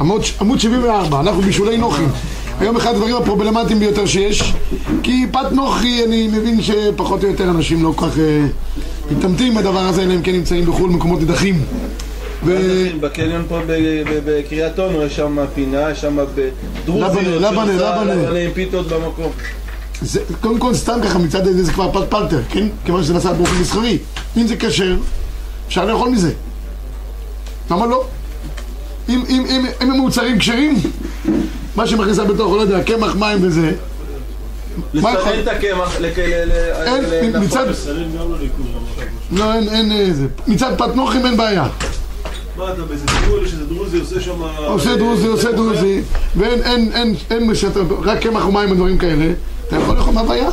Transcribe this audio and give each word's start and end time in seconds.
עמוד, 0.00 0.22
עמוד 0.40 0.60
74, 0.60 1.20
אנחנו 1.20 1.42
בישולי 1.42 1.78
נוחי. 1.78 2.02
היום 2.60 2.76
אחד 2.76 2.90
הדברים 2.94 3.16
הפרובלמטיים 3.16 3.78
ביותר 3.78 4.06
שיש, 4.06 4.54
כי 5.02 5.26
פת 5.32 5.52
נוחי, 5.52 6.04
אני 6.04 6.28
מבין 6.28 6.62
שפחות 6.62 7.24
או 7.24 7.28
יותר 7.28 7.44
אנשים 7.50 7.82
לא 7.82 7.92
כל 7.96 8.06
כך 8.06 8.18
אה, 8.18 8.46
מתעמתים 9.10 9.52
עם 9.52 9.58
הדבר 9.58 9.78
הזה, 9.78 10.02
אלא 10.02 10.14
אם 10.14 10.22
כן 10.22 10.32
נמצאים 10.32 10.66
בחו"ל 10.66 10.90
מקומות 10.90 11.20
נידחים. 11.20 11.62
ו- 12.44 12.86
בקניון 13.00 13.44
פה 13.48 13.58
בקריית 14.24 14.78
אונו 14.78 15.02
יש 15.02 15.16
שם 15.16 15.38
פינה, 15.54 15.90
יש 15.90 16.00
שם 16.00 16.16
דרוזיות 16.84 17.14
לבנה, 17.26 17.64
לבנה, 17.64 18.04
לבנה. 18.04 18.38
עם 18.38 18.50
פיתות 18.54 18.86
במקום. 18.88 19.32
זה, 20.02 20.20
קודם 20.40 20.58
כל 20.58 20.74
סתם 20.74 20.98
ככה 21.04 21.18
מצד 21.18 21.44
זה 21.44 21.64
זה 21.64 21.72
כבר 21.72 21.92
פת 21.92 22.10
פלטר, 22.10 22.40
כן? 22.48 22.66
כיוון 22.84 23.02
שזה 23.02 23.14
נעשה 23.14 23.32
באופן 23.32 23.60
מסחרי. 23.60 23.98
אם 24.36 24.46
זה 24.46 24.56
כשר, 24.56 24.96
אפשר 25.68 25.84
לאכול 25.84 26.08
מזה. 26.08 26.32
למה 27.70 27.86
לא? 27.86 28.04
אם, 29.08 29.22
אם, 29.28 29.44
אם, 29.50 29.66
אם 29.82 29.90
הם 29.90 29.96
מוצרים 30.00 30.38
כשרים, 30.38 30.74
מה 31.76 31.86
שמכניסה 31.86 32.24
בתוך, 32.24 32.52
לא 32.52 32.60
יודע, 32.60 32.82
קמח, 32.82 33.14
מים 33.14 33.38
וזה? 33.40 33.72
לסנן 34.94 35.10
את 35.42 35.48
הקמח, 35.48 35.96
אין, 36.04 37.36
מצד, 37.42 37.66
לא. 39.32 39.38
לא, 39.38 39.54
אין, 39.54 39.68
אין, 39.68 39.92
אה, 39.92 40.06
זה. 40.12 40.26
מצד 40.46 40.74
פת 40.78 40.94
נוחים 40.94 41.26
אין 41.26 41.36
בעיה. 41.36 41.66
מה 42.56 42.72
אתה 42.72 42.82
באיזה 42.82 43.04
טיול 43.24 43.46
שזה 43.46 43.64
דרוזי 43.64 43.98
עושה 43.98 44.20
שם... 44.20 44.42
עושה 44.66 44.96
דרוזי, 44.96 45.26
עושה 45.26 45.52
דרוזי, 45.52 46.00
ואין, 46.36 46.62
אין, 46.62 46.90
אין, 46.94 47.14
אין, 47.30 47.50
רק 48.02 48.18
קמח 48.18 48.46
ומים 48.46 48.70
ודברים 48.70 48.98
כאלה, 48.98 49.32
אתה 49.68 49.76
יכול 49.76 49.96
לאכול 49.96 50.14
מה 50.14 50.20
הבעיה? 50.20 50.48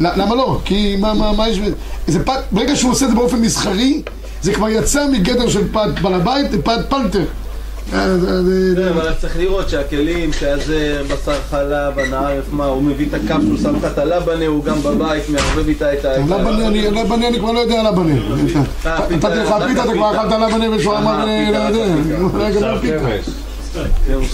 למה 0.00 0.34
לא? 0.34 0.60
כי 0.64 0.96
מה, 0.96 1.14
מה, 1.14 1.32
מה 1.32 1.48
יש... 1.48 1.58
ב- 1.58 1.72
זה 2.06 2.24
פת, 2.24 2.40
ברגע 2.52 2.76
שהוא 2.76 2.90
עושה 2.90 3.04
את 3.04 3.10
זה 3.10 3.16
באופן 3.16 3.40
מסחרי, 3.40 4.02
זה 4.42 4.52
כבר 4.54 4.68
יצא 4.68 5.06
מגדר 5.12 5.48
של 5.48 5.72
פת 5.72 6.00
בעל 6.02 6.14
הבית 6.14 6.52
לפת 6.52 6.78
פלטר. 6.88 7.24
אה, 7.94 8.18
זה- 8.18 8.42
זה- 8.42 8.72
כן, 8.82 8.88
אבל 8.88 9.12
צריך 9.20 9.36
לראות 9.38 9.68
שהכלים, 9.68 10.32
שהזה 10.32 11.02
בשר 11.08 11.38
חלב, 11.50 11.98
הנערף, 11.98 12.44
מה, 12.52 12.64
הוא 12.64 12.82
מביא 12.82 13.06
את 13.08 13.14
הכף 13.14 13.40
שהוא 13.42 13.58
שם 13.62 13.76
לך 13.76 13.84
את 13.92 13.98
הלבנה, 13.98 14.46
הוא 14.46 14.64
גם 14.64 14.82
בבית 14.82 15.28
מערבב 15.28 15.68
איתה 15.68 15.92
את 15.92 16.04
ה... 16.04 16.18
לבנה, 16.18 16.66
אני, 17.28 17.38
כבר 17.38 17.52
לא 17.52 17.58
יודע 17.58 17.82
לבנה. 17.90 18.14
נתתי 19.10 19.14
לך 19.14 19.54
פיתה, 19.66 19.84
אתה 19.84 19.92
כבר 19.92 20.10
אכלת 20.10 20.32
לבנה 20.50 20.70
ושועמה, 20.76 21.24
אה, 21.28 21.50
לא 21.52 21.58
יודע. 21.58 21.84
כן, 22.82 22.98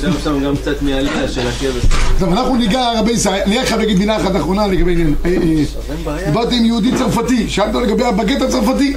שם 0.01 0.11
שם 0.25 0.45
גם 0.45 0.57
קצת 0.57 0.83
מהעלייה 0.83 1.29
של 1.29 1.41
הכבש. 1.49 1.83
טוב, 2.19 2.33
אנחנו 2.33 2.57
ניגע 2.57 2.93
רבי 2.99 3.11
ישראל, 3.13 3.41
אני 3.47 3.67
חייב 3.67 3.81
להגיד 3.81 3.99
מילה 3.99 4.17
אחת 4.17 4.37
אחרונה 4.37 4.67
לגבי 4.67 4.93
עניין. 4.93 5.15
אה, 5.25 5.31
אה. 6.07 6.27
דיברתי 6.27 6.57
עם 6.57 6.65
יהודי 6.65 6.91
צרפתי, 6.99 7.47
אותו 7.67 7.81
לגבי 7.81 8.05
הבגט 8.05 8.43
הצרפתי. 8.43 8.95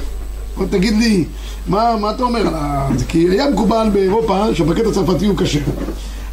הוא 0.56 0.66
תגיד 0.70 0.98
לי, 0.98 1.24
מה, 1.68 1.96
מה 2.00 2.10
אתה 2.10 2.22
אומר? 2.22 2.40
על 2.40 2.54
ה- 2.54 2.88
זה 2.96 3.04
כי 3.04 3.28
היה 3.30 3.50
מקובל 3.50 3.86
באירופה 3.92 4.44
שהבגט 4.54 4.86
הצרפתי 4.86 5.26
הוא 5.26 5.36
כשר. 5.38 5.60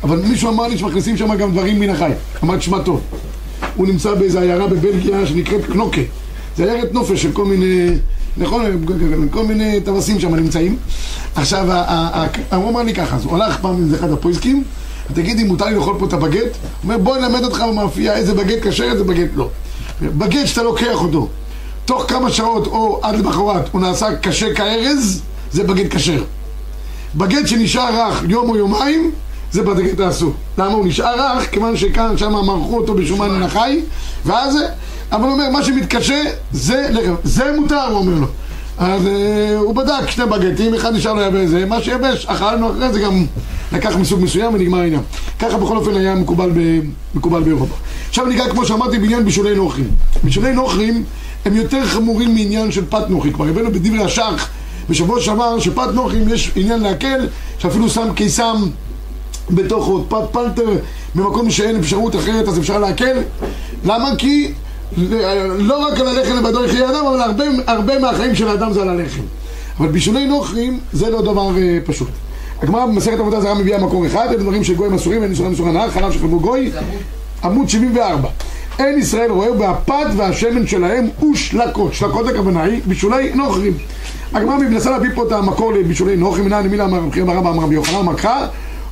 אבל 0.03 0.17
מישהו 0.27 0.49
אמר 0.49 0.67
לי 0.67 0.77
שמכניסים 0.77 1.17
שם 1.17 1.35
גם 1.35 1.52
דברים 1.52 1.80
מן 1.80 1.89
החי. 1.89 2.11
אמר, 2.43 2.57
תשמע 2.57 2.80
טוב. 2.80 3.02
הוא 3.75 3.88
נמצא 3.88 4.13
באיזו 4.15 4.39
עיירה 4.39 4.67
בבלגיה 4.67 5.25
שנקראת 5.25 5.65
קנוקה. 5.65 6.02
זה 6.57 6.71
עיירת 6.71 6.93
נופש 6.93 7.21
של 7.23 7.31
כל 7.31 7.45
מיני, 7.45 7.88
נכון, 8.38 8.65
כל 9.31 9.45
מיני 9.45 9.80
טווסים 9.85 10.19
שם 10.19 10.35
נמצאים. 10.35 10.77
עכשיו, 11.35 11.67
הוא 12.55 12.69
אמר 12.69 12.83
לי 12.83 12.93
ככה, 12.93 13.15
אז 13.15 13.25
הוא 13.25 13.35
הלך 13.35 13.58
פעם 13.61 13.73
עם 13.75 13.93
אחד 13.95 14.11
הפויסקים, 14.11 14.63
תגיד 15.13 15.39
אם 15.39 15.47
מותר 15.47 15.65
לי 15.65 15.75
לאכול 15.75 15.95
פה 15.99 16.05
את 16.05 16.13
הבגט? 16.13 16.41
הוא 16.41 16.49
אומר, 16.83 16.97
בוא 16.97 17.17
נלמד 17.17 17.43
אותך 17.43 17.63
במאפייה 17.69 18.13
איזה 18.15 18.33
בגט 18.33 18.67
כשר, 18.67 18.83
איזה 18.83 19.03
בגט 19.03 19.30
לא. 19.35 19.49
בגט 20.02 20.45
שאתה 20.47 20.63
לוקח 20.63 21.02
אותו, 21.03 21.27
תוך 21.86 22.06
כמה 22.08 22.31
שעות 22.31 22.67
או 22.67 23.00
עד 23.02 23.16
למחרת 23.16 23.70
הוא 23.72 23.81
נעשה 23.81 24.16
קשה 24.16 24.53
כארז, 24.53 25.22
זה 25.52 25.64
בגט 25.64 25.95
כשר. 25.95 26.23
בגט 27.16 27.48
שנשאר 27.48 28.08
רך 28.08 28.23
יום 28.28 28.50
או 28.50 28.58
יומיים, 28.58 29.12
זה 29.52 29.64
בגט 29.64 30.00
האסור. 30.00 30.34
למה 30.58 30.73
הוא 30.73 30.86
נשאר 30.86 31.38
רך? 31.38 31.49
כיוון 31.52 31.77
שכאן, 31.77 32.17
שם 32.17 32.32
מרחו 32.32 32.77
אותו 32.77 32.93
בשומן 32.93 33.30
מן 33.30 33.43
החי, 33.43 33.82
ואז, 34.26 34.58
אבל 35.11 35.23
הוא 35.23 35.32
אומר, 35.32 35.49
מה 35.49 35.64
שמתקשה, 35.64 36.23
זה. 36.52 36.89
זה 37.23 37.52
מותר, 37.60 37.88
הוא 37.88 37.98
אומר 37.98 38.20
לו. 38.20 38.27
אז 38.77 39.08
אה, 39.08 39.58
הוא 39.58 39.76
בדק 39.76 40.10
שני 40.10 40.26
בגטים, 40.26 40.73
אחד 40.73 40.93
נשאר 40.93 41.14
לו 41.14 41.22
יבש, 41.22 41.49
זה 41.49 41.66
מה 41.66 41.82
שיבש, 41.82 42.26
אכלנו 42.26 42.72
אחרי 42.72 42.93
זה 42.93 42.99
גם 42.99 43.26
לקח 43.72 43.95
מסוג 43.95 44.23
מסוים 44.23 44.54
ונגמר 44.54 44.80
העניין. 44.80 45.02
ככה 45.39 45.58
בכל 45.58 45.77
אופן 45.77 45.95
היה 45.95 46.16
מקובל, 46.16 46.52
ב, 46.55 46.80
מקובל 47.16 47.43
באירופה. 47.43 47.76
עכשיו 48.10 48.26
ניגע, 48.26 48.49
כמו 48.49 48.66
שאמרתי, 48.66 48.99
בעניין 48.99 49.26
בישולי 49.26 49.55
נוכרים. 49.55 49.88
בישולי 50.23 50.54
נוכרים 50.54 51.04
הם 51.45 51.55
יותר 51.55 51.86
חמורים 51.86 52.36
מעניין 52.36 52.71
של 52.71 52.86
פת 52.89 53.09
נוכרי. 53.09 53.33
כבר 53.33 53.48
הבאנו 53.48 53.71
בדברי 53.71 54.04
השח 54.04 54.49
בשבוע 54.89 55.21
שעבר 55.21 55.59
שפת 55.59 55.87
נוכרים 55.93 56.30
יש 56.30 56.52
עניין 56.55 56.81
להקל, 56.81 57.27
שאפילו 57.59 57.89
שם 57.89 58.14
קיסם 58.15 58.55
בתוך 59.49 59.87
עוד 59.87 60.05
פת 60.09 60.23
פלטר 60.31 60.70
במקום 61.15 61.52
שאין 61.52 61.76
אפשרות 61.76 62.15
אחרת 62.15 62.48
אז 62.48 62.59
אפשר 62.59 62.80
להקל 62.80 63.17
למה? 63.86 64.15
כי 64.17 64.52
לא 65.58 65.87
רק 65.87 65.99
על 65.99 66.08
הלחם 66.08 66.36
לבדו 66.36 66.65
יחיה 66.65 66.89
אדם 66.89 67.05
אבל 67.05 67.21
הרבה, 67.21 67.43
הרבה 67.67 67.99
מהחיים 67.99 68.36
של 68.36 68.48
האדם 68.48 68.73
זה 68.73 68.81
על 68.81 68.89
הלחם 68.89 69.21
אבל 69.80 69.87
בישולי 69.87 70.25
נוכרים 70.25 70.80
זה 70.93 71.10
לא 71.10 71.21
דבר 71.21 71.58
אה, 71.58 71.77
פשוט 71.86 72.08
הגמרא 72.61 72.86
במסכת 72.86 73.20
עבודה 73.20 73.42
זרה 73.42 73.54
מביאה 73.54 73.80
מקור 73.80 74.08
אחד 74.08 74.27
אלה 74.30 74.37
דברים 74.37 74.64
שגויים 74.64 74.93
אסורים 74.93 75.20
ואין 75.20 75.31
איסורים 75.31 75.52
איסור 75.52 75.67
הנאה 75.67 75.92
חלב 75.92 76.11
שחלבו 76.11 76.39
גוי 76.39 76.71
עמוד 77.43 77.70
74 77.70 78.30
אין 78.80 79.00
ישראל 79.00 79.32
רואה 79.32 79.52
בהפת 79.52 80.06
והשמן 80.17 80.67
שלהם 80.67 81.08
ושלקות 81.32 81.94
שלקות 81.94 82.28
הכוונה 82.28 82.64
היא 82.64 82.82
בישולי 82.86 83.32
נוכרים. 83.36 83.73
הגמרא 84.34 84.58
מנסה 84.58 84.89
להביא 84.89 85.10
פה 85.16 85.28
את 85.28 85.32
המקור 85.32 85.73
לבישולי 85.73 86.16
נוכרים 86.17 86.45
מנהל 86.45 86.67
מילה 86.67 86.86
אמר 86.86 87.00
רבי 87.00 87.23
ברבא 87.23 87.50
אמר 87.50 87.64
רבי 87.64 87.76
יוחנן 87.76 88.16
קרא 88.16 88.48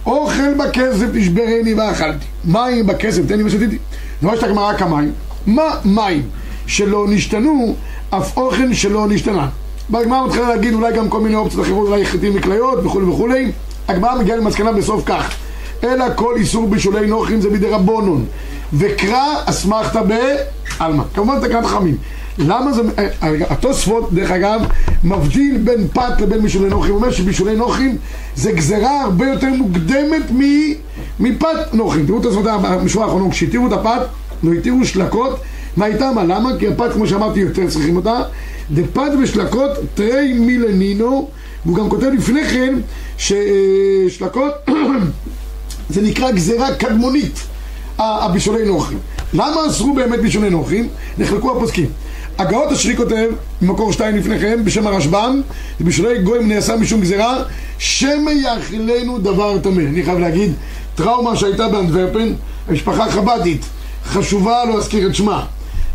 אוכל 0.06 0.54
בכסף 0.54 1.06
תשברני 1.14 1.74
ואכלתי. 1.74 2.26
מים 2.46 2.88
בכסף 2.88 3.22
תן 3.28 3.38
לי 3.38 3.44
ושתיתי. 3.44 3.78
דורשת 4.22 4.44
הגמרא 4.44 4.74
כמים 4.74 5.12
מה 5.48 5.76
מים? 5.86 6.22
שלא 6.68 7.06
נשתנו 7.10 7.76
אף 8.10 8.38
אוכל 8.38 8.74
שלא 8.74 9.08
נשתנה. 9.08 9.48
והגמרא 9.90 10.26
מתחילה 10.28 10.50
להגיד 10.50 10.74
אולי 10.74 10.94
גם 10.94 11.10
כל 11.10 11.20
מיני 11.20 11.36
אופציות 11.36 11.66
אחרות 11.66 11.88
אולי 11.90 12.06
חיטים 12.06 12.32
וכליות 12.36 12.86
וכולי 12.86 13.06
וכולי 13.06 13.52
הגמרא 13.88 14.16
מגיעה 14.16 14.38
למסקנה 14.38 14.72
בסוף 14.72 15.04
כך 15.06 15.36
אלא 15.84 16.06
כל 16.16 16.34
איסור 16.38 16.68
בישולי 16.68 17.08
נוכרים 17.08 17.42
זה 17.42 17.50
בידי 17.50 17.68
רבונון. 17.70 18.26
וקרא 18.74 19.26
אסמכתא 19.46 20.02
בעלמא. 20.02 21.04
כמובן 21.14 21.40
תקנת 21.48 21.66
חכמים. 21.66 21.98
למה 22.38 22.74
זה, 22.74 22.82
התוספות 23.50 24.14
דרך 24.14 24.32
אגב 24.32 24.62
מבדיל 25.04 25.58
בין 25.58 25.88
פת 25.94 26.22
לבין 26.22 26.42
בישולי 26.42 26.70
נוכרים, 26.70 26.92
הוא 26.94 27.02
אומר 27.02 27.12
שבישולי 27.12 27.56
נוכרים 27.56 27.98
זה 28.36 28.52
גזרה 28.52 29.02
הרבה 29.02 29.28
יותר 29.28 29.48
מוקדמת 29.50 30.32
מ- 30.38 30.74
מפת 31.20 31.74
נוכרים, 31.74 32.06
תראו 32.06 32.20
את 32.20 32.26
הספות 32.26 32.46
במשורה 32.46 33.06
האחרונה, 33.06 33.32
כשהתירו 33.32 33.68
את 33.68 33.72
הפת, 33.74 34.02
לא 34.44 34.54
התירו 34.54 34.86
שלקות, 34.86 35.40
מה 35.78 35.86
איתה 35.86 36.12
מה? 36.16 36.24
למה? 36.24 36.50
כי 36.60 36.68
הפת 36.68 36.94
כמו 36.94 37.08
שאמרתי 37.08 37.40
יותר 37.40 37.68
צריכים 37.68 37.96
אותה, 37.96 38.22
דפת 38.72 39.12
ושלקות 39.24 39.72
תרי 39.94 40.34
מילנינו, 40.34 41.30
והוא 41.66 41.78
גם 41.78 41.90
כותב 41.90 42.08
לפני 42.18 42.44
כן 42.44 42.76
ששלקות 43.18 44.54
זה 45.92 46.02
נקרא 46.02 46.32
גזרה 46.32 46.76
קדמונית 46.76 47.40
הבישולי 48.00 48.66
נוכרים. 48.66 49.00
למה 49.34 49.68
אסרו 49.70 49.94
באמת 49.94 50.20
בישולי 50.20 50.50
נוכרים? 50.50 50.88
נחלקו 51.18 51.58
הפוסקים. 51.58 51.86
הגאות 52.38 52.72
השרי 52.72 52.98
כותב, 52.98 53.30
במקור 53.62 53.94
שתיים 53.94 54.16
לפניכם, 54.16 54.66
בשם 54.66 54.88
הרשב"ם, 54.88 55.42
בישולי 55.80 56.24
גויים 56.24 56.48
נעשה 56.48 56.76
משום 56.76 57.02
גזרה, 57.02 57.44
שמא 57.78 58.30
יאכילנו 58.30 59.18
דבר 59.20 59.60
טמא. 59.60 59.82
אני 59.82 60.04
חייב 60.04 60.20
להגיד, 60.20 60.54
טראומה 60.96 61.36
שהייתה 61.36 61.68
באנדוורפן, 61.68 62.34
המשפחה 62.68 63.12
חב"דית, 63.12 63.66
חשובה 64.06 64.66
לא 64.66 64.78
אזכיר 64.78 65.10
את 65.10 65.16
שמה. 65.16 65.46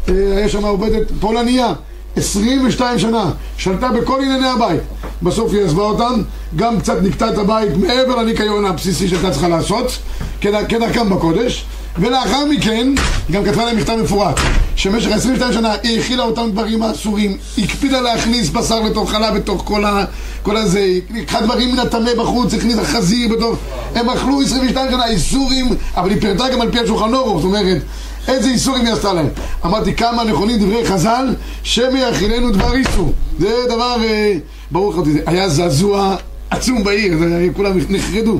אה, 0.08 0.14
היה 0.36 0.48
שם 0.48 0.64
עובדת 0.64 1.12
פולניה, 1.20 1.72
22 2.16 2.98
שנה, 2.98 3.30
שלטה 3.58 3.88
בכל 3.88 4.20
ענייני 4.22 4.48
הבית. 4.48 4.80
בסוף 5.22 5.52
היא 5.52 5.62
עזבה 5.62 5.82
אותם, 5.82 6.22
גם 6.56 6.80
קצת 6.80 7.02
נקטה 7.02 7.28
את 7.28 7.38
הבית 7.38 7.76
מעבר 7.76 8.16
לניקיון 8.16 8.66
הבסיסי 8.66 9.08
שהייתה 9.08 9.30
צריכה 9.30 9.48
לעשות, 9.48 9.98
כדר- 10.40 10.64
כדרכם 10.68 11.10
בקודש, 11.10 11.64
ולאחר 11.98 12.44
מכן 12.44 12.92
גם 13.30 13.44
כתבה 13.44 13.64
להם 13.64 13.76
מכתב 13.76 13.96
מפורט, 14.02 14.40
שבמשך 14.76 15.10
22 15.12 15.52
שנה 15.52 15.74
היא 15.82 16.00
הכילה 16.00 16.22
אותם 16.22 16.50
דברים 16.52 16.82
האסורים, 16.82 17.36
הקפידה 17.58 18.00
להכניס 18.00 18.48
בשר 18.48 18.80
לתוך 18.80 19.10
חלב 19.10 19.34
בתוך 19.34 19.62
כל, 19.66 19.84
ה, 19.84 20.04
כל 20.42 20.56
הזה, 20.56 20.86
לקחה 21.14 21.40
דברים 21.40 21.72
מן 21.72 21.78
הטמא 21.78 22.14
בחוץ, 22.18 22.54
הכניסה 22.54 22.84
חזיר 22.84 23.28
בתוך... 23.28 23.56
הם 23.94 24.10
אכלו 24.10 24.40
22 24.42 24.90
שנה 24.90 25.06
איסורים, 25.06 25.68
אבל 25.96 26.10
היא 26.10 26.20
פירטה 26.20 26.48
גם 26.48 26.60
על 26.60 26.70
פי 26.72 26.78
השולחן 26.80 27.14
אורוך, 27.14 27.36
זאת 27.36 27.44
אומרת 27.44 27.82
איזה 28.28 28.48
איסורים 28.48 28.86
היא 28.86 28.92
עשתה 28.92 29.12
להם? 29.12 29.28
אמרתי 29.66 29.94
כמה 29.94 30.24
נכונים 30.24 30.58
דברי 30.58 30.86
חז"ל, 30.86 31.34
שמא 31.62 31.98
יאכילנו 31.98 32.50
דבר 32.50 32.74
איסור. 32.74 33.12
זה 33.38 33.48
דבר, 33.68 33.96
אה, 34.04 34.34
ברור 34.70 34.92
לך, 34.94 34.98
היה 35.26 35.48
זעזוע 35.48 36.16
עצום 36.50 36.84
בעיר, 36.84 37.18
זה- 37.18 37.48
כולם 37.56 37.78
נחרדו. 37.88 38.38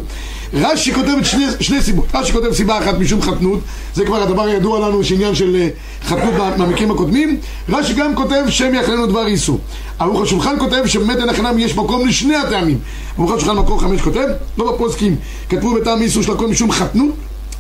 רש"י 0.55 0.95
כותב 0.95 1.09
את 1.19 1.25
שני, 1.27 1.45
שני 1.61 1.83
סיבות. 1.83 2.07
רש"י 2.15 2.33
כותב 2.33 2.53
סיבה 2.53 2.79
אחת 2.79 2.95
משום 2.99 3.23
חתנות, 3.23 3.61
זה 3.95 4.05
כבר 4.07 4.23
הדבר 4.23 4.43
הידוע 4.43 4.89
לנו 4.89 5.05
שעניין 5.05 5.35
של 5.35 5.57
אה, 5.57 5.69
חתנות 6.05 6.35
במקרים 6.59 6.91
הקודמים. 6.91 7.37
רש"י 7.69 7.95
גם 7.95 8.15
כותב 8.17 8.45
שם 8.49 8.75
יחלנו 8.75 9.07
דבר 9.07 9.27
איסור. 9.27 9.59
ערוך 9.99 10.21
השולחן 10.23 10.59
כותב 10.59 10.83
שבאמת 10.87 11.17
אין 11.17 11.29
הכנם 11.29 11.59
יש 11.59 11.77
מקום 11.77 12.07
לשני 12.07 12.37
הטעמים. 12.37 12.79
ערוך 13.19 13.33
השולחן 13.33 13.57
מקור 13.57 13.81
חמש 13.81 14.01
כותב, 14.01 14.27
לא 14.59 14.73
בפוסקים 14.73 15.17
כתבו 15.49 15.75
בטעם 15.75 16.03
איסור 16.03 16.23
של 16.23 16.33
הכל 16.33 16.47
משום 16.49 16.71
חתנות, 16.73 17.15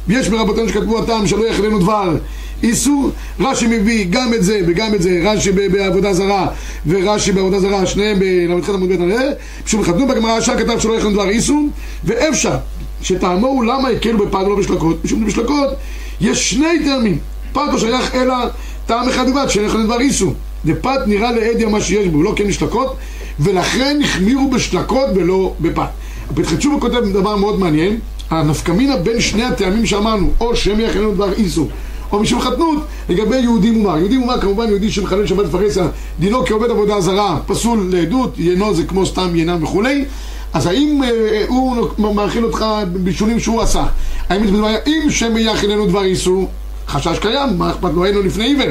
ויש 0.08 0.29
מרבותינו 0.29 0.69
שכתבו 0.69 0.99
הטעם 0.99 1.26
שלא 1.26 1.47
יחלנו 1.47 1.79
דבר 1.79 2.17
איסור, 2.62 3.11
רש"י 3.41 3.67
מביא 3.67 4.06
גם 4.11 4.35
את 4.35 4.43
זה 4.43 4.61
וגם 4.67 4.94
את 4.94 5.03
זה, 5.03 5.20
רש"י 5.25 5.53
בעבודה 5.53 6.12
זרה 6.12 6.49
ורש"י 6.87 7.32
בעבודה 7.32 7.61
זרה, 7.61 7.87
שניהם 7.87 8.19
בל"ח 8.19 8.70
עמוד 8.70 8.88
ב' 8.88 8.93
נראה, 8.93 9.29
משום 9.67 9.82
חתנו 9.82 10.08
בגמרא 10.08 10.31
השאר 10.31 10.58
כתב 10.58 10.79
שלא 10.79 10.97
יחלנו 10.97 11.12
דבר 11.12 11.29
איסור, 11.29 11.69
ואפשר 12.05 12.56
שטעמו 13.03 13.47
הוא 13.47 13.64
למה 13.64 13.88
הקלו 13.88 14.26
בפת 14.26 14.35
ולא 14.35 14.56
בשלקות, 14.56 15.05
משום 15.05 15.31
שבשלקות 15.31 15.69
יש 16.20 16.50
שני 16.50 16.85
טעמים, 16.85 17.19
פת 17.53 17.62
לא 17.73 17.79
שייך 17.79 18.14
אלא 18.14 18.35
טעם 18.87 19.08
אחד 19.08 19.26
בלבד, 19.26 19.47
שאין 19.49 19.67
לכם 19.67 19.85
דבר 19.85 20.00
איסור. 20.00 20.35
דפת 20.64 21.00
נראה 21.06 21.32
לעדיה 21.32 21.69
מה 21.69 21.81
שיש 21.81 22.08
בו, 22.08 22.23
לא 22.23 22.32
כן 22.37 22.49
בשלקות, 22.49 22.97
ולכן 23.41 23.99
החמירו 24.05 24.50
בשלקות 24.50 25.06
ולא 25.14 25.55
בפת. 25.61 25.88
הפתחי 26.31 26.56
תשובה 26.56 26.81
כותב 26.81 27.05
דבר 27.12 27.37
מאוד 27.37 27.58
מעניין, 27.58 27.99
הנפקמינה 28.31 28.96
בין 28.96 29.20
שני 29.20 29.44
הטעמים 29.44 29.87
שאמרנו, 29.87 30.31
או 30.40 30.56
שהם 30.56 30.81
יחלנו 30.81 31.14
דבר 31.14 31.32
איסור, 31.32 31.69
או 32.12 32.20
משום 32.20 32.40
חתנות, 32.40 32.78
לגבי 33.08 33.37
יהודי 33.37 33.70
מומר. 33.70 33.99
יהודי 33.99 34.17
מומר 34.17 34.40
כמובן 34.40 34.69
יהודי 34.69 34.90
שמחלל 34.90 35.26
שבת 35.26 35.50
פרהסיה, 35.50 35.88
דינו 36.19 36.46
כעובד 36.46 36.70
עבודה 36.70 37.00
זרה, 37.00 37.38
פסול 37.46 37.88
לעדות, 37.90 38.34
יינו 38.38 38.75
זה 38.75 38.84
כמו 38.84 39.06
סתם 39.06 39.37
ינם 39.37 39.62
וכולי. 39.62 40.05
אז 40.52 40.67
האם 40.67 41.02
אה, 41.05 41.44
הוא 41.49 42.14
מאכיל 42.14 42.44
אותך 42.44 42.64
בישולים 42.93 43.40
שהוא 43.40 43.62
עשה? 43.62 43.84
האם 44.29 44.62
בעיה? 44.62 44.79
אם 44.87 45.11
שם 45.11 45.37
יאכילנו 45.37 45.87
דבר 45.87 46.05
איסור, 46.05 46.50
חשש 46.88 47.19
קיים, 47.19 47.58
מה 47.58 47.70
אכפת 47.70 47.90
לו, 47.94 48.05
לו 48.05 48.22
לפני 48.22 48.44
עיוור. 48.44 48.67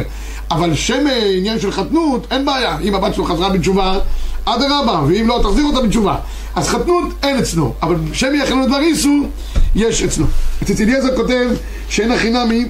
אבל 0.52 0.76
שם 0.76 1.08
אה, 1.08 1.32
עניין 1.38 1.60
של 1.60 1.72
חתנות, 1.72 2.28
אין 2.32 2.46
בעיה. 2.46 2.78
אם 2.80 2.96
הבת 2.96 3.14
שלו 3.16 3.26
חזרה 3.26 3.50
בתשובה, 3.50 4.00
אדרבה, 4.46 5.02
ואם 5.08 5.28
לא, 5.28 5.40
תחזיר 5.44 5.66
אותה 5.66 5.82
בתשובה. 5.82 6.16
אז 6.56 6.68
חתנות, 6.68 7.04
אין 7.24 7.38
אצלו. 7.38 7.74
אבל 7.82 7.96
שם 8.14 8.36
יאכילנו 8.36 8.68
דבר 8.68 8.80
איסור, 8.80 9.28
יש 9.76 10.04
אצלו. 10.04 10.26
אצל 10.64 10.84
אליעזר 10.84 11.16
כותב 11.16 11.50
שאין 11.90 12.12
הכי 12.12 12.30
נמי 12.30 12.66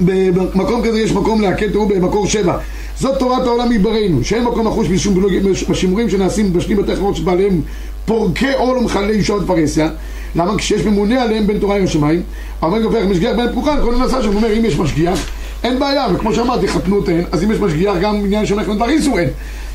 במקום 0.00 0.82
כזה 0.84 1.00
יש 1.00 1.12
מקום 1.12 1.40
להקל, 1.40 1.68
תראו 1.68 1.88
במקור 1.88 2.26
שבע. 2.26 2.58
זאת 3.00 3.18
תורת 3.18 3.46
העולם 3.46 3.70
מבראנו, 3.70 4.24
שאין 4.24 4.44
מקום 4.44 4.66
לחוש 4.66 4.88
בשום 4.88 5.26
בשימורים 5.68 6.10
שנעשים 6.10 6.52
בשנים 6.52 6.76
בתי 6.76 6.96
חברות 6.96 7.16
שבעליהם 7.16 7.60
פורקי 8.04 8.52
עול 8.52 8.78
ומחללי 8.78 9.24
שעות 9.24 9.42
פרהסיה. 9.46 9.88
למה? 10.36 10.56
כשיש 10.58 10.82
ממונה 10.82 11.22
עליהם 11.22 11.46
בין 11.46 11.58
תורה 11.58 11.78
לשמיים, 11.78 12.22
אומר 12.62 12.82
גופך 12.82 13.02
משגיח 13.10 13.36
בין 13.36 13.48
פקוחה, 13.52 13.80
כל 13.82 13.96
נעשה 13.96 14.22
שם, 14.22 14.36
אומר 14.36 14.58
אם 14.58 14.64
יש 14.64 14.78
משגיח, 14.78 15.18
אין 15.64 15.78
בעיה, 15.78 16.06
וכמו 16.14 16.34
שאמרתי, 16.34 16.68
חתנות 16.68 17.08
אין, 17.08 17.24
אז 17.32 17.44
אם 17.44 17.50
יש 17.50 17.58
משגיח 17.58 17.94
גם 18.02 18.16
עניין 18.16 18.46
של 18.46 18.54
מלאכת 18.54 18.72
דבר 18.72 18.88
איסור 18.88 19.18
אין. 19.18 19.28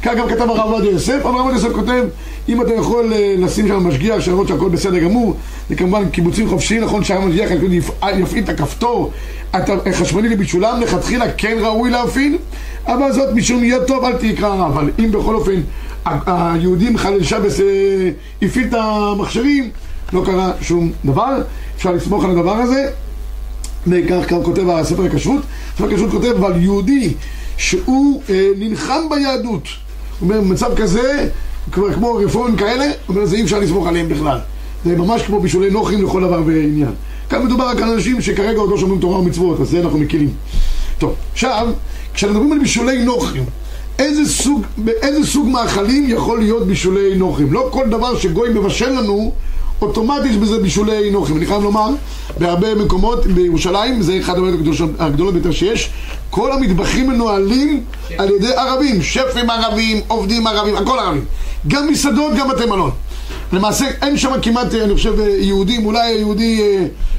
כך 0.04 0.12
גם 0.18 0.30
כתב 0.30 0.42
הרב 0.42 0.72
עובדיה 0.72 0.92
יוסף, 0.92 1.20
הרב 1.24 1.36
עובדיה 1.36 1.56
יוסף 1.56 1.76
כותב, 1.76 2.04
אם 2.50 2.62
אתה 2.62 2.74
יכול 2.74 3.14
אה, 3.14 3.36
לשים 3.38 3.68
שם 3.68 3.88
משגיח, 3.88 4.20
שלראות 4.20 4.48
שהכל 4.48 4.70
בסדר 4.70 5.00
גמור, 5.00 5.36
זה 5.70 5.76
כמובן 5.76 6.10
קיבוצים 6.10 6.50
חופשיים, 6.50 6.84
נכון 6.84 7.04
שהמשגיח 7.04 7.50
יפעיל 8.14 8.44
את 8.44 8.50
הכפתור 8.50 9.12
החשמלי 9.54 10.30
לבישולם, 10.30 10.82
לכתחילה 10.82 11.32
כן 11.32 11.58
ראוי 11.62 11.90
להפעיל, 11.90 12.38
אבל 12.86 13.12
זאת 13.12 13.36
משום 13.36 13.64
יהיה 13.64 13.80
טוב, 13.80 14.04
אל 14.04 14.14
תקרא. 14.14 14.68
אבל 14.68 14.92
אם 15.00 15.12
בכל 15.12 15.36
אופן 15.36 15.62
היהודים 16.06 16.98
חלל 16.98 17.24
שבס 17.24 17.60
אה, 17.60 17.66
הפעיל 18.42 18.68
את 18.68 18.74
המכשירים, 18.74 19.70
לא 20.14 20.24
קרה 20.26 20.52
שום 20.62 20.92
דבר, 21.06 21.42
אפשר 21.76 21.92
לסמוך 21.92 22.24
על 22.24 22.32
הדבר 22.32 22.56
הזה. 22.56 22.90
גם 24.08 24.44
כותב 24.44 24.70
הספר 24.70 25.04
הכשרות, 25.06 25.42
הספר 25.74 25.86
הכשרות 25.86 26.12
כותב 26.12 26.26
אבל 26.26 26.62
יהודי 26.62 27.14
שהוא 27.58 28.22
אה, 28.30 28.48
נלחם 28.58 29.02
ביהדות, 29.10 29.64
הוא 30.20 30.30
אומר 30.30 30.42
במצב 30.42 30.76
כזה, 30.76 31.30
כבר 31.72 31.94
כמו 31.94 32.14
רפורמים 32.14 32.56
כאלה, 32.56 32.86
הוא 32.86 33.16
אומר 33.16 33.26
זה 33.26 33.36
אי 33.36 33.44
אפשר 33.44 33.60
לסמוך 33.60 33.88
עליהם 33.88 34.10
בכלל, 34.10 34.38
זה 34.86 34.96
ממש 34.96 35.22
כמו 35.22 35.40
בישולי 35.40 35.70
נוחים 35.70 36.06
לכל 36.06 36.22
דבר 36.22 36.42
ועניין. 36.46 36.92
כאן 37.30 37.46
מדובר 37.46 37.68
רק 37.68 37.82
על 37.82 37.90
אנשים 37.90 38.22
שכרגע 38.22 38.60
עוד 38.60 38.70
לא 38.70 38.78
שומעים 38.78 39.02
תורה 39.02 39.20
ומצוות, 39.20 39.60
אז 39.62 39.70
זה 39.70 39.80
אנחנו 39.80 39.98
מכירים. 39.98 40.30
טוב, 40.98 41.16
עכשיו, 41.32 41.68
כשאנחנו 42.14 42.40
מדברים 42.40 42.54
על 42.54 42.60
בישולי 42.60 43.04
נוחים, 43.04 43.44
איזה 44.00 44.32
סוג, 44.32 44.62
באיזה 44.78 45.28
סוג 45.28 45.48
מאכלים 45.48 46.10
יכול 46.10 46.40
להיות 46.40 46.68
בישולי 46.68 47.16
נוחים? 47.16 47.54
לא 47.54 47.70
כל 47.72 47.90
דבר 47.90 48.18
שגוי 48.18 48.50
מבשל 48.50 48.90
לנו 48.90 49.32
אוטומטית 49.82 50.40
בזה 50.40 50.60
בישולי 50.60 51.12
נוחים. 51.12 51.38
אני 51.38 51.46
חייב 51.46 51.64
לומר, 51.64 51.90
בהרבה 52.38 52.76
מקומות 52.76 53.26
בירושלים, 53.26 54.02
זה 54.02 54.18
אחד 54.20 54.38
הבעיות 54.38 54.60
הגדולות 55.00 55.34
ביותר 55.34 55.52
שיש, 55.52 55.90
כל 56.30 56.52
המטבחים 56.52 57.10
מנוהלים 57.10 57.84
על 58.18 58.30
ידי 58.30 58.54
ערבים, 58.54 59.02
שפים 59.02 59.50
ערבים, 59.50 60.02
עובדים 60.08 60.48
ערבים, 60.48 60.76
הכל 60.76 61.00
ערבים. 61.00 61.26
גם 61.68 61.88
מסעדות, 61.88 62.34
גם 62.36 62.48
בתי 62.48 62.66
מלון. 62.66 62.92
למעשה 63.54 63.86
אין 64.02 64.18
שם 64.18 64.32
כמעט, 64.42 64.74
אני 64.74 64.94
חושב, 64.94 65.14
יהודים, 65.40 65.86
אולי 65.86 66.12
יהודי... 66.12 66.62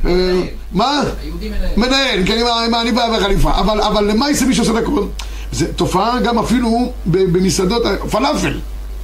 מנהל. 0.04 0.42
מה? 0.72 1.02
היהודי 1.22 1.48
מנהל. 1.48 1.70
מנהל, 1.76 2.26
כן, 2.26 2.38
עם 2.66 2.74
העניבה 2.74 3.02
והחליפה. 3.12 3.50
אבל, 3.58 3.80
אבל 3.80 4.04
למה 4.04 4.28
יעשה 4.28 4.46
מי 4.46 4.54
שעושה 4.54 4.72
את 4.72 4.76
הכל? 4.76 5.04
זו 5.52 5.66
תופעה 5.76 6.20
גם 6.20 6.38
אפילו 6.38 6.92
במסעדות, 7.06 7.82
פלאפל. 8.10 8.58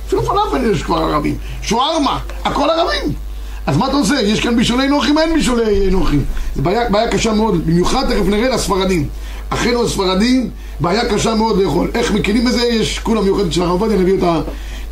אפילו 0.06 0.22
פלאפל 0.22 0.70
יש 0.72 0.82
כבר 0.82 0.96
ערבים. 0.96 1.36
שוארמה, 1.62 2.18
הכל 2.44 2.70
ערבים. 2.70 3.25
אז 3.66 3.76
מה 3.76 3.86
אתה 3.88 3.96
עושה? 3.96 4.20
יש 4.20 4.40
כאן 4.40 4.56
בישולי 4.56 4.88
נוחים, 4.88 5.18
אין 5.18 5.34
בישולי 5.34 5.90
נוחים. 5.90 6.24
זו 6.56 6.62
בעיה, 6.62 6.90
בעיה 6.90 7.08
קשה 7.08 7.32
מאוד, 7.32 7.66
במיוחד 7.66 8.14
תכף 8.14 8.26
נראה 8.28 8.48
לספרדים. 8.48 9.08
אחינו 9.50 9.84
הספרדים, 9.84 10.50
בעיה 10.80 11.08
קשה 11.08 11.34
מאוד 11.34 11.58
לאכול. 11.58 11.90
איך 11.94 12.12
מכירים 12.12 12.44
בזה? 12.44 12.66
יש 12.66 12.98
כולה 12.98 13.20
מיוחדת 13.20 13.52
של 13.52 13.62
הרב 13.62 13.70
עובדיה, 13.70 13.98
נביא 13.98 14.12
אותה, 14.12 14.40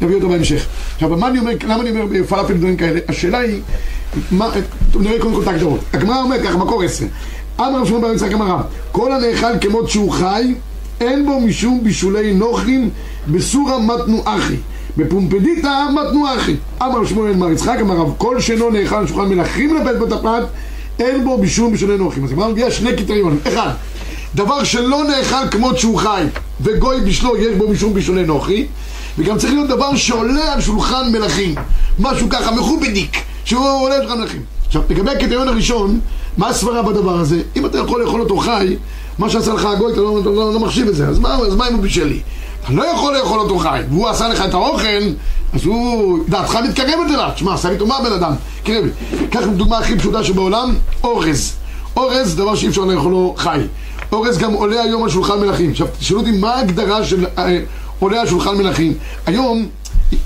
נביא 0.02 0.14
אותה 0.14 0.26
בהמשך. 0.26 0.66
עכשיו, 0.94 1.08
מה 1.08 1.28
אני 1.28 1.38
אומר, 1.38 1.52
למה 1.64 1.82
אני 1.82 1.90
אומר 1.90 2.24
פלאפל 2.28 2.54
דברים 2.54 2.76
כאלה? 2.76 3.00
השאלה 3.08 3.38
היא, 3.38 3.60
מה, 4.30 4.48
נראה 5.00 5.20
קודם 5.20 5.34
כל 5.34 5.42
את 5.42 5.48
ההגדרות. 5.48 5.80
הגמרא 5.92 6.22
אומרת 6.22 6.42
ככה, 6.42 6.58
מקור 6.58 6.82
עשר. 6.82 7.06
אמר 7.60 7.80
רב 7.80 7.86
שמעון 7.86 8.02
בר 8.02 8.12
יצחק 8.12 8.32
אמר 8.32 8.56
כל 8.92 9.12
הנאכל 9.12 9.58
כמות 9.60 9.90
שהוא 9.90 10.10
חי, 10.12 10.54
אין 11.00 11.26
בו 11.26 11.40
משום 11.40 11.84
בישולי 11.84 12.34
נוחים 12.34 12.90
בסורה 13.28 13.78
מתנו 13.78 14.22
אחי. 14.24 14.56
בפומפדיתא 14.96 15.86
מתנו 15.94 16.26
אחי. 16.36 16.56
אמר 16.82 17.06
שמואל 17.06 17.32
מר 17.32 17.50
יצחק 17.50 17.76
אמר 17.80 17.96
רב 17.96 18.12
כל 18.18 18.40
שאינו 18.40 18.70
נאכל 18.70 18.94
על 18.94 19.06
שולחן 19.06 19.28
מלכים 19.28 19.76
לבית 19.76 19.98
בית 19.98 20.12
הפת 20.12 20.42
אין 20.98 21.24
בו 21.24 21.38
משום 21.38 21.72
בישולי 21.72 21.96
נוחים. 21.96 22.24
אז 22.24 22.32
הגמרא 22.32 22.48
מביאה 22.48 22.70
שני 22.70 22.96
קריטריונים. 22.96 23.38
אחד, 23.48 23.70
דבר 24.34 24.64
שלא 24.64 25.04
נאכל 25.04 25.48
כמות 25.50 25.78
שהוא 25.78 25.98
חי 25.98 26.24
וגוי 26.60 27.00
בשלו 27.00 27.36
יש 27.36 27.56
בו 27.56 27.68
משום 27.68 27.94
בישולי 27.94 28.26
נוחי 28.26 28.66
וגם 29.18 29.38
צריך 29.38 29.52
להיות 29.52 29.68
דבר 29.68 29.96
שעולה 29.96 30.52
על 30.52 30.60
שולחן 30.60 31.12
מלכים 31.12 31.54
משהו 31.98 32.28
ככה 32.30 32.50
מכובדיק 32.50 33.16
שהוא 33.44 33.64
עולה 33.80 33.94
על 33.94 34.02
שולחן 34.02 34.20
מלכים 34.20 34.42
עכשיו 34.66 34.82
לגבי 34.90 35.10
הקריטריון 35.10 35.48
הראשון 35.48 36.00
מה 36.36 36.48
הסברה 36.48 36.82
בדבר 36.82 37.18
הזה? 37.18 37.42
אם 37.56 37.66
אתה 37.66 37.78
יכול 37.78 38.02
לאכול 38.02 38.20
אותו 38.20 38.36
חי 38.36 38.76
מה 39.18 39.30
שעשה 39.30 39.54
לך 39.54 39.64
הגוי 39.64 39.92
אתה 39.92 40.00
לא, 40.00 40.20
לא, 40.24 40.34
לא, 40.34 40.54
לא 40.54 40.60
מחשיב 40.60 40.88
את 40.88 40.94
זה 40.94 41.08
אז 41.08 41.18
מה, 41.18 41.34
אז 41.34 41.54
מה 41.54 41.68
אם 41.68 41.74
הוא 41.74 41.82
בישל 41.82 42.04
לי? 42.04 42.20
אתה 42.64 42.72
לא 42.72 42.84
יכול 42.84 43.16
לאכול 43.16 43.40
אותו 43.40 43.58
חי 43.58 43.80
והוא 43.90 44.08
עשה 44.08 44.28
לך 44.28 44.44
את 44.44 44.54
האוכל 44.54 45.02
אז 45.52 45.64
הוא, 45.64 46.18
דעתך 46.28 46.58
מתקרבת 46.68 47.10
אליו 47.10 47.30
תשמע, 47.34 47.54
עשה 47.54 47.70
לי 47.70 47.78
טומאה 47.78 48.02
בן 48.02 48.12
אדם 48.12 48.32
קרב 48.64 48.84
קח 49.30 49.40
דוגמה 49.56 49.78
הכי 49.78 49.98
פשוטה 49.98 50.24
שבעולם 50.24 50.74
אורז 51.04 51.54
אורז 51.96 52.28
זה 52.30 52.36
דבר 52.36 52.54
שאי 52.54 52.68
אפשר 52.68 52.84
לאכולו 52.84 53.34
חי 53.36 53.60
אורז 54.12 54.38
גם 54.38 54.52
עולה 54.52 54.82
היום 54.82 55.04
על 55.04 55.10
שולחן 55.10 55.40
מלכים. 55.40 55.70
עכשיו, 55.70 55.86
תשאלו 55.98 56.20
אותי 56.20 56.30
מה 56.30 56.54
ההגדרה 56.54 57.04
של 57.04 57.26
אה, 57.38 57.60
עולה 57.98 58.20
על 58.20 58.26
שולחן 58.26 58.56
מלכים. 58.56 58.94
היום 59.26 59.66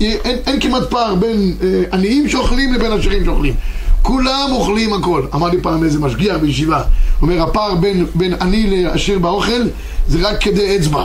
אין, 0.01 0.37
אין 0.47 0.59
כמעט 0.59 0.83
פער 0.89 1.15
בין 1.15 1.55
אה, 1.63 1.83
עניים 1.93 2.29
שאוכלים 2.29 2.73
לבין 2.73 2.91
עשירים 2.91 3.25
שאוכלים. 3.25 3.53
כולם 4.01 4.49
אוכלים 4.51 4.93
הכל. 4.93 5.25
אמר 5.35 5.47
לי 5.47 5.61
פעם 5.61 5.83
איזה 5.83 5.99
משגיח 5.99 6.37
בישיבה, 6.37 6.81
אומר 7.21 7.41
הפער 7.41 7.75
בין, 7.75 8.05
בין 8.15 8.33
עני 8.41 8.83
לעשיר 8.83 9.19
באוכל 9.19 9.61
זה 10.07 10.29
רק 10.29 10.41
כדי 10.41 10.77
אצבע. 10.77 11.03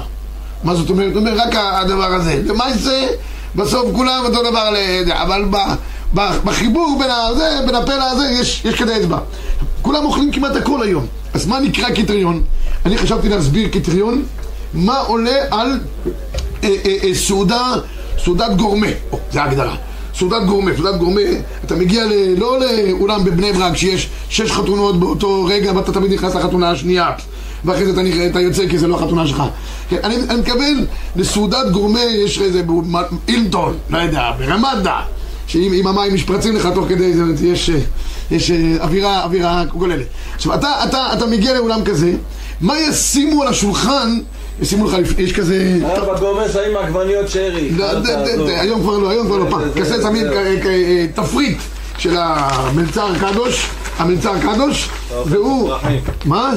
מה 0.65 0.75
זאת 0.75 0.91
אומרת? 0.91 1.13
הוא 1.13 1.21
אומר 1.21 1.37
רק 1.37 1.55
הדבר 1.55 2.15
הזה. 2.15 2.43
ומה 2.47 2.73
זה? 2.73 3.07
בסוף 3.55 3.87
כולם 3.97 4.23
אותו 4.25 4.51
דבר, 4.51 4.75
אבל 5.13 5.45
ב, 5.51 5.57
ב, 6.15 6.21
בחיבור 6.45 6.97
בין, 6.99 7.11
הזה, 7.11 7.61
בין 7.67 7.75
הפלא 7.75 8.11
הזה 8.11 8.25
יש, 8.41 8.65
יש 8.65 8.75
כדי 8.75 8.97
אצבע. 8.97 9.19
כולם 9.83 10.05
אוכלים 10.05 10.33
כמעט 10.33 10.57
הכל 10.57 10.83
היום. 10.83 11.07
אז 11.35 11.47
מה 11.47 11.61
נקרא 11.61 11.91
קריטריון? 11.91 12.43
אני 12.87 12.99
חשבתי 12.99 13.29
להסביר 13.29 13.69
קריטריון, 13.69 14.23
מה 14.75 14.99
עולה 14.99 15.37
על 15.51 15.81
אה, 16.65 16.69
אה, 16.85 16.97
אה, 17.05 17.15
סעודה, 17.15 17.73
סעודת 18.25 18.57
גורמה, 18.57 18.87
או, 19.13 19.19
זה 19.33 19.43
ההגדרה. 19.43 19.77
סעודת 20.19 20.43
גורמה, 20.47 20.71
סעודת 20.77 20.99
גורמה, 20.99 21.21
אתה 21.65 21.75
מגיע 21.75 22.05
ל, 22.05 22.13
לא 22.39 22.59
לאולם 22.61 23.25
בבני 23.25 23.53
ברק 23.53 23.77
שיש 23.77 24.09
שש 24.29 24.53
חתונות 24.53 25.01
באותו 25.01 25.45
רגע 25.45 25.73
ואתה 25.77 25.93
תמיד 25.93 26.13
נכנס 26.13 26.35
לחתונה 26.35 26.71
השנייה 26.71 27.11
ואחרי 27.65 27.85
זה 27.87 27.93
אתה, 27.93 28.01
אתה 28.31 28.41
יוצא 28.41 28.69
כי 28.69 28.79
זה 28.79 28.87
לא 28.87 28.97
החתונה 28.97 29.27
שלך. 29.27 29.43
כן, 29.89 29.97
אני, 30.05 30.17
אני 30.31 30.41
מתכוון 30.41 30.85
לסעודת 31.17 31.71
גורמה, 31.73 32.01
יש 32.03 32.39
איזה 32.41 32.63
אילטון, 33.29 33.77
לא 33.91 33.99
יודע, 33.99 34.31
ברמדה 34.39 35.01
שאם 35.47 35.73
אם 35.75 35.87
המים 35.87 36.15
משפרצים 36.15 36.57
לך 36.57 36.69
תוך 36.75 36.89
כדי 36.89 37.13
זה, 37.13 37.47
יש, 37.47 37.71
אה, 37.71 37.79
יש 38.31 38.51
אה, 38.51 38.57
אווירה, 38.81 39.25
אווירה 39.25 39.65
גוללת. 39.65 40.07
עכשיו, 40.35 40.55
אתה, 40.55 40.85
אתה, 40.85 41.13
אתה 41.13 41.27
מגיע 41.27 41.55
לאולם 41.55 41.85
כזה, 41.85 42.13
מה 42.61 42.79
ישימו 42.79 43.43
על 43.43 43.49
השולחן, 43.49 44.19
ישימו 44.63 44.87
לך, 44.87 44.97
יש 45.19 45.33
כזה... 45.33 45.79
אבא 45.99 46.19
גומר 46.21 46.53
שמים 46.53 46.77
עגבניות 46.77 47.29
שרי. 47.29 47.71
היום 48.61 48.81
כבר 48.81 48.99
לא, 48.99 49.11
היום 49.11 49.27
כבר 49.27 49.37
לא 49.37 49.47
פעם. 49.51 49.61
זה- 49.75 49.81
כזה 49.81 49.97
זה- 49.97 50.03
שמים 50.03 50.27
אה, 50.27 51.07
תפריט 51.15 51.59
של 51.99 52.17
המלצר 52.19 53.07
קדוש, 53.21 53.67
המלצר 53.99 54.33
קדוש, 54.41 54.89
והוא... 55.27 55.69
פרחים. 55.69 56.01
מה? 56.25 56.53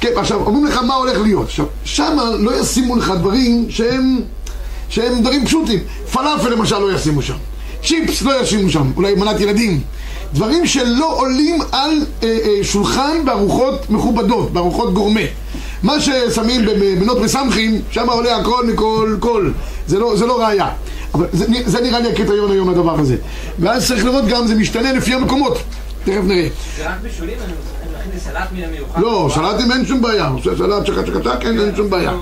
כן, 0.00 0.10
עכשיו, 0.16 0.46
אומרים 0.46 0.66
לך 0.66 0.76
מה 0.76 0.94
הולך 0.94 1.18
להיות. 1.18 1.44
עכשיו, 1.44 1.66
שמה 1.84 2.24
לא 2.38 2.60
ישימו 2.60 2.96
לך 2.96 3.10
דברים 3.10 3.66
שהם... 3.68 4.20
שהם 4.88 5.20
דברים 5.20 5.46
פשוטים. 5.46 5.78
פלאפל 6.12 6.48
למשל 6.48 6.78
לא 6.78 6.92
ישימו 6.92 7.22
שם. 7.22 7.36
צ'יפס 7.82 8.22
לא 8.22 8.40
ישימו 8.40 8.70
שם, 8.70 8.92
אולי 8.96 9.14
מנת 9.14 9.40
ילדים. 9.40 9.80
דברים 10.32 10.66
שלא 10.66 11.20
עולים 11.20 11.60
על 11.72 11.90
אה, 12.22 12.38
אה, 12.44 12.64
שולחן 12.64 13.24
בארוחות 13.24 13.90
מכובדות, 13.90 14.52
בארוחות 14.52 14.94
גורמה. 14.94 15.20
מה 15.82 16.00
ששמים 16.00 16.66
בבנות 16.66 17.18
מסמכים, 17.20 17.82
שם 17.90 18.10
עולה 18.10 18.36
הכל 18.36 18.66
מכל 18.66 19.16
כל. 19.20 19.50
זה 19.86 19.98
לא, 19.98 20.16
זה 20.16 20.26
לא 20.26 20.42
ראייה. 20.42 20.68
אבל 21.14 21.26
זה, 21.32 21.46
זה 21.66 21.80
נראה 21.80 22.00
לי 22.00 22.12
הקריטריון 22.12 22.52
היום 22.52 22.68
הדבר 22.68 23.00
הזה. 23.00 23.16
ואז 23.58 23.86
צריך 23.86 24.04
לראות 24.04 24.26
גם, 24.26 24.46
זה 24.46 24.54
משתנה 24.54 24.92
לפי 24.92 25.14
המקומות. 25.14 25.58
תכף 26.04 26.22
נראה. 26.24 26.48
זה 26.76 26.88
רק 26.88 27.00
בישולים, 27.02 27.36
אני 27.44 27.52
מכין 28.08 28.20
סלט 28.20 28.48
מן 28.52 28.62
המיוחד. 28.64 29.00
לא, 29.00 29.30
סלטים 29.34 29.72
אין 29.72 29.86
שום 29.86 30.02
בעיה, 30.02 30.28
עושה 30.28 30.50
סלט 30.58 30.86
שקה 30.86 31.06
שקה 31.06 31.18
שקה, 31.22 31.48
אין 31.48 31.60
אין 31.60 31.76
שום 31.76 31.90
בעיה. 31.90 32.12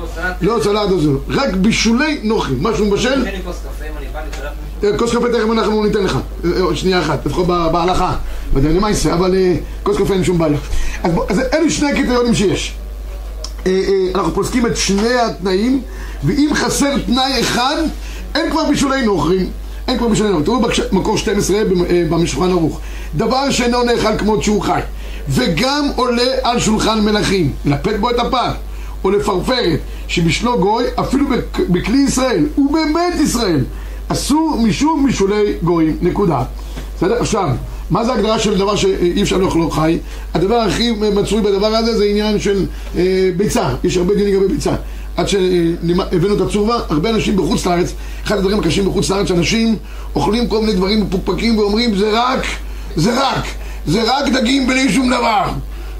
לא 0.40 0.58
סלט 0.62 0.90
הזה, 0.90 1.10
רק 1.28 1.54
בישולי 1.54 2.20
נוחים, 2.22 2.58
משהו 2.62 2.86
מבשל, 2.86 3.24
כוס 3.44 3.56
קפה. 3.56 3.84
אה, 4.86 4.98
כוס 4.98 5.10
קפה 5.10 5.28
תכף 5.28 5.50
אנחנו 5.52 5.84
ניתן 5.84 6.02
לך, 6.04 6.18
אה, 6.44 6.60
עוד 6.60 6.76
שנייה 6.76 7.00
אחת, 7.00 7.26
לפחות 7.26 7.46
בהלכה, 7.46 8.14
לא 8.54 8.60
אבל 9.12 9.34
אה, 9.34 9.54
כוס 9.82 9.96
קפה 9.96 10.14
אין 10.14 10.24
שום 10.24 10.38
בעיה. 10.38 10.58
אז 11.28 11.40
אלו 11.54 11.70
שני 11.70 11.90
הקריטריונים 11.90 12.34
שיש. 12.34 12.74
אה, 13.66 13.72
אה, 13.72 14.10
אנחנו 14.14 14.34
פוסקים 14.34 14.66
את 14.66 14.76
שני 14.76 15.14
התנאים, 15.14 15.82
ואם 16.24 16.50
חסר 16.54 16.98
תנאי 17.06 17.40
אחד, 17.40 17.76
אין 18.34 18.50
כבר 18.50 18.64
בישולי 18.68 19.02
נוכרים. 19.02 19.50
אין 19.88 19.98
כבר 19.98 20.08
בישולי 20.08 20.28
נוכרים. 20.30 20.44
תראו 20.44 20.60
מקור 20.92 21.18
12 21.18 21.64
במ- 21.64 21.84
אה, 21.84 22.02
בשולחן 22.22 22.50
ערוך. 22.50 22.80
דבר 23.16 23.50
שאינו 23.50 23.82
נאכל 23.82 24.18
כמות 24.18 24.42
שהוא 24.42 24.62
חי, 24.62 24.80
וגם 25.28 25.88
עולה 25.96 26.32
על 26.42 26.60
שולחן 26.60 27.00
מלכים, 27.00 27.52
לפת 27.64 27.96
בו 28.00 28.10
את 28.10 28.18
הפת, 28.18 28.54
או 29.04 29.10
לפרפרת, 29.10 29.80
שבשלו 30.08 30.58
גוי, 30.58 30.84
אפילו 31.00 31.26
בכלי 31.68 31.98
ישראל, 31.98 32.46
ובבית 32.58 33.20
ישראל, 33.22 33.64
אסור 34.08 34.58
משום 34.62 35.06
משולי 35.08 35.52
גויים. 35.62 35.96
נקודה. 36.02 36.42
בסדר? 36.96 37.20
עכשיו, 37.20 37.48
מה 37.90 38.04
זה 38.04 38.12
הגדרה 38.12 38.38
של 38.38 38.58
דבר 38.58 38.76
שאי 38.76 39.22
אפשר 39.22 39.36
לאכלו 39.36 39.70
חי? 39.70 39.98
הדבר 40.34 40.54
הכי 40.54 40.90
מצוי 40.90 41.40
בדבר 41.40 41.66
הזה 41.66 41.98
זה 41.98 42.04
עניין 42.04 42.40
של 42.40 42.66
אה, 42.96 43.30
ביצה. 43.36 43.68
יש 43.84 43.96
הרבה 43.96 44.14
דיונים 44.14 44.34
לגבי 44.34 44.54
ביצה. 44.54 44.74
עד 45.16 45.28
שהבאנו 45.28 46.34
את 46.36 46.40
הצורבה, 46.40 46.78
הרבה 46.88 47.10
אנשים 47.10 47.36
בחוץ 47.36 47.66
לארץ, 47.66 47.92
אחד 48.24 48.38
הדברים 48.38 48.58
הקשים 48.58 48.84
בחוץ 48.84 49.10
לארץ, 49.10 49.28
שאנשים 49.28 49.76
אוכלים 50.14 50.48
כל 50.48 50.60
מיני 50.60 50.72
דברים 50.72 51.00
מפוקפקים 51.00 51.58
ואומרים 51.58 51.96
זה 51.96 52.10
רק, 52.12 52.46
זה 52.96 53.20
רק, 53.22 53.44
זה 53.86 54.02
רק 54.02 54.28
דגים 54.28 54.66
בלי 54.66 54.92
שום 54.92 55.10
דבר. 55.10 55.42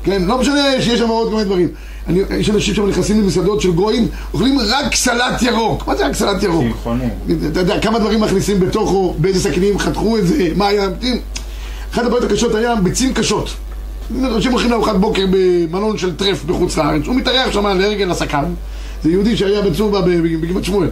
כן, 0.04 0.22
לא 0.24 0.38
משנה 0.38 0.62
שיש 0.80 0.98
שם 0.98 1.08
עוד 1.08 1.28
כל 1.28 1.34
מיני 1.34 1.44
דברים. 1.44 1.68
אני, 2.06 2.20
יש 2.38 2.50
אנשים 2.50 2.74
שם 2.74 2.86
נכנסים 2.86 3.20
למסעדות 3.20 3.60
של 3.60 3.72
גויים, 3.72 4.08
אוכלים 4.32 4.58
רק 4.58 4.94
סלט 4.94 5.42
ירוק. 5.42 5.86
מה 5.86 5.96
זה 5.96 6.06
רק 6.06 6.14
סלט 6.14 6.42
ירוק? 6.42 6.64
אתה 7.52 7.60
יודע, 7.60 7.80
כמה 7.80 7.98
דברים 7.98 8.20
מכניסים 8.20 8.60
בתוכו, 8.60 9.14
באיזה 9.18 9.40
סכינים 9.40 9.78
חתכו 9.78 10.18
את 10.18 10.26
זה, 10.26 10.48
מה 10.56 10.66
היה... 10.66 10.88
אחת 11.92 12.04
הבעיות 12.04 12.24
הקשות 12.24 12.54
היה 12.54 12.74
ביצים 12.74 13.14
קשות. 13.14 13.48
אנשים 14.24 14.52
הולכים 14.52 14.70
לארוחת 14.70 14.96
בוקר 14.96 15.22
במלון 15.30 15.98
של 15.98 16.16
טרף 16.16 16.44
בחוץ 16.44 16.76
לארץ, 16.76 17.06
הוא 17.06 17.14
מתארח 17.14 17.52
שם 17.52 17.66
לרגל 17.66 18.10
עסקיו. 18.10 18.44
זה 19.02 19.10
יהודי 19.10 19.36
שהיה 19.36 19.62
בצורבה 19.62 20.00
בגבעת 20.02 20.64
שמואל. 20.64 20.88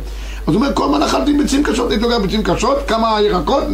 אז 0.46 0.54
הוא 0.54 0.62
אומר, 0.62 0.74
כל 0.74 0.84
הזמן 0.84 1.02
אכלתי 1.02 1.32
ביצים 1.32 1.62
קשות, 1.62 1.90
הייתי 1.90 2.04
לוקח 2.04 2.16
ביצים 2.16 2.42
קשות, 2.42 2.78
כמה 2.86 3.18
ירקות, 3.20 3.64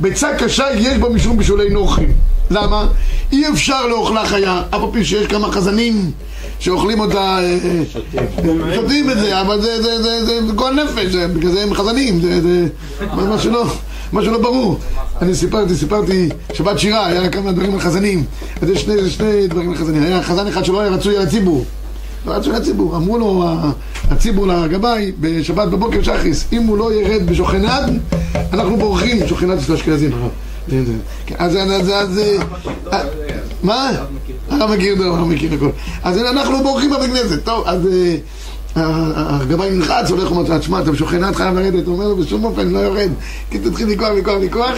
ביצה 0.00 0.28
קשה 0.38 0.66
יש 0.74 0.98
בה 0.98 1.08
משום 1.08 1.36
בישולי 1.36 1.70
נוחים. 1.70 2.12
למה? 2.50 2.86
אי 3.32 3.48
אפשר 3.48 3.86
לאוכלה 3.86 4.26
חיה, 4.26 4.62
אף 4.70 4.80
על 4.82 4.88
פי 4.92 5.04
שיש 5.04 5.26
כמה 5.26 5.52
חזנים 5.52 6.10
שאוכלים 6.58 7.00
אותה, 7.00 7.38
אה, 7.38 7.58
אה, 7.64 8.74
שותים 8.74 9.10
את 9.10 9.18
זה, 9.18 9.40
אבל 9.40 9.60
זה, 9.60 10.38
גועל 10.54 10.84
נפש, 10.84 11.14
בגלל 11.14 11.50
זה 11.50 11.62
הם 11.62 11.74
חזנים, 11.74 12.20
זה, 12.20 12.66
משהו 14.12 14.32
לא, 14.32 14.38
ברור. 14.38 14.78
אני 15.22 15.34
סיפרתי, 15.34 15.74
סיפרתי, 15.74 16.28
שבת 16.52 16.78
שירה, 16.78 17.06
היה 17.06 17.28
כמה 17.28 17.52
דברים 17.52 17.74
על 17.74 17.80
חזנים. 17.80 18.24
אז 18.62 18.70
יש 18.70 18.88
שני 19.08 19.46
דברים 19.48 19.70
על 19.70 19.76
חזנים. 19.76 20.02
היה 20.02 20.22
חזן 20.22 20.46
אחד 20.46 20.64
שלא 20.64 20.80
היה 20.80 20.90
רצוי 20.90 21.16
על 21.16 21.22
הציבור. 21.22 21.64
לא 22.26 22.32
רצוי 22.32 22.54
על 22.54 22.62
הציבור. 22.62 22.96
אמרו 22.96 23.18
לו 23.18 23.44
הציבור 24.10 24.46
לגבאי 24.46 25.12
בשבת 25.20 25.68
בבוקר 25.68 26.02
שחריס, 26.02 26.44
אם 26.52 26.62
הוא 26.62 26.78
לא 26.78 26.92
ירד 26.92 27.26
בשוכנד, 27.26 28.00
אנחנו 28.52 28.76
בורחים, 28.76 29.28
שוכנד 29.28 29.60
של 29.60 29.76
כן, 31.26 31.36
אז. 31.94 32.18
אה, 32.92 33.00
מה? 33.62 33.90
הרב 34.50 34.70
מכיר, 34.74 34.94
הרב 35.04 35.28
מכיר 35.28 35.54
הכל. 35.54 35.68
אז 36.02 36.18
אנחנו 36.18 36.62
בורחים 36.62 36.90
בבית 36.90 37.10
כנסת. 37.10 37.44
טוב, 37.44 37.62
אז 37.66 37.86
אה, 37.86 38.16
ה- 38.76 39.36
הגבאי 39.42 39.70
נלחץ, 39.70 40.10
הולך 40.10 40.32
ואומר, 40.32 40.58
תשמע, 40.58 40.80
אתה 40.80 40.90
משוכנד 40.92 41.34
חייב 41.36 41.54
לרדת. 41.54 41.86
הוא 41.86 41.94
אומר 41.94 42.08
לו, 42.08 42.16
בשום 42.16 42.44
אופן, 42.44 42.68
לא 42.68 42.78
יורד. 42.78 43.10
כי 43.50 43.58
תתחיל 43.58 43.88
לקרוח, 43.88 44.08
לקרוח, 44.16 44.36
לקרוח. 44.42 44.74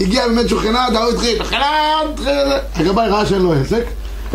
הגיע 0.00 0.28
באמת 0.28 0.48
שוכנד, 0.48 0.76
ההוא 0.96 1.10
התחיל, 1.12 1.38
שוכנד, 1.38 1.60
התחיל... 2.12 2.28
הגבאי 2.74 3.08
ראה 3.08 3.26
שאין 3.26 3.42
לו 3.42 3.52
עסק. 3.52 3.84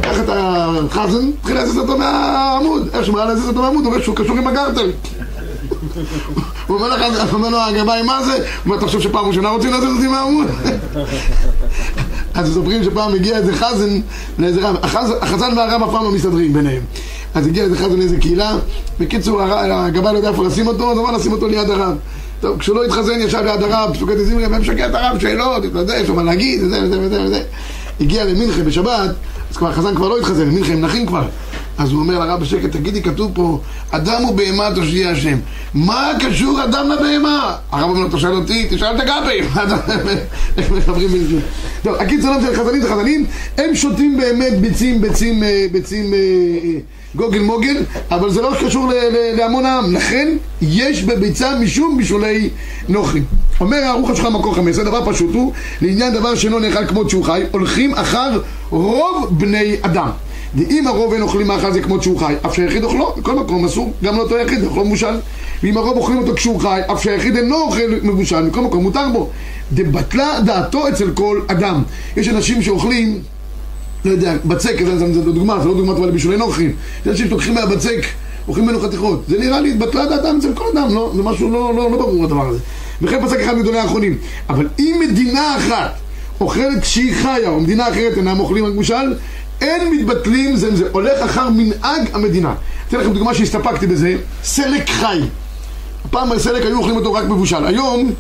קח 0.01 0.19
את 0.19 0.29
החזן, 0.29 1.29
התחיל 1.41 1.55
להזיז 1.55 1.77
אותו 1.77 1.97
מהעמוד. 1.97 2.87
איך 2.93 3.05
שהוא 3.05 3.15
בא 3.15 3.25
להזיז 3.25 3.47
אותו 3.47 3.61
מהעמוד, 3.61 3.85
הוא 3.85 3.93
רואה 3.93 4.03
שהוא 4.03 4.15
קשור 4.15 4.37
עם 4.37 4.47
הגרטל. 4.47 4.91
הוא 6.67 6.77
אומר 6.77 6.87
לך, 6.95 7.33
אומר 7.33 7.49
לו, 7.49 7.57
הגבאי, 7.57 8.03
מה 8.03 8.23
זה? 8.23 8.33
הוא 8.33 8.41
אומר, 8.65 8.77
אתה 8.77 8.85
חושב 8.85 8.99
שפעם 8.99 9.25
ראשונה 9.25 9.49
רוצים 9.49 9.71
להזיז 9.71 9.89
אותי 9.95 10.07
מהעמוד? 10.07 10.47
אז 12.33 12.57
מספרים 12.57 12.83
שפעם 12.83 13.13
הגיע 13.13 13.37
איזה 13.37 13.53
חזן 13.55 13.99
לאיזה 14.39 14.69
רב, 14.69 14.75
החז- 14.83 15.13
החזן 15.21 15.57
והרב 15.57 15.83
אף 15.83 15.89
פעם 15.91 16.03
לא 16.03 16.11
מסתדרים 16.11 16.53
ביניהם. 16.53 16.81
אז 17.35 17.47
הגיע 17.47 17.63
איזה 17.63 17.77
חזן 17.77 17.97
לאיזה 17.99 18.17
קהילה, 18.17 18.55
בקיצור 18.99 19.41
הגבאי 19.41 20.13
לא 20.13 20.17
יודע 20.17 20.29
איפה 20.29 20.43
לשים 20.43 20.67
אותו, 20.67 20.91
אז 20.91 20.97
אמר 20.97 21.11
לשים 21.11 21.31
אותו 21.31 21.47
ליד 21.47 21.69
הרב. 21.69 21.95
טוב, 22.41 22.59
כשהוא 22.59 22.75
לא 22.75 22.85
התחזן 22.85 23.19
ישב 23.21 23.37
ליד 23.43 23.63
הרב, 23.63 23.93
פסוקי 23.93 24.15
תזמרי, 24.15 24.45
ומשגע 24.45 24.89
את 24.89 24.95
הרב, 24.95 25.19
שאלות, 25.19 25.65
אתה 25.65 25.79
יודע, 25.79 25.97
יש 25.97 26.09
לו 26.09 26.15
מה 26.15 26.23
להגיד, 26.23 26.63
וזה 26.63 26.79
וזה 26.83 26.99
וזה 26.99 27.21
וזה. 27.23 27.43
הגיע 28.01 28.25
למינכה 28.25 28.63
בשבת, 28.63 29.09
אז 29.51 29.57
כבר 29.57 29.69
החזן 29.69 29.95
כבר 29.95 30.07
לא 30.07 30.17
התחזן, 30.17 30.49
מינכה 30.49 30.73
הם 30.73 30.81
נחים 30.81 31.05
כבר. 31.05 31.27
אז 31.77 31.91
הוא 31.91 31.99
אומר 31.99 32.19
לרב 32.19 32.39
בשקט, 32.39 32.71
תגידי, 32.71 33.01
כתוב 33.01 33.31
פה, 33.33 33.59
אדם 33.91 34.25
ובהמה 34.25 34.69
תושיע 34.75 35.09
השם. 35.09 35.37
מה 35.73 36.11
קשור 36.19 36.63
אדם 36.63 36.89
לבהמה? 36.89 37.55
הרב 37.71 37.89
אומר 37.89 38.17
שואל 38.17 38.33
אותי, 38.33 38.67
תשאל 38.69 38.95
את 38.95 38.99
הגבי. 38.99 39.41
איך 40.57 40.71
מדברים 40.71 41.07
ביניהם? 41.07 41.41
טוב, 41.83 41.95
הקיצור 41.95 42.33
של 42.41 42.55
חזנים 42.55 42.81
זה 42.81 42.89
חזנים, 42.89 43.25
הם 43.57 43.75
שותים 43.75 44.17
באמת 44.17 44.59
ביצים, 44.61 45.01
ביצים, 45.01 45.43
אה, 45.43 45.65
ביצים 45.71 46.13
אה, 46.13 46.19
אה, 46.63 46.79
גוגל 47.15 47.39
מוגל, 47.39 47.77
אבל 48.11 48.29
זה 48.29 48.41
לא 48.41 48.51
קשור 48.65 48.91
להמון 49.37 49.65
העם. 49.65 49.95
לכן, 49.95 50.27
יש 50.61 51.03
בביצה 51.03 51.59
משום 51.59 51.97
בישולי 51.97 52.49
נוחים. 52.89 53.23
אומר 53.59 53.77
הערוך 53.77 54.09
השולחן 54.09 54.33
מקור 54.33 54.55
15, 54.55 54.83
דבר 54.83 55.11
פשוט 55.11 55.33
הוא, 55.33 55.53
לעניין 55.81 56.13
דבר 56.13 56.35
שאינו 56.35 56.59
נאכל 56.59 56.85
כמות 56.85 57.09
שהוא 57.09 57.23
חי, 57.23 57.41
הולכים 57.51 57.93
אחר 57.93 58.39
רוב 58.71 59.27
בני 59.31 59.75
אדם. 59.81 60.09
ואם 60.55 60.87
הרוב 60.87 61.13
אין 61.13 61.21
אוכלים 61.21 61.47
מאכל 61.47 61.73
זה 61.73 61.81
כמות 61.81 62.03
שהוא 62.03 62.19
חי, 62.19 62.33
אף 62.45 62.55
שהיחיד 62.55 62.83
אוכלו, 62.83 63.13
בכל 63.17 63.35
מקום 63.35 63.65
אסור, 63.65 63.93
גם 64.03 64.17
לאותו 64.17 64.37
יחיד, 64.37 64.63
אוכלו 64.63 64.85
מבושל. 64.85 65.19
ואם 65.63 65.77
הרוב 65.77 65.97
אוכלים 65.97 66.17
אותו 66.17 66.33
כשהוא 66.35 66.59
חי, 66.59 66.81
אף 66.91 67.03
שהיחיד 67.03 67.35
אינו 67.35 67.55
אוכל 67.55 67.91
מבושל, 68.03 68.49
בכל 68.49 68.61
מקום 68.61 68.83
מותר 68.83 69.09
בו. 69.13 69.29
דבטלה 69.73 70.39
דעתו 70.45 70.87
אצל 70.87 71.11
כל 71.11 71.41
אדם. 71.47 71.83
יש 72.17 72.27
אנשים 72.27 72.61
שאוכלים, 72.61 73.19
לא 74.05 74.11
יודע, 74.11 74.33
בצק, 74.45 74.75
זה, 74.85 74.97
זה, 74.97 75.13
זה 75.13 75.31
דוגמה, 75.31 75.59
זה 75.59 75.67
לא 75.67 75.73
דוגמה 75.73 75.93
טובה 75.93 76.07
לבישולי 76.07 76.37
נוחים. 76.37 76.69
יש 77.01 77.07
אנשים 77.07 77.27
שלוקחים 77.27 77.53
מהבצק, 77.53 78.05
אוכלים 78.47 78.65
ממנו 78.65 78.79
חתיכות. 78.79 79.23
זה 79.27 79.39
נראה 79.39 79.61
לי, 79.61 79.71
התבטלה 79.71 80.05
דעתם 80.05 80.37
אצל 80.39 80.53
כל 80.53 80.65
אדם, 80.73 80.95
לא, 80.95 81.11
זה 81.15 81.23
משהו 81.23 81.51
לא, 81.51 81.73
לא, 81.75 81.91
לא 81.91 81.97
ברור 81.97 82.23
הדבר 82.23 82.47
הזה. 82.47 82.59
וכן 83.01 83.25
פסק 83.25 83.39
אחד 83.39 83.57
מגדולי 83.57 83.79
האחרונים. 83.79 84.17
אבל 84.49 84.67
אם 84.79 85.01
מדינה 85.09 85.57
אחת 85.57 85.91
אוכלת 86.41 86.81
כשהיא 86.81 87.13
חיה, 87.15 87.49
או 87.49 87.59
מדינה 87.59 87.89
אחרת 87.89 88.17
אינם 88.17 88.39
אוכלים 88.39 88.65
רק 88.65 88.73
מבושל, 88.73 89.13
אין 89.61 89.91
מתבטלים 89.91 90.55
זה 90.55 90.67
עם 90.67 90.75
זה, 90.75 90.89
הולך 90.91 91.21
אחר 91.21 91.49
מנהג 91.49 92.09
המדינה. 92.13 92.53
אתן 92.87 92.99
לכם 92.99 93.13
דוגמה 93.13 93.33
שהסתפקתי 93.33 93.87
בזה, 93.87 94.15
סלק 94.43 94.89
חי. 94.89 95.19
פעם 96.09 96.39
סלק 96.39 96.65
היו 96.65 96.77
אוכלים 96.77 96.95
אותו 96.95 97.13
רק 97.13 97.23
מבושל. 97.23 97.65
היום 97.65 98.11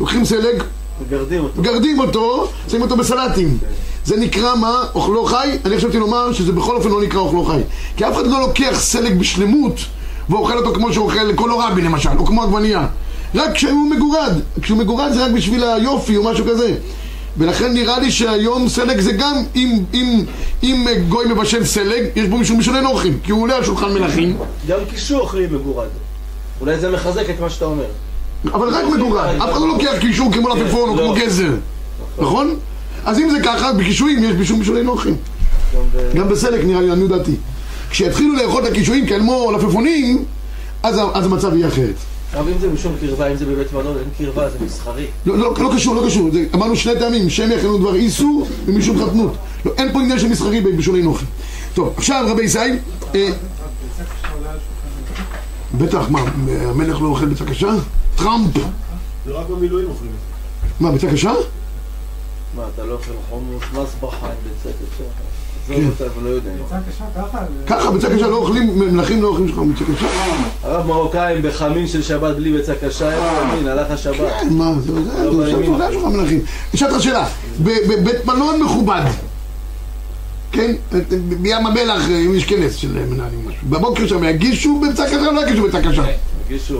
לוקחים 0.00 0.24
סלק, 0.24 0.64
מגרדים 1.06 1.40
אותו. 1.40 1.60
מגרדים 1.60 1.98
אותו, 1.98 2.48
שמים 2.68 2.82
אותו 2.82 2.96
בסלטים. 2.96 3.58
זה 4.04 4.16
נקרא 4.16 4.54
מה? 4.54 4.82
אוכלו 4.94 5.24
חי? 5.24 5.50
אני 5.64 5.76
חשבתי 5.76 5.98
לומר 5.98 6.32
שזה 6.32 6.52
בכל 6.52 6.76
אופן 6.76 6.88
לא 6.88 7.02
נקרא 7.02 7.20
אוכלו 7.20 7.44
חי. 7.44 7.60
כי 7.96 8.08
אף 8.08 8.14
אחד 8.14 8.26
לא 8.26 8.40
לוקח 8.40 8.74
סלק 8.74 9.12
בשלמות 9.12 9.80
ואוכל 10.28 10.58
אותו 10.58 10.74
כמו 10.74 10.92
שאוכל 10.92 11.34
קולורבי 11.34 11.82
למשל, 11.82 12.18
או 12.18 12.26
כמו 12.26 12.42
עגבנייה. 12.42 12.86
רק 13.34 13.52
כשהוא 13.54 13.90
מגורד. 13.90 14.32
כשהוא 14.62 14.78
מגורד 14.78 15.12
זה 15.12 15.24
רק 15.24 15.32
בשביל 15.32 15.64
היופי 15.64 16.16
או 16.16 16.24
משהו 16.24 16.44
כזה. 16.48 16.74
ולכן 17.38 17.72
נראה 17.74 17.98
לי 17.98 18.10
שהיום 18.10 18.68
סלג 18.68 19.00
זה 19.00 19.12
גם, 19.12 19.34
אם, 19.56 19.78
אם, 19.94 20.24
אם 20.62 20.86
גוי 21.08 21.26
מבשל 21.26 21.64
סלג, 21.64 22.04
יש 22.16 22.28
בו 22.28 22.36
משום 22.38 22.58
משונה 22.58 22.80
נוחים, 22.80 23.18
כי 23.22 23.32
הוא 23.32 23.42
עולה 23.42 23.56
על 23.56 23.64
שולחן 23.64 23.92
מלכים, 23.94 24.36
גם 24.68 24.78
קישור 24.90 25.20
אוכלים 25.20 25.54
מגורד. 25.54 25.88
אולי 26.60 26.78
זה 26.78 26.90
מחזק 26.90 27.30
את 27.30 27.40
מה 27.40 27.50
שאתה 27.50 27.64
אומר. 27.64 27.84
אבל 28.52 28.68
רק 28.68 28.84
מגורד. 28.96 29.26
אף 29.42 29.50
אחד 29.52 29.60
לא 29.60 29.68
לוקח 29.68 29.92
קישור 30.00 30.32
כמו 30.32 30.48
לפפון 30.48 30.88
או 30.90 30.96
לא. 30.96 31.02
כמו 31.02 31.14
גזר, 31.14 31.50
נכון? 32.18 32.54
אז 33.04 33.18
אם 33.18 33.30
זה 33.30 33.38
ככה, 33.44 33.72
בקישואים 33.72 34.24
יש 34.24 34.30
משום 34.32 34.60
משונה 34.60 34.82
נוחים. 34.82 35.16
גם 36.14 36.28
בסלק 36.28 36.64
נראה 36.64 36.80
לי, 36.80 36.86
לעניות 36.86 37.08
דעתי. 37.10 37.34
כשיתחילו 37.90 38.34
לאכול 38.36 38.66
את 38.66 38.72
הקישואים 38.72 39.06
לפפונים, 39.56 40.24
אז, 40.82 40.98
ה- 40.98 41.10
אז 41.14 41.24
המצב 41.24 41.54
יהיה 41.54 41.68
אחרת. 41.68 41.94
אבל 42.34 42.52
אם 42.52 42.58
זה 42.58 42.68
משום 42.68 42.94
קרבה, 43.00 43.26
אם 43.26 43.36
זה 43.36 43.46
בבית 43.46 43.72
מלון, 43.72 43.96
אין 43.96 44.08
קרבה, 44.18 44.50
זה 44.50 44.58
מסחרי. 44.64 45.06
לא, 45.26 45.38
לא, 45.38 45.54
לא 45.58 45.70
קשור, 45.74 45.94
לא 45.94 46.06
קשור. 46.06 46.30
זה, 46.32 46.44
אמרנו 46.54 46.76
שני 46.76 46.92
טעמים, 46.98 47.30
שם 47.30 47.52
יחנו 47.52 47.78
דבר 47.78 47.94
איסור 47.94 48.46
ומשום 48.66 49.06
חתנות. 49.06 49.32
לא, 49.64 49.72
אין 49.78 49.92
פה 49.92 50.00
עניין 50.00 50.18
של 50.18 50.28
מסחרי 50.28 50.60
בבישולי 50.60 51.02
נוחי. 51.02 51.24
טוב, 51.74 51.94
עכשיו 51.96 52.26
רבי 52.28 52.42
ישי, 52.42 52.58
אה, 53.14 53.28
בטח, 55.78 56.10
מה, 56.10 56.20
המלך 56.60 57.00
לא 57.00 57.06
אוכל 57.06 57.26
ביצה 57.26 57.44
קשה? 57.44 57.70
טראמפ. 58.16 58.54
זה 59.26 59.32
רק 59.32 59.48
במילואים 59.48 59.88
אוכלים 59.88 60.12
מה, 60.80 60.92
ביצה 60.92 61.10
קשה? 61.12 61.32
מה, 62.56 62.62
אתה 62.74 62.84
לא 62.84 62.92
אוכל 62.92 63.12
חומוס, 63.30 63.62
מסבחה 63.72 64.26
עם 64.26 64.32
ביצה 64.44 64.68
קשה? 64.78 65.04
כן. 65.68 65.80
לא. 66.22 66.30
ככה, 67.66 67.90
ביצה 67.90 68.08
קשה 68.16 68.26
לא 68.26 68.36
אוכלים, 68.36 68.78
מלכים 68.78 69.22
לא 69.22 69.28
אוכלים 69.28 69.48
שלך 69.48 69.58
ביצה 69.58 69.84
קשה? 69.94 70.06
הרב 70.62 70.86
מרוקאים 70.86 71.42
בחמין 71.42 71.86
של 71.86 72.02
שבת 72.02 72.36
בלי 72.36 72.52
ביצה 72.52 72.74
קשה, 72.74 73.12
איפה 73.12 73.54
ימין, 73.54 73.68
הלך 73.68 73.90
השבת. 73.90 74.32
כן, 74.40 74.48
מה, 74.50 74.72
זה, 74.80 74.92
זה, 75.04 75.30
לא 75.30 75.84
השולחן 75.84 76.16
מלכים. 76.16 76.40
אשאל 76.74 76.90
אותך 76.90 77.02
שאלה, 77.02 77.26
בבית 77.60 78.24
מלון 78.24 78.62
מכובד, 78.62 79.02
כן? 80.52 80.74
בים 81.42 81.66
המלח, 81.66 82.08
אם 82.10 82.34
יש 82.34 82.44
כנס 82.44 82.74
של 82.74 82.88
מנהלים 82.88 83.48
משהו, 83.48 83.68
בבוקר 83.68 84.06
שם 84.06 84.24
יגישו 84.24 84.80
ביצה 84.80 85.06
קשה 85.06 85.26
או 85.26 85.32
לא 85.32 85.46
יגישו 85.46 85.62
ביצה 85.62 85.82
קשה? 85.82 86.04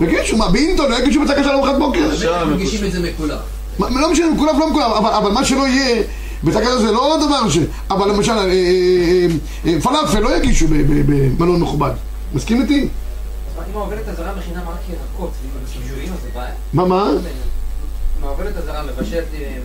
יגישו, 0.01 0.37
מה, 0.37 0.49
באינטון 0.49 0.91
לא 0.91 0.99
יגישו 0.99 1.21
ביצה 1.21 1.35
קשה 1.35 1.53
לארוחת 1.53 1.79
בוקר? 1.79 2.11
מגישים 2.55 2.85
את 2.85 2.93
זה 2.93 3.01
מקולף. 3.01 3.39
מה, 3.79 4.01
לא 4.01 4.13
משנה, 4.13 4.27
מקולף 4.31 4.57
לא 4.59 4.71
מקולף, 4.71 4.93
אבל, 4.99 5.11
אבל 5.11 5.31
מה 5.31 5.45
שלא 5.45 5.67
יהיה, 5.69 6.03
קשה 6.45 6.79
זה 6.79 6.93
לא 6.93 7.19
דבר 7.27 7.49
ש... 7.49 7.59
אבל 7.91 8.09
למשל, 8.11 8.33
אה, 8.33 8.45
אה, 8.47 9.27
אה, 9.67 9.81
פלאפל 9.81 10.21
לא 10.21 10.37
יגישו 10.37 10.67
במלון 11.39 11.61
מכובד. 11.61 11.91
מסכים 12.35 12.63
איתי? 12.63 12.89
אם 13.73 13.77
העובדת 13.77 14.09
הזרה 14.09 14.33
מכינה 14.39 14.61
מרק 14.65 14.79
ירקות, 14.91 15.31
זה 16.23 16.29
בעיה. 16.35 16.53
מה, 16.73 16.85
מה? 16.85 17.11
אם 18.21 18.25
העובדת 18.25 18.57
הזרה 18.57 18.83
מבשלת 18.83 19.25
עם 19.33 19.63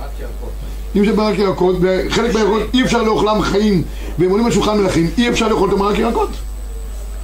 מרק 0.00 0.10
ירקות. 0.20 0.52
אם 0.96 1.04
זה 1.06 1.16
מרק 1.16 1.38
ירקות, 1.38 1.76
וחלק 1.80 2.34
מהירקות 2.34 2.62
אי 2.74 2.84
אפשר 2.84 3.02
לאוכלם 3.02 3.42
חיים, 3.42 3.82
והם 4.18 4.30
עולים 4.30 4.46
על 4.46 4.52
שולחן 4.52 4.78
מלכים, 4.78 5.10
אי 5.18 5.28
אפשר 5.28 5.48
לאכול 5.48 5.68
את 5.68 5.74
המרק 5.74 5.98
ירקות. 5.98 6.30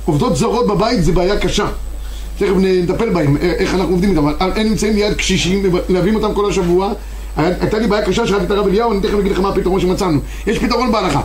עובדות 0.04 0.36
זרות 0.36 0.66
בבית 0.66 1.04
זה 1.04 1.12
בעיה 1.12 1.38
קשה. 1.38 1.68
תכף 2.38 2.52
נטפל 2.56 3.10
בהם, 3.10 3.36
איך 3.36 3.74
אנחנו 3.74 3.90
עובדים 3.90 4.10
איתם, 4.10 4.28
אבל 4.28 4.52
הם 4.56 4.66
נמצאים 4.66 4.94
ליד 4.94 5.14
קשישים, 5.14 5.62
מלווים 5.88 6.14
אותם 6.14 6.34
כל 6.34 6.50
השבוע. 6.50 6.92
הייתה 7.36 7.78
לי 7.78 7.86
בעיה 7.86 8.06
קשה, 8.06 8.26
שאלתי 8.26 8.44
את 8.44 8.50
הרב 8.50 8.66
אליהו, 8.66 8.92
אני 8.92 9.00
תכף 9.00 9.18
אגיד 9.18 9.32
לך 9.32 9.38
מה 9.38 9.48
הפתרון 9.48 9.80
שמצאנו. 9.80 10.20
יש 10.46 10.58
פתרון 10.58 10.92
בהלכה. 10.92 11.20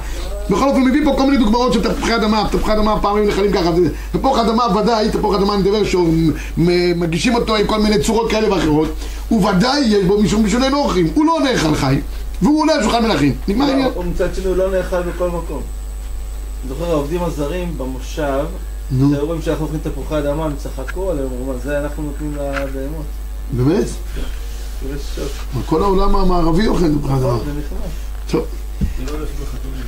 בכל 0.49 0.69
אופן, 0.69 0.81
מביא 0.81 1.05
פה 1.05 1.13
כל 1.17 1.25
מיני 1.25 1.37
דוגמאות 1.37 1.73
של 1.73 1.83
תפוחי 1.83 2.15
אדמה, 2.15 2.47
תפוחי 2.51 2.73
אדמה 2.73 3.01
פעמים 3.01 3.27
נחלים 3.27 3.51
ככה. 3.51 3.71
תפוח 4.11 4.39
אדמה 4.39 4.77
ודאי, 4.77 5.09
תפוח 5.09 5.35
אדמה 5.35 5.53
אני 5.53 5.61
מדבר 5.63 5.81
שמגישים 5.83 7.35
אותו 7.35 7.55
עם 7.55 7.67
כל 7.67 7.79
מיני 7.79 7.99
צורות 7.99 8.31
כאלה 8.31 8.53
ואחרות, 8.53 8.89
וודאי 9.31 9.79
יש 9.79 10.05
בו 10.05 10.21
משום 10.21 10.45
משונה 10.45 10.69
נוחים. 10.69 11.07
הוא 11.13 11.25
לא 11.25 11.39
נאכל 11.43 11.75
חי, 11.75 11.99
והוא 12.41 12.61
עולה 12.61 12.73
על 12.73 12.83
שולחן 12.83 13.03
מלכים. 13.03 13.35
נגמר 13.47 13.65
העניין. 13.65 13.89
ומצד 13.97 14.35
שני 14.35 14.45
הוא 14.45 14.55
לא 14.55 14.71
נאכל 14.71 15.01
בכל 15.01 15.27
מקום. 15.29 15.61
זוכר 16.67 16.91
העובדים 16.91 17.23
הזרים 17.23 17.77
במושב, 17.77 18.45
נו, 18.91 19.15
רואים 19.21 19.41
שאנחנו 19.41 19.65
אוכלים 19.65 19.81
תפוחי 19.83 20.17
אדמה, 20.17 20.45
הם 20.45 20.51
צחקו 20.57 21.11
עליהם, 21.11 21.27
אמרו, 21.41 21.53
זה 21.63 21.79
אנחנו 21.79 22.03
נותנים 22.03 22.35
לבהמות? 22.35 23.05
באמת? 23.51 23.85
כל 25.65 25.83
העולם 25.83 26.15
המערבי 26.15 26.67
אוכל. 26.67 26.79
זה 26.79 26.87
נכנס. 26.87 27.91
טוב. 28.31 28.45
לא 29.05 29.11
הולך 29.11 29.29
בחתולים. 29.41 29.83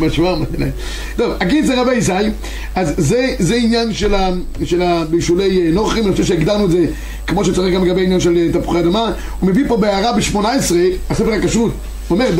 משמע 0.00 0.34
מעניין. 0.34 0.70
טוב, 1.16 1.32
הקיצר 1.40 1.80
רבי 1.80 1.94
ישי, 1.94 2.12
אז 2.74 2.94
זה, 2.96 3.34
זה 3.38 3.54
עניין 3.54 3.92
של, 3.92 4.14
ה, 4.14 4.28
של 4.64 4.82
הבישולי 4.82 5.66
אה, 5.66 5.72
נוחים, 5.72 6.04
אני 6.04 6.12
חושב 6.12 6.24
שהגדרנו 6.24 6.64
את 6.64 6.70
זה 6.70 6.86
כמו 7.26 7.44
שצריך 7.44 7.74
גם 7.74 7.84
לגבי 7.84 8.04
עניין 8.04 8.20
של 8.20 8.36
אה, 8.36 8.60
תפוחי 8.60 8.80
אדמה. 8.80 9.12
הוא 9.40 9.50
מביא 9.50 9.64
פה 9.68 9.76
בהערה 9.76 10.12
ב-18, 10.12 10.38
הספר 11.10 11.32
הכשרות, 11.32 11.72
הוא 12.08 12.18
אומר, 12.18 12.30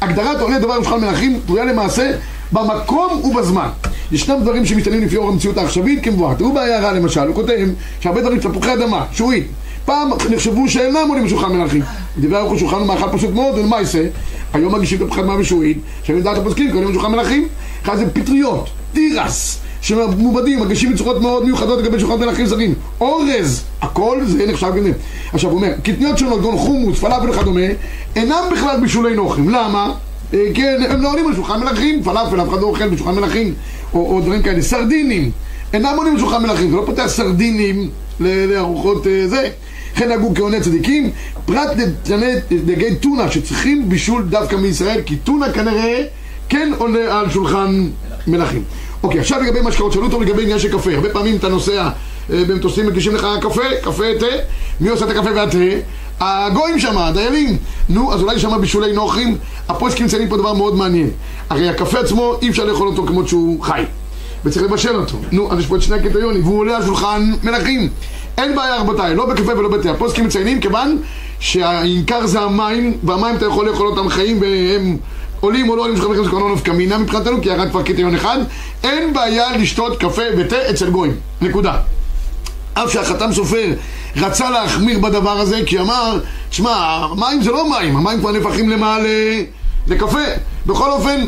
הגדרת 0.00 0.40
עולה 0.40 0.58
דבר 0.58 0.80
בשולחן 0.80 1.00
מלכים 1.00 1.40
תלויה 1.46 1.64
למעשה 1.64 2.12
במקום 2.52 3.20
ובזמן. 3.24 3.68
ישנם 4.12 4.40
דברים 4.42 4.66
שמשתנים 4.66 5.02
לפי 5.02 5.16
אור 5.16 5.28
המציאות 5.28 5.56
העכשווית 5.56 6.04
כמבואה. 6.04 6.34
תראו 6.34 6.52
בהערה 6.52 6.92
למשל, 6.92 7.20
הוא 7.20 7.34
כותב 7.34 7.68
שהרבה 8.00 8.20
דברים, 8.20 8.38
תפוחי 8.38 8.72
אדמה, 8.72 9.04
שועית, 9.12 9.46
פעם 9.84 10.10
נחשבו 10.30 10.68
שאינם 10.68 11.08
עולים 11.08 11.24
בשולחן 11.24 11.52
מלכים. 11.52 11.82
דברי 12.18 12.38
הרוח 12.38 12.58
שולחן 12.58 12.76
הוא 12.76 12.86
מאכל 12.86 13.08
פשוט 13.12 13.30
מאוד, 13.30 13.58
ולמעשה, 13.58 14.06
היום 14.52 14.74
מגישים 14.74 14.98
תפוחי 14.98 15.20
אדמה 15.20 15.36
ושועית, 15.38 15.78
שאני 16.02 16.18
יודעת 16.18 16.38
הפוסקים, 16.38 16.70
קוראים 16.70 16.90
בשולחן 16.90 17.12
מלכים. 17.12 17.48
אחד 17.82 17.96
זה 17.96 18.10
פטריות, 18.10 18.70
תירס, 18.92 19.58
שמעובדים, 19.80 20.60
מגישים 20.60 20.92
בצורות 20.92 21.20
מאוד 21.20 21.44
מיוחדות 21.44 21.78
לגבי 21.78 22.00
שולחן 22.00 22.24
מלכים 22.24 22.46
זרים. 22.46 22.74
אורז, 23.00 23.64
הכל 23.82 24.20
זה 24.24 24.46
נחשב 24.46 24.72
זה. 24.82 24.92
עכשיו 25.32 25.50
הוא 25.50 25.56
אומר, 25.56 25.72
קטניות 25.82 26.18
שונות, 26.18 26.40
גון 26.40 26.56
חומוס, 26.56 26.98
פלאפל 26.98 27.30
וכדומה, 27.30 27.66
אינם 28.16 28.44
בכלל 28.52 28.80
בישולי 28.80 29.14
נוחים. 29.14 29.48
למה? 29.48 29.92
אה, 30.34 30.46
כן, 30.54 30.82
הם 30.90 31.02
לא 31.02 31.10
עולים 31.12 31.26
על 31.26 31.34
שולחן 31.34 31.60
מלכים, 31.60 32.02
פלאפל, 32.02 32.40
אף 32.40 32.48
אחד 32.48 32.60
לא 32.60 32.66
אוכל 32.66 32.88
בשולחן 32.88 33.14
מלכים, 33.14 33.54
או, 33.94 34.14
או 34.16 34.20
דברים 34.20 34.42
כאלה. 34.42 34.62
סרדינים, 34.62 35.30
אינם 35.72 35.94
עולים 35.96 36.12
על 36.14 36.20
שולחן 36.20 36.42
מלכים, 36.42 36.70
זה 36.70 36.76
לא 36.76 36.82
פותח 36.86 37.06
סרדינים 37.06 37.90
לארוחות 38.20 39.06
אה, 39.06 39.28
זה. 39.28 39.48
וכן 39.96 40.08
נהגו 40.08 40.34
כהוני 40.34 40.60
צדיקים, 40.60 41.10
פרט 41.46 41.68
לדגי- 41.76 42.56
דגי 42.64 42.94
טונה 42.96 43.30
שצריכים 43.30 43.88
בישול 43.88 44.22
דווקא 44.28 44.56
מישראל, 44.56 45.00
כי 45.06 45.16
טונה 45.16 45.52
כנראה 45.52 46.02
כן 46.48 46.72
עולה 46.78 47.20
על 47.20 47.30
שולחן 47.30 47.86
מלכים. 48.26 48.62
אוקיי, 49.02 49.20
עכשיו 49.20 49.40
לגבי 49.42 49.58
משקאות, 49.64 49.92
שאלו 49.92 50.04
אותו 50.04 50.20
לגבי 50.20 50.42
עניין 50.42 50.58
של 50.58 50.72
קפה. 50.72 50.94
הרבה 50.94 51.10
פעמים 51.10 51.36
אתה 51.36 51.48
נוסע 51.48 51.82
אה, 51.82 51.90
במטוסים, 52.48 52.86
מגישים 52.86 53.14
לך 53.14 53.26
קפה, 53.40 53.62
קפה, 53.82 54.04
תה, 54.20 54.26
מי 54.80 54.88
עושה 54.88 55.04
את 55.04 55.10
הקפה 55.10 55.28
והתה? 55.34 55.58
הגויים 56.22 56.78
שם, 56.78 56.98
הדיילים. 56.98 57.56
נו, 57.88 58.14
אז 58.14 58.22
אולי 58.22 58.38
שם 58.38 58.60
בישולי 58.60 58.92
נוחים. 58.92 59.36
הפוסקים 59.68 60.06
מציינים 60.06 60.28
פה 60.28 60.36
דבר 60.36 60.52
מאוד 60.52 60.74
מעניין. 60.74 61.10
הרי 61.50 61.68
הקפה 61.68 61.98
עצמו, 61.98 62.34
אי 62.42 62.48
אפשר 62.48 62.64
לאכול 62.64 62.88
אותו 62.88 63.06
כמות 63.06 63.28
שהוא 63.28 63.62
חי. 63.62 63.82
וצריך 64.44 64.64
לבשל 64.64 64.96
אותו. 64.96 65.18
נו, 65.32 65.52
אז 65.52 65.58
יש 65.58 65.66
פה 65.66 65.76
את 65.76 65.82
שני 65.82 65.96
הקריטריונים, 65.96 66.44
והוא 66.44 66.58
עולה 66.58 66.76
על 66.76 66.84
שולחן 66.84 67.32
מלכים. 67.42 67.88
אין 68.38 68.56
בעיה 68.56 68.76
רבותיי, 68.76 69.14
לא 69.14 69.26
בקפה 69.26 69.52
ולא 69.58 69.68
בתה. 69.68 69.90
הפוסקים 69.90 70.24
מציינים 70.24 70.60
כיוון 70.60 70.98
שהעיקר 71.40 72.26
זה 72.26 72.40
המים, 72.40 72.98
והמים 73.02 73.36
אתה 73.36 73.46
יכול 73.46 73.68
לאכול 73.68 73.86
אותם 73.86 74.08
חיים 74.08 74.40
והם 74.40 74.96
עולים 75.40 75.68
או 75.68 75.76
לא 75.76 75.82
עולים 75.82 75.96
שולחן 75.96 76.20
מלכים 76.20 76.38
לא 76.38 76.54
נפקא 76.54 76.70
מינה 76.70 76.98
מבחינתנו, 76.98 77.42
כי 77.42 77.48
ירד 77.48 77.70
כבר 77.70 77.82
קריטריון 77.82 78.14
אחד. 78.14 78.38
אין 78.82 79.12
בעיה 79.12 79.56
לשתות 79.56 80.00
קפה 80.00 80.22
ותה 80.38 80.70
אצל 80.70 80.90
גויים. 80.90 81.14
נקודה. 81.42 81.76
אף 82.74 82.92
שהחתם 82.92 83.32
סופר 83.32 83.72
רצה 84.16 84.50
להחמיר 84.50 84.98
בדבר 84.98 85.38
הזה, 85.38 85.60
כי 85.66 85.80
אמר, 85.80 86.18
תשמע, 86.50 86.70
המים 87.10 87.42
זה 87.42 87.50
לא 87.50 87.70
מים, 87.70 87.96
המים 87.96 88.20
כבר 88.20 88.32
נהפכים 88.32 88.70
למה. 88.70 88.98
לקפה. 89.86 90.18
בכל 90.66 90.90
אופן, 90.90 91.24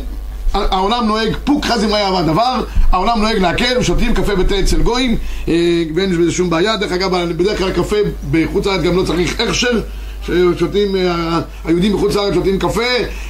העולם 0.54 1.06
נוהג, 1.06 1.36
פוק 1.44 1.64
חזים 1.64 1.94
היה 1.94 2.18
הדבר, 2.18 2.64
העולם 2.90 3.20
נוהג 3.20 3.38
להקל, 3.38 3.82
שותים 3.82 4.14
קפה 4.14 4.32
ותה 4.38 4.60
אצל 4.60 4.82
גויים, 4.82 5.16
אה, 5.48 5.82
ואין 5.94 6.18
בזה 6.18 6.32
שום 6.32 6.50
בעיה. 6.50 6.76
דרך 6.76 6.92
אגב, 6.92 7.32
בדרך 7.32 7.58
כלל 7.58 7.70
קפה 7.70 7.96
בחוץ 8.30 8.66
לארץ 8.66 8.80
גם 8.82 8.96
לא 8.96 9.02
צריך 9.02 9.40
הכשר. 9.40 9.80
ששותים, 10.26 10.96
אה, 10.96 11.40
היהודים 11.64 11.92
בחוץ 11.92 12.14
לארץ 12.14 12.34
שותים 12.34 12.58
קפה, 12.58 12.82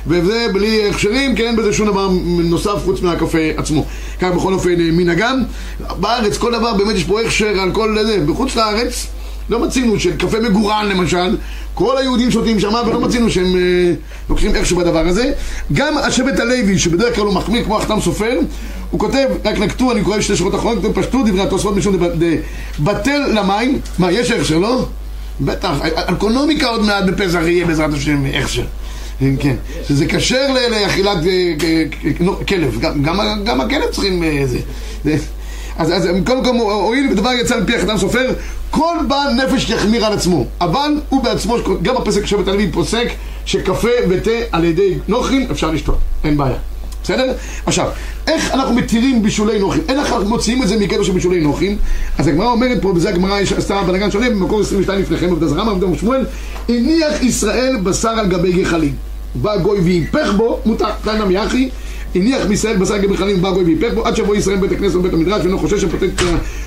וזה 0.06 0.46
בלי 0.52 0.88
הכשרים, 0.88 1.36
כי 1.36 1.46
אין 1.46 1.56
בזה 1.56 1.72
שום 1.72 1.86
דבר 1.86 2.08
נוסף 2.44 2.84
חוץ 2.84 3.00
מהקפה 3.00 3.38
עצמו. 3.56 3.86
כך 4.20 4.28
בכל 4.28 4.52
אופן 4.52 4.70
אה, 4.70 4.90
מנהגם. 4.92 5.42
בארץ 6.00 6.38
כל 6.38 6.52
דבר 6.52 6.74
באמת 6.74 6.96
יש 6.96 7.04
פה 7.04 7.20
הכשר 7.20 7.60
על 7.60 7.72
כל 7.72 7.98
זה. 8.06 8.20
בחוץ 8.26 8.56
לארץ 8.56 9.06
לא 9.48 9.66
מצינו 9.66 10.00
שקפה 10.00 10.40
מגורן 10.40 10.88
למשל, 10.88 11.36
כל 11.74 11.98
היהודים 11.98 12.30
שותים 12.30 12.60
שמה 12.60 12.82
ולא 12.86 13.00
מצינו 13.00 13.30
שהם 13.30 13.56
אה, 13.56 13.92
לוקחים 14.30 14.50
הכשר 14.54 14.76
בדבר 14.76 15.06
הזה. 15.08 15.32
גם 15.72 15.98
השבט 15.98 16.40
הלוי, 16.40 16.78
שבדרך 16.78 17.14
כלל 17.14 17.24
הוא 17.24 17.34
מחמיר 17.34 17.64
כמו 17.64 17.76
החתם 17.78 18.00
סופר, 18.00 18.38
הוא 18.90 19.00
כותב, 19.00 19.26
רק 19.44 19.58
נקטו, 19.58 19.92
אני 19.92 20.02
קורא 20.02 20.20
שתי 20.20 20.36
שורות 20.36 20.54
אחרונות, 20.54 20.82
פשטו 20.94 21.22
דברי 21.26 21.42
התוספות 21.42 21.76
משום 21.76 21.96
דב- 21.96 22.24
ד- 22.24 22.40
בטל 22.80 23.22
למים, 23.34 23.78
מה, 23.98 24.12
יש 24.12 24.30
הכשר, 24.30 24.58
לא? 24.58 24.86
בטח, 25.40 25.70
אקונומיקה 25.94 26.66
עוד 26.68 26.82
מעט 26.82 27.04
בפסח 27.04 27.40
יהיה 27.46 27.66
בעזרת 27.66 27.92
השם 27.94 28.24
הכשר. 28.40 28.62
כן, 29.40 29.54
שזה 29.88 30.06
כשר 30.06 30.46
לאכילת 30.70 31.18
אה, 31.26 31.52
כ- 31.58 31.94
כ- 32.18 32.48
כלב, 32.48 32.78
גם, 33.44 33.60
הכלב 33.60 33.90
צריכים 33.90 34.22
אה, 34.24 34.42
זה. 34.46 34.58
אז, 35.78 36.08
קודם 36.26 36.44
כל, 36.44 36.50
הואיל 36.56 37.06
בדבר 37.10 37.30
יצא 37.40 37.60
מפי 37.60 37.76
החתם 37.76 37.98
סופר, 37.98 38.30
כל 38.74 38.96
בעל 39.08 39.32
נפש 39.32 39.70
יחמיר 39.70 40.06
על 40.06 40.12
עצמו. 40.12 40.46
אבל 40.60 41.00
הוא 41.08 41.22
בעצמו, 41.24 41.56
גם 41.82 41.96
הפסק 41.96 42.26
שבט 42.26 42.48
הלוי 42.48 42.72
פוסק, 42.72 43.06
שקפה 43.44 43.88
ותה 44.08 44.30
על 44.52 44.64
ידי 44.64 44.94
נוכרים 45.08 45.46
אפשר 45.50 45.70
לשתות, 45.70 45.98
אין 46.24 46.36
בעיה. 46.36 46.56
בסדר? 47.02 47.32
עכשיו, 47.66 47.88
איך 48.26 48.50
אנחנו 48.50 48.74
מתירים 48.74 49.22
בישולי 49.22 49.58
נוחים? 49.58 49.82
איך 49.88 50.12
אנחנו 50.12 50.28
מוציאים 50.28 50.62
את 50.62 50.68
זה 50.68 50.76
מקטע 50.76 51.04
של 51.04 51.12
בישולי 51.12 51.40
נוחים? 51.40 51.76
אז 52.18 52.26
הגמרא 52.26 52.46
אומרת 52.46 52.82
פה, 52.82 52.88
וזה 52.88 53.08
הגמרא 53.08 53.38
עשתה 53.56 53.82
בלגן 53.86 54.10
שונה, 54.10 54.30
במקור 54.30 54.60
22 54.60 55.00
לפניכם, 55.00 55.26
עבודה 55.26 55.48
זרם, 55.48 55.68
עבודה 55.68 55.86
ושמואל, 55.86 56.24
הניח 56.68 57.22
ישראל 57.22 57.76
בשר 57.82 58.08
על 58.08 58.26
גבי 58.26 58.52
גחלים. 58.52 58.94
בא 59.34 59.56
גוי 59.56 59.80
והיפך 59.80 60.32
בו, 60.36 60.60
מותר, 60.66 60.88
תנא 61.04 61.24
מיחי, 61.24 61.68
הניח 62.14 62.46
מישראל 62.48 62.76
בשר 62.76 62.98
גבי 62.98 63.14
גחלים, 63.14 63.42
בא 63.42 63.50
גוי 63.50 63.64
והיפך 63.64 63.94
בו, 63.94 64.06
עד 64.06 64.16
שיבוא 64.16 64.36
ישראל 64.36 64.56
בית 64.56 64.72
הכנסת 64.72 64.94
ובית 64.96 65.12
המדרש, 65.12 65.40
ואינו 65.42 65.58
חושש 65.58 65.84
שפוטט- 65.84 66.22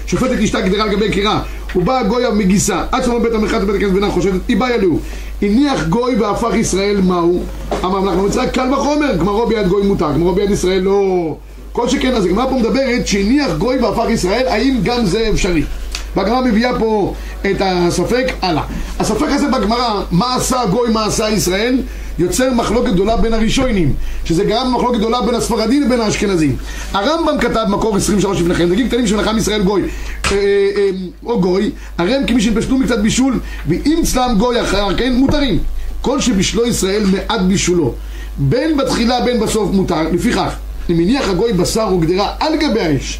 שופטת 0.08 0.39
אשתה 0.43 0.62
גדרה 0.62 0.84
על 0.84 0.89
גבי 0.89 1.12
קירה. 1.12 1.41
ובא 1.76 2.04
גוי 2.04 2.24
מגיסה, 2.34 2.84
עד 2.92 3.04
שיבוא 3.04 3.20
בית 3.20 3.34
המרחץ 3.34 3.60
ובית 3.64 3.76
הכנסת 3.76 3.94
ואינה 3.94 4.12
חושדת, 4.12 4.42
היא 4.48 4.58
באה 4.58 4.76
אלוהו. 4.76 5.00
הניח 5.42 5.88
גוי 5.88 6.16
והפך 6.16 6.56
ישראל 6.56 7.02
מהו? 7.02 7.44
אמר 7.84 8.02
מלאך 8.02 8.16
במצרים, 8.16 8.50
קל 8.50 8.74
וחומר, 8.74 9.16
גמרו 9.16 9.46
ביד 9.48 9.68
גוי 9.68 9.88
מותר, 9.88 10.12
גמרו 10.14 10.32
ביד 10.32 10.52
ישראל 10.52 10.80
לא... 10.80 11.36
כל 11.72 11.90
שכן, 11.90 12.14
אז 12.14 12.26
הגמרא 12.26 12.46
פה 12.46 12.56
מדברת 12.56 13.08
שהניח 13.08 13.52
גוי 13.58 13.78
והפך 13.78 14.10
ישראל, 14.10 14.48
האם 14.48 14.80
גם 14.84 15.06
זה 15.06 15.30
אפשרי? 15.34 15.64
והגמרא 16.16 16.42
מביאה 16.42 16.80
פה 16.80 17.14
את 17.52 17.62
הספק, 17.62 18.26
הלאה. 18.42 18.64
הספק 19.00 19.28
הזה 19.30 19.48
בגמרא, 19.48 20.02
מה 20.12 20.36
עשה 20.36 20.66
גוי, 20.66 20.90
מה 20.90 21.06
עשה 21.06 21.30
ישראל, 21.30 21.80
יוצר 22.20 22.54
מחלוקת 22.54 22.92
גדולה 22.94 23.18
בין 23.18 23.34
הראשונים, 23.34 23.94
שזה 24.26 24.44
גרם 24.44 24.76
מחלוקת 24.76 24.98
גדולה 24.98 25.22
בין 25.22 25.36
הספרדים 25.36 25.84
לבין 25.84 26.02
האשכנזים. 26.02 26.56
הרמב"ם 26.94 27.40
כתב 27.40 27.66
מקור 27.70 27.98
23 27.98 28.42
לפניכם, 28.42 28.70
דגים 28.70 28.88
קטנים 28.88 29.08
שמלאכם 29.08 29.38
ישראל 29.38 29.64
גוי, 29.64 29.82
אה, 29.82 30.38
אה, 30.76 30.90
או 31.26 31.42
גוי, 31.42 31.72
הרי 31.98 32.16
הם 32.16 32.26
כמי 32.26 32.42
שנתבשלו 32.42 32.78
מקצת 32.78 33.00
בישול, 33.00 33.40
ואם 33.68 34.00
צלם 34.04 34.36
גוי 34.38 34.62
אחר 34.62 34.98
כן, 34.98 35.14
מותרים. 35.14 35.60
כל 36.02 36.22
שבישלו 36.22 36.66
ישראל 36.66 37.04
מעט 37.06 37.42
בישולו, 37.42 37.94
בין 38.38 38.78
בתחילה 38.78 39.22
בין 39.22 39.40
בסוף 39.40 39.72
מותר, 39.74 40.10
לפיכך, 40.14 40.56
אם 40.90 40.96
הניח 40.96 41.30
הגוי 41.30 41.54
בשר 41.54 41.88
או 41.92 42.00
גדרה 42.00 42.34
על 42.40 42.56
גבי 42.56 42.80
האש, 42.80 43.20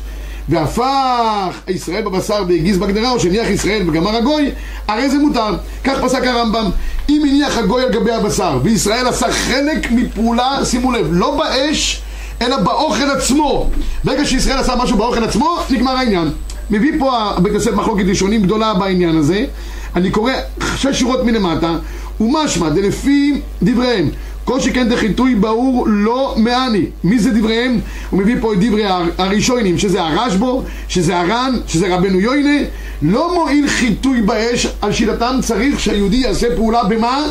והפך 0.50 1.60
ישראל 1.68 2.02
בבשר 2.02 2.44
והגיז 2.48 2.78
בגדרה, 2.78 3.12
או 3.12 3.20
שהניח 3.20 3.48
ישראל 3.48 3.84
בגמר 3.84 4.16
הגוי, 4.16 4.52
הרי 4.88 5.10
זה 5.10 5.18
מותר. 5.18 5.56
כך 5.84 6.02
פסק 6.04 6.24
הרמב"ם. 6.24 6.70
אם 7.10 7.22
הניח 7.30 7.58
הגוי 7.58 7.84
על 7.84 7.92
גבי 7.92 8.12
הבשר, 8.12 8.60
וישראל 8.64 9.08
עשה 9.08 9.32
חלק 9.32 9.92
מפעולה, 9.92 10.66
שימו 10.66 10.92
לב, 10.92 11.08
לא 11.12 11.38
באש, 11.38 12.02
אלא 12.42 12.58
באוכל 12.58 13.10
עצמו. 13.10 13.70
ברגע 14.04 14.26
שישראל 14.26 14.58
עשה 14.58 14.76
משהו 14.76 14.98
באוכל 14.98 15.24
עצמו, 15.24 15.58
נגמר 15.70 15.92
העניין. 15.92 16.32
מביא 16.70 16.92
פה 17.00 17.18
הבית 17.18 17.54
יוסף 17.54 17.74
מחלוקת 17.74 18.04
ראשונים 18.08 18.44
גדולה 18.44 18.74
בעניין 18.74 19.18
הזה. 19.18 19.46
אני 19.96 20.12
קורא 20.12 20.34
שש 20.76 21.00
שורות 21.00 21.24
מלמטה, 21.24 21.78
ומשמע 22.20 22.70
דלפי 22.70 23.42
דבריהם. 23.64 24.10
כל 24.48 24.60
שכן 24.60 24.90
דחיתוי 24.90 25.36
ברור 25.36 25.86
לא 25.90 26.34
מעני. 26.38 26.86
מי 27.04 27.20
זה 27.20 27.32
דבריהם? 27.32 27.80
הוא 28.10 28.20
מביא 28.20 28.36
פה 28.42 28.54
את 28.54 28.60
דברי 28.60 28.86
הר- 28.86 29.10
הראשונים, 29.18 29.78
שזה 29.78 30.02
הרשב"ו, 30.02 30.64
שזה 30.88 31.18
הר"ן, 31.20 31.56
שזה 31.68 31.96
רבנו 31.96 32.20
יוינה. 32.20 32.60
לא 33.02 33.34
מועיל 33.36 33.68
חיטוי 33.68 34.22
באש, 34.22 34.68
על 34.82 34.92
שיטתם 34.94 35.40
צריך 35.42 35.80
שהיהודי 35.80 36.16
יעשה 36.18 36.56
פעולה 36.56 36.84
במה? 36.84 37.24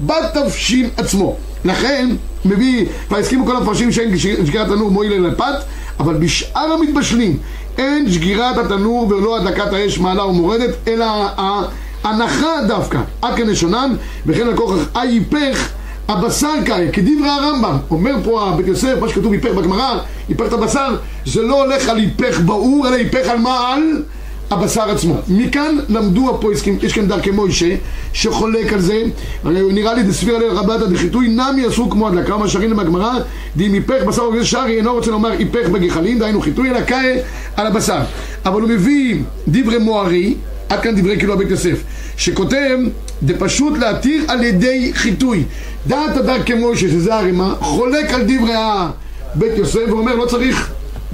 בתבשיל 0.00 0.88
עצמו. 0.96 1.36
לכן, 1.64 2.08
מביא, 2.44 2.86
כבר 3.08 3.16
הסכימו 3.16 3.46
כל 3.46 3.56
המפרשים 3.56 3.92
שאין 3.92 4.18
שגירת 4.18 4.66
תנור 4.68 4.90
מועיל 4.90 5.12
אלא 5.12 5.30
פת, 5.36 5.54
אבל 6.00 6.14
בשאר 6.14 6.72
המתבשלים 6.72 7.36
אין 7.78 8.10
שגירת 8.12 8.58
התנור 8.58 9.08
ולא 9.08 9.36
הדלקת 9.36 9.72
האש 9.72 9.98
מעלה 9.98 10.24
ומורדת, 10.24 10.70
אלא 10.88 11.06
ההנחה 11.36 12.52
דווקא, 12.68 12.98
עד 13.22 13.40
לשונן, 13.40 13.94
וכן 14.26 14.46
לקוח 14.46 14.74
היפך 14.94 15.70
הבשר 16.10 16.54
קאי, 16.64 16.88
כדברי 16.92 17.28
הרמב"ם, 17.28 17.76
אומר 17.90 18.14
פה 18.24 18.48
הבית 18.48 18.66
יוסף, 18.66 18.94
מה 19.00 19.08
שכתוב 19.08 19.32
היפך 19.32 19.50
בגמרא, 19.50 19.98
היפך 20.28 20.46
את 20.46 20.52
הבשר, 20.52 20.96
זה 21.26 21.42
לא 21.42 21.64
הולך 21.64 21.88
על 21.88 21.96
היפך 21.96 22.40
באור, 22.40 22.88
אלא 22.88 22.96
היפך 22.96 23.28
על 23.28 23.38
מה? 23.38 23.74
על 23.74 24.02
הבשר 24.50 24.90
עצמו. 24.90 25.14
מכאן 25.28 25.76
למדו 25.88 26.30
הפויסקים, 26.30 26.78
יש 26.82 26.92
כאן 26.92 27.08
דרכי 27.08 27.30
מוישה, 27.30 27.74
שחולק 28.12 28.72
על 28.72 28.80
זה, 28.80 29.02
נראה 29.44 29.94
לי 29.94 30.02
דסביר 30.02 30.36
עליה 30.36 30.52
רבתא 30.52 30.86
דחיתוי, 30.86 31.28
נמי 31.28 31.68
אסור 31.68 31.90
כמו 31.90 32.08
הדלקה, 32.08 32.36
מה 32.36 32.48
שרים 32.48 32.76
בגמרא, 32.76 33.12
דאם 33.56 33.72
היפך 33.72 34.02
בשר 34.06 34.28
וגז 34.28 34.46
שרי, 34.46 34.76
אינו 34.76 34.92
רוצה 34.92 35.10
לומר 35.10 35.30
היפך 35.30 35.68
בגחלים, 35.68 36.18
דהיינו 36.18 36.40
חיתוי, 36.40 36.70
אלא 36.70 36.80
קאי 36.80 37.16
על 37.56 37.66
הבשר. 37.66 38.00
אבל 38.44 38.60
הוא 38.60 38.70
מביא 38.70 39.22
דברי 39.48 39.78
מוארי, 39.78 40.34
עד 40.68 40.80
כאן 40.80 41.00
דברי 41.00 41.18
כאילו 41.18 41.32
הבית 41.32 41.50
יוסף, 41.50 41.82
שכותב, 42.16 42.78
זה 43.26 43.38
פשוט 43.38 43.78
להתיר 43.78 44.24
על 44.28 44.44
ידי 44.44 44.90
חיטוי. 44.94 45.44
דעת 45.86 46.16
הדר 46.16 46.42
כמוישה, 46.42 46.88
שזה 46.88 47.14
הרימה, 47.14 47.54
חולק 47.60 48.10
על 48.10 48.22
דברי 48.22 48.54
הבית 48.56 49.52
יוסף 49.56 49.80
ואומר 49.88 50.14
לא 50.14 50.26
צריך 50.26 50.72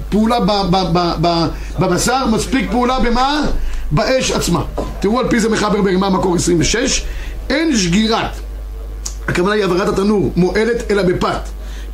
פעולה 0.09 0.39
בבשר, 1.79 2.27
מספיק 2.27 2.71
פעולה 2.71 3.01
במה? 3.01 3.43
באש 3.91 4.31
עצמה. 4.31 4.63
תראו 5.01 5.21
על 5.21 5.29
פי 5.29 5.41
זה 5.41 5.49
מחבר 5.49 5.83
ברימה 5.83 6.11
מקור 6.11 6.37
26, 6.37 7.05
אין 7.51 7.77
שגירת, 7.77 8.31
הכוונה 9.29 9.55
היא 9.55 9.63
העברת 9.63 9.89
התנור, 9.89 10.33
מועלת 10.37 10.91
אלא 10.91 11.03
בפת. 11.03 11.41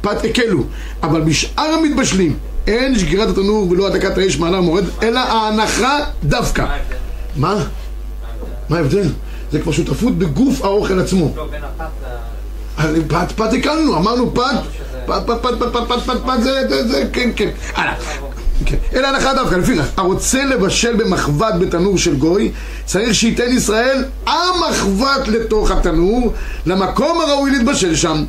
פת 0.00 0.24
הקלו, 0.24 0.64
אבל 1.02 1.20
בשאר 1.20 1.64
המתבשלים 1.64 2.36
אין 2.66 2.98
שגירת 2.98 3.28
התנור 3.28 3.70
ולא 3.70 3.86
הדקת 3.86 4.18
האש 4.18 4.38
מעלה 4.38 4.58
ומורד, 4.58 4.84
אלא 5.02 5.20
ההנחה 5.20 5.98
דווקא. 6.24 6.66
מה? 7.36 7.64
מה 8.68 8.76
ההבדל? 8.76 9.08
זה 9.52 9.60
כבר 9.60 9.72
שותפות 9.72 10.18
בגוף 10.18 10.64
האוכל 10.64 11.00
עצמו. 11.00 11.32
לא, 11.36 11.46
בין 11.50 11.64
הפת 11.64 11.84
פת, 13.08 13.32
פת 13.36 13.52
הקלנו, 13.52 13.96
אמרנו 13.96 14.34
פת, 14.34 14.42
פת, 15.06 15.22
פת, 15.26 15.42
פת, 15.42 15.54
פת, 15.58 15.72
פת, 15.72 15.88
פת, 15.88 16.02
פת, 16.06 16.16
פת, 16.26 16.42
זה, 16.42 16.88
זה, 16.88 17.04
כן, 17.12 17.30
כן. 17.36 17.48
הלאה. 17.74 17.94
כן. 18.66 18.76
אלא 18.94 19.06
הנחה 19.06 19.34
דווקא, 19.34 19.54
לפיכך, 19.54 19.84
הרוצה 19.96 20.44
לבשל 20.44 20.96
במחבת 20.96 21.54
בתנור 21.60 21.98
של 21.98 22.16
גוי, 22.16 22.50
צריך 22.84 23.14
שייתן 23.14 23.52
ישראל 23.56 24.04
המחבת 24.26 25.28
לתוך 25.28 25.70
התנור, 25.70 26.32
למקום 26.66 27.20
הראוי 27.20 27.50
להתבשל 27.50 27.96
שם. 27.96 28.24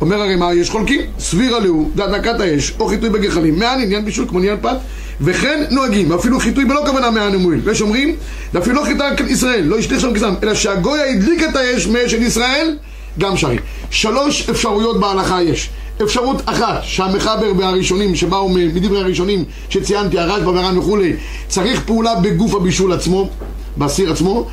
אומר 0.00 0.22
הרי 0.22 0.36
מה, 0.36 0.54
יש 0.54 0.70
חולקים, 0.70 1.00
סבירה 1.18 1.60
להו, 1.60 1.90
דקת 1.94 2.40
האש, 2.40 2.72
או 2.80 2.88
חיטוי 2.88 3.10
בגחלים, 3.10 3.58
מען 3.58 3.80
עניין 3.80 4.04
בישול 4.04 4.28
כמו 4.28 4.38
עניין 4.38 4.56
פת, 4.60 4.76
וכן 5.20 5.64
נוהגים, 5.70 6.10
ואפילו 6.10 6.40
חיטוי 6.40 6.64
בלא 6.64 6.82
כוונה 6.86 7.10
מען 7.10 7.34
ומועיל. 7.34 7.60
ויש 7.64 7.82
אומרים, 7.82 8.16
ואפילו 8.54 8.76
לא 8.76 8.84
חיטה 8.84 9.08
ישראל, 9.28 9.64
לא 9.64 9.78
ישליך 9.78 10.00
שם 10.00 10.14
כזם, 10.14 10.34
אלא 10.42 10.54
שהגוי 10.54 11.00
הדליק 11.00 11.42
את 11.42 11.56
האש 11.56 11.86
מאש 11.86 12.10
של 12.10 12.22
ישראל, 12.22 12.76
גם 13.18 13.36
שרי. 13.36 13.58
שלוש 13.90 14.48
אפשרויות 14.48 15.00
בהלכה 15.00 15.42
יש. 15.42 15.70
אפשרות 16.02 16.42
אחת, 16.44 16.80
שהמחבר 16.82 17.52
והראשונים 17.56 18.16
שבאו 18.16 18.48
מדברי 18.48 19.00
הראשונים 19.00 19.44
שציינתי, 19.70 20.18
הרשב"א 20.18 20.48
והר"ן 20.48 20.78
וכולי, 20.78 21.12
צריך 21.48 21.82
פעולה 21.86 22.14
בגוף 22.14 22.54
הבישול 22.54 22.92
עצמו, 22.92 23.30
בסיר 23.78 24.12
עצמו. 24.12 24.46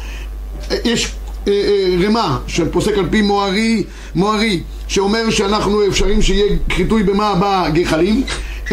יש 0.86 1.12
אה, 1.48 1.54
אה, 1.54 2.08
רמה 2.08 2.38
של 2.48 2.70
פוסק 2.70 2.98
על 2.98 3.06
פי 3.12 3.22
מוארי, 3.22 3.84
מוארי, 4.16 4.64
שאומר 4.88 5.30
שאנחנו 5.30 5.88
אפשרים 5.88 6.22
שיהיה 6.22 6.56
חיטוי 6.72 7.04
במה 7.04 7.34
בגחלים. 7.40 8.24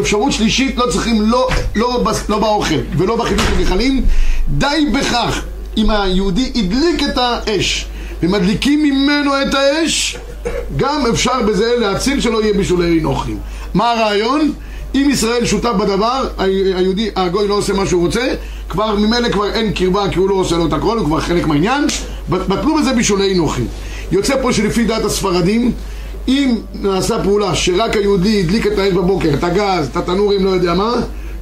אפשרות 0.01 0.33
שלישית, 0.33 0.77
לא 0.77 0.87
צריכים 0.91 1.23
לא, 1.23 1.49
לא, 1.77 2.05
לא 2.29 2.39
באוכל 2.39 2.79
ולא 2.97 3.17
בחיטוי 3.17 3.45
בגחלים, 3.59 4.05
די 4.49 4.87
בכך 4.95 5.45
אם 5.77 5.91
היהודי 5.91 6.53
הדליק 6.55 7.03
את 7.03 7.19
האש 7.19 7.87
ומדליקים 8.23 8.83
ממנו 8.83 9.31
את 9.43 9.55
האש, 9.55 10.17
גם 10.77 11.07
אפשר 11.11 11.43
בזה 11.43 11.75
להציל 11.79 12.21
שלא 12.21 12.43
יהיה 12.43 12.55
בישולי 12.55 13.01
נוחים. 13.01 13.39
מה 13.75 13.91
הרעיון? 13.91 14.53
אם 14.95 15.09
ישראל 15.11 15.45
שותף 15.45 15.71
בדבר, 15.81 16.29
היהודי, 16.39 17.11
הגוי 17.17 17.49
לא 17.49 17.55
עושה 17.55 17.73
מה 17.73 17.87
שהוא 17.87 18.07
רוצה, 18.07 18.35
כבר 18.69 18.95
ממילא 18.95 19.29
כבר 19.29 19.51
אין 19.53 19.73
קרבה 19.73 20.11
כי 20.11 20.19
הוא 20.19 20.29
לא 20.29 20.35
עושה 20.35 20.57
לו 20.57 20.67
את 20.67 20.73
הכל, 20.73 20.99
הוא 20.99 21.07
כבר 21.07 21.21
חלק 21.21 21.47
מהעניין, 21.47 21.85
בטלו 22.29 22.75
בזה 22.75 22.93
בישולי 22.93 23.35
נוחים. 23.35 23.67
יוצא 24.13 24.43
פה 24.43 24.53
שלפי 24.53 24.85
דעת 24.85 25.05
הספרדים, 25.05 25.73
אם 26.29 26.55
נעשה 26.75 27.23
פעולה 27.23 27.55
שרק 27.55 27.97
היהודי 27.97 28.41
הדליק 28.41 28.67
את 28.67 28.79
האש 28.79 28.93
בבוקר, 28.93 29.35
את 29.35 29.45
הגז, 29.45 29.89
את 29.93 29.97
התנורים, 29.97 30.45
לא 30.45 30.51
יודע 30.51 30.75
מה, 30.75 30.95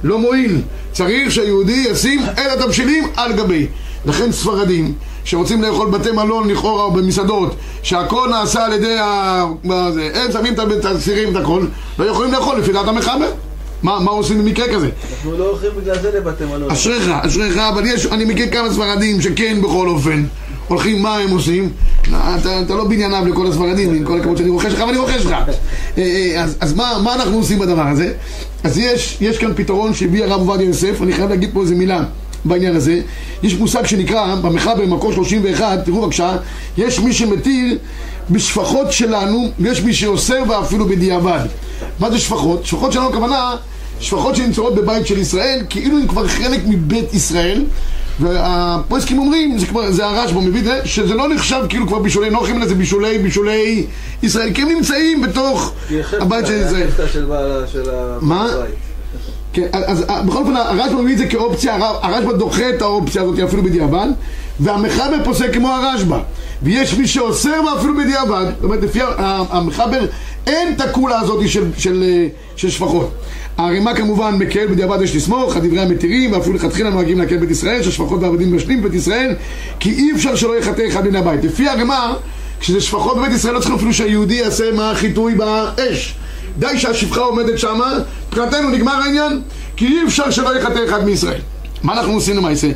לא 0.03 0.19
מועיל. 0.19 0.61
צריך 0.91 1.31
שהיהודי 1.31 1.85
ישים 1.89 2.21
את 2.23 2.59
התבשילים 2.59 3.03
על 3.15 3.33
גבי. 3.33 3.67
לכן 4.05 4.31
ספרדים 4.31 4.93
שרוצים 5.23 5.61
לאכול 5.61 5.89
בתי 5.89 6.11
מלון 6.11 6.49
לכאורה 6.49 6.83
או 6.83 6.91
במסעדות 6.91 7.55
שהכל 7.83 8.29
נעשה 8.29 8.65
על 8.65 8.73
ידי 8.73 8.97
ה... 8.99 9.43
זה, 9.93 10.11
הם 10.13 10.31
שמים 10.31 10.53
את 10.53 10.85
הסירים 10.85 11.31
את 11.31 11.41
הכל 11.41 11.65
לא 11.99 12.05
יכולים 12.05 12.33
לאכול 12.33 12.59
לפי 12.59 12.73
דעת 12.73 12.87
המחבר 12.87 13.31
מה, 13.83 13.99
מה 13.99 14.11
עושים 14.11 14.39
במקרה 14.39 14.67
כזה? 14.73 14.89
אנחנו 15.11 15.37
לא 15.37 15.49
הולכים 15.49 15.69
בגלל 15.81 16.01
זה 16.01 16.11
לבתי 16.17 16.45
מלון. 16.45 16.71
אשריך, 16.71 17.11
אשריך, 17.21 17.57
אבל 17.57 17.85
יש, 17.85 18.05
אני 18.05 18.25
מכיר 18.25 18.51
כמה 18.51 18.73
ספרדים 18.73 19.21
שכן 19.21 19.61
בכל 19.61 19.87
אופן 19.87 20.23
הולכים, 20.67 21.01
מה 21.01 21.17
הם 21.17 21.29
עושים? 21.29 21.69
אתה, 22.03 22.61
אתה 22.61 22.75
לא 22.75 22.83
בענייניו 22.83 23.23
לכל 23.27 23.47
הספרדים, 23.47 23.93
עם 23.93 24.05
כל 24.05 24.19
הכבוד 24.19 24.37
שאני 24.37 24.49
רוכש 24.49 24.73
לך, 24.73 24.79
ואני 24.87 24.97
רוכש 24.97 25.25
לך. 25.25 25.31
אה, 25.31 25.47
אה, 25.97 26.43
אז, 26.43 26.57
אז 26.59 26.73
מה, 26.73 26.97
מה 27.03 27.15
אנחנו 27.15 27.37
עושים 27.37 27.59
בדבר 27.59 27.87
הזה? 27.87 28.13
אז 28.63 28.77
יש, 28.77 29.17
יש 29.21 29.37
כאן 29.37 29.51
פתרון 29.55 29.93
שהביא 29.93 30.23
הרב 30.23 30.39
עובדיה 30.49 30.67
יוסף, 30.67 31.01
אני 31.01 31.13
חייב 31.13 31.29
להגיד 31.29 31.49
פה 31.53 31.61
איזה 31.61 31.75
מילה 31.75 32.03
בעניין 32.45 32.75
הזה. 32.75 33.01
יש 33.43 33.53
מושג 33.53 33.85
שנקרא, 33.85 34.35
במחבר 34.35 34.75
במקור 34.75 35.13
31, 35.13 35.79
תראו 35.85 36.01
בבקשה, 36.01 36.37
יש 36.77 36.99
מי 36.99 37.13
שמטיל 37.13 37.77
בשפחות 38.29 38.91
שלנו, 38.91 39.51
ויש 39.59 39.81
מי 39.81 39.93
שאוסר 39.93 40.43
ואפילו 40.49 40.85
בדיעבד. 40.85 41.45
מה 41.99 42.11
זה 42.11 42.19
שפחות? 42.19 42.65
שפחות 42.65 42.91
שלנו 42.91 43.09
הכוונה, 43.09 43.55
שפחות 43.99 44.35
שנמצאות 44.35 44.75
בבית 44.75 45.07
של 45.07 45.17
ישראל, 45.17 45.63
כאילו 45.69 45.97
הן 45.97 46.07
כבר 46.07 46.27
חלק 46.27 46.61
מבית 46.65 47.13
ישראל. 47.13 47.63
והפרסקים 48.19 49.19
אומרים, 49.19 49.57
זה, 49.59 49.65
כבר, 49.65 49.91
זה 49.91 50.05
הרשב"א 50.05 50.39
מביא 50.39 50.59
את 50.59 50.65
זה, 50.65 50.79
שזה 50.85 51.13
לא 51.13 51.29
נחשב 51.29 51.61
כאילו 51.69 51.87
כבר 51.87 51.99
בישולי 51.99 52.29
נוחים, 52.29 52.57
אלא 52.57 52.67
זה 52.67 52.75
בישולי, 52.75 53.17
בישולי 53.17 53.85
ישראל, 54.23 54.53
כי 54.53 54.61
הם 54.61 54.69
נמצאים 54.69 55.21
בתוך 55.21 55.73
הבית 56.19 56.45
של 56.45 56.65
ישראל. 56.65 56.87
מה? 58.21 58.47
כן, 59.53 59.67
אז 59.73 59.99
אז 60.07 60.25
בכל 60.25 60.37
אופן 60.37 60.55
הרשב"א 60.55 61.01
מביא 61.01 61.13
את 61.13 61.17
זה 61.17 61.25
כאופציה, 61.27 61.75
הר- 61.75 61.99
הרשב"א 62.01 62.31
דוחה 62.33 62.69
את 62.69 62.81
האופציה 62.81 63.21
הזאת 63.21 63.39
אפילו 63.39 63.63
בדיעבד 63.63 64.07
והמחבר 64.59 65.23
פוסק 65.23 65.53
כמו 65.53 65.69
הרשב"א. 65.69 66.19
ויש 66.63 66.93
מי 66.93 67.07
שאוסר 67.07 67.61
ואפילו 67.65 67.93
בדיעבד 67.97 68.45
זאת 68.55 68.63
אומרת 68.63 68.83
לפי 68.83 68.99
המחבר 69.49 70.05
אין 70.47 70.73
את 70.75 70.81
הקולה 70.81 71.19
הזאת 71.19 71.49
של, 71.49 71.63
של, 71.77 72.03
אה, 72.03 72.27
של 72.55 72.69
שפחות. 72.69 73.11
הערימה 73.57 73.95
כמובן 73.95 74.35
מקל 74.35 74.67
בדיעבד 74.67 75.01
יש 75.01 75.15
לסמוך, 75.15 75.55
הדברי 75.55 75.79
המתירים 75.81 76.31
ואפילו 76.31 76.55
לכתחילה 76.55 76.89
נוהגים 76.89 77.19
להקל 77.19 77.37
בית 77.37 77.51
ישראל 77.51 77.83
ששפחות 77.83 78.21
ועבדים 78.23 78.55
משלים 78.55 78.81
בבית 78.81 78.93
ישראל 78.93 79.35
כי 79.79 79.89
אי 79.89 80.11
אפשר 80.15 80.35
שלא 80.35 80.59
יחטא 80.59 80.81
אחד 80.87 81.07
מן 81.07 81.15
הבית. 81.15 81.43
לפי 81.43 81.67
הערימה 81.67 82.13
כשזה 82.59 82.81
שפחות 82.81 83.17
בבית 83.17 83.31
ישראל 83.31 83.53
לא 83.53 83.59
צריכים 83.59 83.75
אפילו 83.75 83.93
שהיהודי 83.93 84.33
יעשה 84.33 84.71
מה 84.75 84.91
חיטוי 84.95 85.35
באש 85.35 86.15
די 86.59 86.79
שהשפחה 86.79 87.21
עומדת 87.21 87.59
שמה, 87.59 87.93
מבחינתנו 88.27 88.69
נגמר 88.69 88.93
העניין, 88.93 89.41
כי 89.75 89.87
אי 89.87 90.03
אפשר 90.07 90.31
שלא 90.31 90.57
יחטא 90.57 90.79
אחד 90.85 91.03
מישראל. 91.05 91.41
מה 91.83 91.93
אנחנו 91.93 92.13
עושים 92.13 92.37
למעשה? 92.37 92.71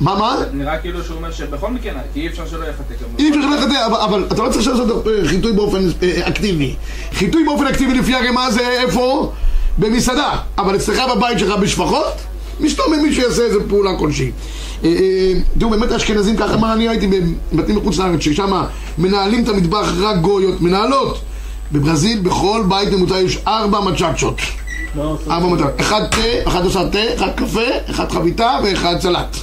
מה? 0.00 0.16
מה? 0.16 0.36
נראה 0.52 0.78
כאילו 0.78 1.04
שהוא 1.04 1.16
אומר 1.16 1.32
שבכל 1.32 1.70
מקרה, 1.70 1.92
כי 2.14 2.20
אי 2.20 2.28
אפשר 2.28 2.46
שלא 2.46 2.64
יחטא. 2.64 2.94
אי 3.18 3.28
אפשר 3.28 3.40
שלא 3.42 3.54
יחטא, 3.54 3.86
אבל, 4.04 4.24
אתה 4.32 4.42
לא 4.42 4.50
צריך 4.50 4.68
לעשות 4.68 5.06
אה, 5.06 5.28
חיטוי 5.28 5.52
באופן 5.52 5.78
אה, 6.02 6.28
אקטיבי. 6.28 6.74
חיטוי 7.12 7.44
באופן 7.44 7.66
אקטיבי 7.66 7.98
לפי 7.98 8.14
הרמה 8.14 8.50
זה 8.50 8.68
איפה? 8.68 9.32
במסעדה. 9.78 10.38
אבל 10.58 10.76
אצלך 10.76 11.02
בבית 11.16 11.38
שלך 11.38 11.58
בשפחות, 11.58 12.14
משתומם 12.60 13.02
מי 13.02 13.14
שיעשה 13.14 13.42
איזה 13.42 13.58
פעולה 13.68 13.96
כלשהי. 13.98 14.30
אה, 14.84 14.90
תראו, 15.58 15.70
באמת 15.70 15.92
האשכנזים 15.92 16.36
ככה, 16.36 16.56
מה 16.56 16.72
אני 16.72 16.88
הייתי 16.88 17.06
בבתים 17.52 17.76
מחוץ 17.76 17.98
לארץ, 17.98 18.20
ששם 18.20 18.62
מנהלים 18.98 19.44
את 19.44 19.48
המטבח 19.48 19.92
רק 20.00 20.16
גויות, 20.16 20.60
מנהלות. 20.60 21.20
בברזיל 21.72 22.20
בכל 22.20 22.64
בית 22.68 22.88
ממוצע 22.92 23.18
יש 23.18 23.38
ארבע 23.46 23.80
מצ'צ'ות. 23.80 24.40
ארבע 25.30 25.46
מצ'צ'ות. 25.46 25.80
אחד 25.80 26.06
תה, 26.10 26.48
אחד 26.48 26.64
עושה 26.64 26.88
תה, 26.88 27.14
אחד 27.14 27.30
קפה, 27.36 27.60
אחד 27.90 28.12
חביתה 28.12 28.58
ואחד 28.64 29.00
סלט. 29.00 29.36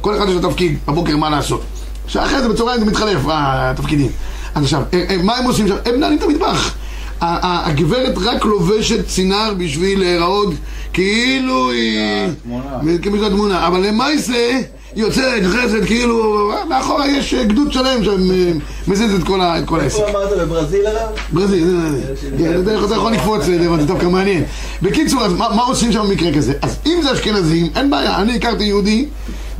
כל 0.00 0.16
אחד 0.16 0.28
יש 0.28 0.34
לו 0.34 0.50
תפקיד, 0.50 0.78
בבוקר 0.88 1.16
מה 1.16 1.30
לעשות. 1.30 1.62
שאחרי 2.06 2.42
זה 2.42 2.48
בצהריים 2.48 2.80
זה 2.80 2.86
מתחלף, 2.86 3.20
התפקידים. 3.28 4.10
אז 4.54 4.64
עכשיו, 4.64 4.82
אה, 4.94 5.04
אה, 5.10 5.16
מה 5.22 5.36
הם 5.36 5.44
עושים 5.44 5.68
שם? 5.68 5.76
הם 5.84 5.96
מנהלים 5.96 6.18
את 6.18 6.22
המטבח. 6.22 6.74
הגברת 7.20 8.18
רק 8.18 8.44
לובשת 8.44 9.06
צינר 9.06 9.54
בשביל 9.58 9.98
להיראות 9.98 10.54
כאילו 10.92 11.70
היא... 11.70 12.28
תמונה. 12.42 12.98
כאילו 13.02 13.18
זו 13.18 13.28
תמונה, 13.28 13.66
אבל 13.66 13.86
למעשה 13.86 14.60
יוצאת, 14.94 15.42
נכנסת, 15.42 15.84
כאילו, 15.86 16.50
מאחורה 16.68 17.08
יש 17.08 17.34
אה, 17.34 17.44
גדוד 17.44 17.72
שלם 17.72 18.00
שמזיז 18.04 19.14
את 19.14 19.26
כל 19.26 19.40
ה- 19.40 19.58
את 19.58 19.64
כל 19.64 19.80
העסק. 19.80 19.98
איפה 20.00 20.10
אמרת? 20.10 20.38
בברזיל 20.38 20.86
הרב? 20.86 21.08
ברזיל, 21.32 21.64
זה, 21.66 21.80
זה. 22.14 22.36
כן, 22.38 22.60
אתה 22.84 22.94
יכול- 22.94 23.12
לקפוץ, 23.12 23.42
זה 23.44 23.58
דווקא 23.86 24.06
מעניין. 24.06 24.44
בקיצור, 24.82 25.24
אז 25.24 25.32
מה 25.32 25.62
עושים 25.62 25.92
שם 25.92 26.02
במקרה 26.08 26.32
כזה? 26.34 26.52
אז 26.62 26.76
אם 26.86 26.98
זה 27.02 27.12
אשכנזים, 27.12 27.66
אין 27.76 27.90
בעיה. 27.90 28.16
אני 28.16 28.36
הכרתי 28.36 28.64
יהודי 28.64 29.06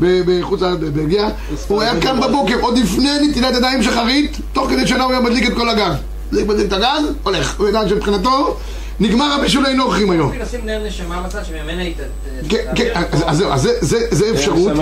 בחוץ 0.00 0.60
לארץ, 0.60 0.78
בבלגיה, 0.80 1.28
הוא 1.68 1.82
היה 1.82 2.00
קם 2.00 2.20
בבוקר, 2.20 2.56
עוד 2.60 2.78
לפני 2.78 3.10
נטילת 3.28 3.54
ידיים 3.54 3.82
שחרית, 3.82 4.36
תוך 4.52 4.70
כדי 4.70 4.86
שנה 4.86 5.04
הוא 5.04 5.12
היה 5.12 5.20
מדליק 5.20 5.46
את 5.46 5.54
כל 5.54 5.68
הגז. 5.68 5.94
מדליק 6.32 6.66
את 6.68 6.72
הגז, 6.72 7.04
הולך. 7.22 7.60
הוא 7.60 7.68
ידע 7.68 7.88
שמבחינתו, 7.88 8.56
נגמר 9.00 9.32
הבישולי 9.32 9.74
נוחים 9.74 10.10
היום. 10.10 10.28
אפילו 10.28 10.44
לשים 10.44 10.60
נר 10.64 10.86
נשמה 10.86 11.22
בצד 11.22 11.44
שממנה 11.44 11.82
היא 11.82 11.94
ת... 11.94 12.00
ת- 12.00 12.50
כן, 12.50 12.64
כן, 12.76 12.90
אז 13.14 13.22
אז 13.26 13.36
זהו, 13.38 13.52
אז 13.52 13.62
זה- 13.62 13.76
זה- 13.80 14.06
זה 14.10 14.30
אפשרות. 14.30 14.72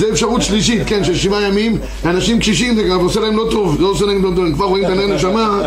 זה 0.00 0.06
אפשרות 0.12 0.42
שלישית, 0.42 0.82
כן, 0.86 1.04
של 1.04 1.14
שבעה 1.16 1.42
ימים, 1.42 1.78
לאנשים 2.04 2.40
קשישים 2.40 2.76
זה 2.76 2.82
גם 2.82 3.00
עושה 3.00 3.20
להם 3.20 3.36
לא 3.36 3.48
טוב, 3.50 3.80
לא 3.80 3.88
עושה 3.88 4.06
להם 4.06 4.24
לא 4.24 4.30
טוב, 4.36 4.44
הם 4.44 4.52
כבר 4.54 4.64
רואים 4.64 4.84
את 4.84 4.90
הנר 4.90 5.06
נשמה, 5.06 5.60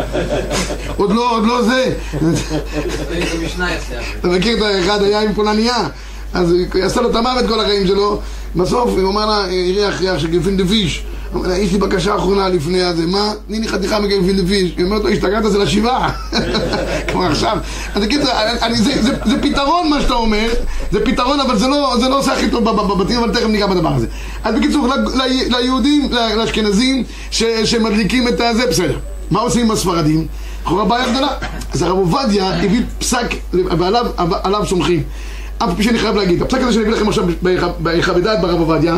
עוד 0.96 1.12
לא, 1.12 1.36
עוד 1.36 1.46
לא 1.46 1.62
זה. 1.62 1.92
אתה 4.20 4.28
מכיר 4.28 4.56
את 4.56 4.62
האחד 4.62 5.02
היה 5.02 5.20
עם 5.22 5.34
פולניה, 5.34 5.76
אז 6.34 6.52
היא 6.52 6.84
עשתה 6.84 7.00
לו 7.00 7.10
את 7.10 7.16
המוות 7.16 7.46
כל 7.48 7.60
החיים 7.60 7.86
שלו, 7.86 8.20
בסוף 8.56 8.90
הוא 8.90 9.02
אומר 9.02 9.26
לה, 9.26 9.36
הריח 9.44 10.00
ריח 10.00 10.18
של 10.18 10.26
גלפין 10.28 10.66
פיש. 10.66 11.02
הוא 11.32 11.38
אומר 11.40 11.48
לה, 11.52 11.58
יש 11.58 11.72
לי 11.72 11.78
בקשה 11.78 12.16
אחרונה 12.16 12.48
לפני 12.48 12.82
הזה, 12.82 13.06
מה? 13.06 13.32
תני 13.48 13.58
לי 13.60 13.68
חתיכה 13.68 14.00
מגלפין 14.00 14.46
פיש. 14.46 14.72
היא 14.76 14.84
אומרת 14.84 15.02
לו, 15.04 15.08
השתגעת 15.10 15.52
זה 15.52 15.58
לשבעה. 15.58 16.10
כבר 17.14 17.30
עכשיו. 17.30 17.58
אז 17.94 18.02
אני- 18.62 18.76
זה- 18.76 19.42
פתרון 19.42 19.90
מה 19.90 20.00
שאתה 20.00 20.14
אומר, 20.14 20.48
זה 20.92 21.04
פתרון, 21.04 21.40
אבל 21.40 21.58
זה 21.58 21.66
לא 21.66 21.76
לא 22.08 22.18
עושה 22.18 22.32
הכי 22.32 22.48
טוב 22.50 22.64
בב- 22.64 22.92
בבתים, 22.92 23.18
אבל 23.18 23.30
תכף 23.34 23.46
ניגע 23.46 23.66
בדבר 23.66 23.92
הזה. 23.94 24.06
אז 24.44 24.54
בקיצור, 24.54 24.88
ליהודים, 25.48 26.08
לאשכנזים, 26.36 27.04
שמדליקים 27.64 28.28
את 28.28 28.40
הזה, 28.40 28.66
בסדר. 28.66 28.98
מה 29.30 29.40
עושים 29.40 29.64
עם 29.64 29.70
הספרדים? 29.70 30.26
לכאורה 30.64 30.84
בעיה 30.84 31.08
גדולה. 31.10 31.28
אז 31.72 31.82
הרב 31.82 31.98
עובדיה 31.98 32.48
הביא 32.48 32.80
פסק, 32.98 33.26
ועליו 33.52 34.06
עליו 34.42 34.66
סומכים. 34.66 35.02
אף 35.58 35.70
פי 35.76 35.82
שאני 35.82 35.98
חייב 35.98 36.16
להגיד, 36.16 36.42
הפסק 36.42 36.58
הזה 36.60 36.72
שאני 36.72 36.84
אביא 36.84 36.94
לכם 36.94 37.08
עכשיו 37.08 37.24
דעת 38.20 38.40
ברב 38.40 38.58
עובדיה, 38.60 38.96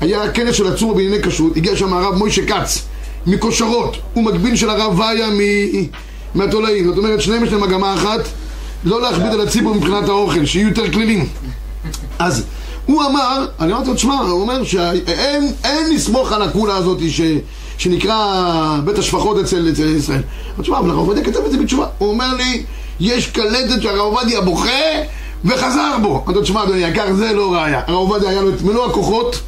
היה 0.00 0.30
כנס 0.30 0.54
של 0.54 0.66
עצור 0.72 0.94
בענייני 0.94 1.22
כשרות, 1.22 1.56
הגיע 1.56 1.76
שם 1.76 1.92
הרב 1.92 2.14
מוישה 2.14 2.42
כץ, 2.46 2.82
מכושרות, 3.26 3.96
הוא 4.14 4.24
מקביל 4.24 4.56
של 4.56 4.70
הרב 4.70 4.98
ויה 5.00 5.30
מ- 5.30 5.86
מהתולעים, 6.36 6.84
זאת 6.84 6.98
אומרת 6.98 7.20
שניהם 7.20 7.44
יש 7.44 7.52
להם 7.52 7.60
מגמה 7.60 7.94
אחת, 7.94 8.20
לא 8.84 9.02
להכביד 9.02 9.32
על 9.32 9.40
הציבור 9.40 9.74
מבחינת 9.74 10.08
האוכל, 10.08 10.44
שיהיו 10.44 10.68
יותר 10.68 10.92
כלילים. 10.92 11.28
אז 12.18 12.44
הוא 12.86 13.02
אמר, 13.06 13.46
אני 13.60 13.72
אמרתי 13.72 13.88
לו, 13.88 13.94
תשמע, 13.94 14.14
הוא 14.14 14.40
אומר 14.40 14.64
שאין 14.64 15.52
אין 15.64 15.94
לסמוך 15.94 16.32
על 16.32 16.42
הקולה 16.42 16.76
הזאת 16.76 16.98
ש, 17.08 17.20
שנקרא 17.78 18.80
בית 18.84 18.98
השפחות 18.98 19.38
אצל, 19.38 19.68
אצל 19.72 19.88
ישראל. 19.96 20.22
אבל 20.54 20.62
תשמע, 20.62 20.78
אבל 20.78 20.90
הרב 20.90 20.98
עובדיה 20.98 21.24
כתב 21.24 21.40
את 21.46 21.52
זה 21.52 21.58
בתשובה. 21.58 21.86
הוא 21.98 22.08
אומר 22.08 22.34
לי, 22.34 22.62
יש 23.00 23.26
קלטת 23.26 23.82
שהרב 23.82 24.00
עובדיה 24.00 24.40
בוכה 24.40 24.70
וחזר 25.44 25.96
בו. 26.02 26.22
אמרתי 26.24 26.32
לו, 26.32 26.42
תשמע, 26.42 26.62
אדוני 26.62 26.80
יקר, 26.80 27.14
זה 27.14 27.32
לא 27.32 27.54
ראיה. 27.54 27.80
הרב 27.86 27.96
עובדיה 27.96 28.30
היה 28.30 28.42
לו 28.42 28.48
את 28.48 28.62
מלוא 28.62 28.86
הכוחות 28.86 29.40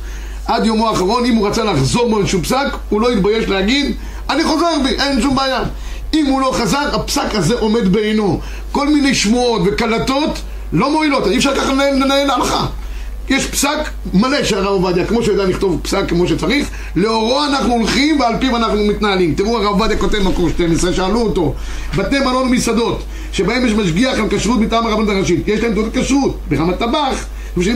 עד 0.46 0.66
יומו 0.66 0.88
האחרון, 0.88 1.24
אם 1.24 1.34
הוא 1.34 1.48
רצה 1.48 1.64
לחזור 1.64 2.10
בו 2.10 2.18
איזשהו 2.18 2.42
פסק, 2.42 2.66
הוא 2.88 3.00
לא 3.00 3.10
התבייש 3.10 3.48
להגיד, 3.48 3.96
אני 4.30 4.44
חוזר 4.44 4.66
בי, 4.84 4.90
אין 4.90 5.20
שום 5.20 5.36
בעיה. 5.36 5.62
אם 6.20 6.26
הוא 6.26 6.40
לא 6.40 6.52
חזר, 6.54 6.94
הפסק 6.94 7.34
הזה 7.34 7.54
עומד 7.54 7.92
בעינו. 7.92 8.40
כל 8.72 8.88
מיני 8.88 9.14
שמועות 9.14 9.62
וקלטות 9.66 10.38
לא 10.72 10.90
מועילות, 10.90 11.26
אי 11.26 11.36
אפשר 11.36 11.56
ככה 11.56 11.72
לנהל, 11.72 12.30
הלכה. 12.30 12.66
יש 13.28 13.46
פסק 13.46 13.78
מלא 14.14 14.44
של 14.44 14.58
הרב 14.58 14.66
עובדיה, 14.66 15.06
כמו 15.06 15.22
שהוא 15.22 15.32
יודע 15.32 15.44
לכתוב 15.44 15.80
פסק 15.82 16.08
כמו 16.08 16.28
שצריך, 16.28 16.68
לאורו 16.96 17.44
אנחנו 17.44 17.72
הולכים 17.72 18.20
ועל 18.20 18.34
פיו 18.40 18.56
אנחנו 18.56 18.84
מתנהלים. 18.84 19.34
תראו, 19.34 19.56
הרב 19.56 19.66
עובדיה 19.66 19.96
כותב 19.96 20.18
מקור 20.18 20.48
12, 20.48 20.92
שאלו 20.92 21.20
אותו, 21.20 21.54
בתי 21.96 22.18
מלון 22.18 22.48
ומסעדות, 22.48 23.02
שבהם 23.32 23.66
יש 23.66 23.72
משגיח 23.72 24.18
על 24.18 24.26
כשרות 24.30 24.60
מטעם 24.60 24.86
הרבנות 24.86 25.08
הראשית, 25.08 25.48
יש 25.48 25.60
להם 25.60 25.74
תעודת 25.74 25.98
כשרות, 25.98 26.38
ברמת 26.48 26.78
טבח, 26.78 27.26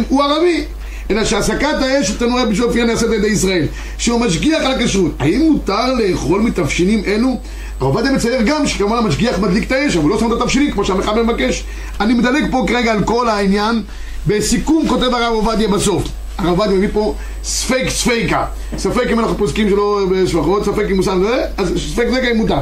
הוא 0.09 0.23
ערבי. 0.23 0.65
אלא 1.11 1.25
שהסקת 1.25 1.75
האש 1.81 2.09
של 2.09 2.19
תנורי 2.19 2.47
בישול 2.47 2.67
אופייה 2.67 2.85
נעשית 2.85 3.09
על 3.09 3.15
ידי 3.15 3.27
ישראל, 3.27 3.67
שהוא 3.99 4.21
משגיח 4.21 4.63
על 4.65 4.73
הכשרות. 4.73 5.13
האם 5.19 5.41
מותר 5.41 5.95
לאכול 5.95 6.41
מתבשילים 6.41 7.03
אלו? 7.07 7.41
הרב 7.83 7.97
עובדיה 7.97 8.13
מצייר 8.13 8.43
גם 8.43 8.67
שכמובן 8.67 8.97
המשגיח 8.97 9.39
מדליק 9.39 9.67
את 9.67 9.73
האש, 9.73 9.97
אבל 9.97 10.03
הוא 10.03 10.11
לא 10.11 10.19
שם 10.19 10.33
את 10.33 10.33
התבשילים 10.33 10.71
כמו 10.71 10.85
שהמחבל 10.85 11.23
מבקש. 11.23 11.65
אני 12.01 12.15
מדלג 12.15 12.51
פה 12.51 12.65
כרגע 12.69 12.93
על 12.93 13.05
כל 13.05 13.29
העניין. 13.29 13.83
בסיכום 14.27 14.89
כותב 14.89 15.15
הרב 15.15 15.33
עובדיה 15.33 15.69
בסוף. 15.69 16.03
הרב 16.39 16.59
עובדיה 16.59 16.77
מביא 16.77 16.89
פה 16.93 17.15
ספק 17.45 17.85
ספיקה. 17.89 18.45
ספק 18.79 19.07
אם 19.13 19.21
אנחנו 19.21 19.39
פוסקים 19.39 19.71
שלא 19.71 20.01
בשבחות, 20.11 20.65
ספק 20.65 20.85
אם 20.91 20.97
מוסר 20.97 21.19
זה, 21.19 21.45
אז 21.57 21.73
ספק 21.93 22.07
זה 22.11 22.21
גם 22.21 22.37
מותר. 22.37 22.59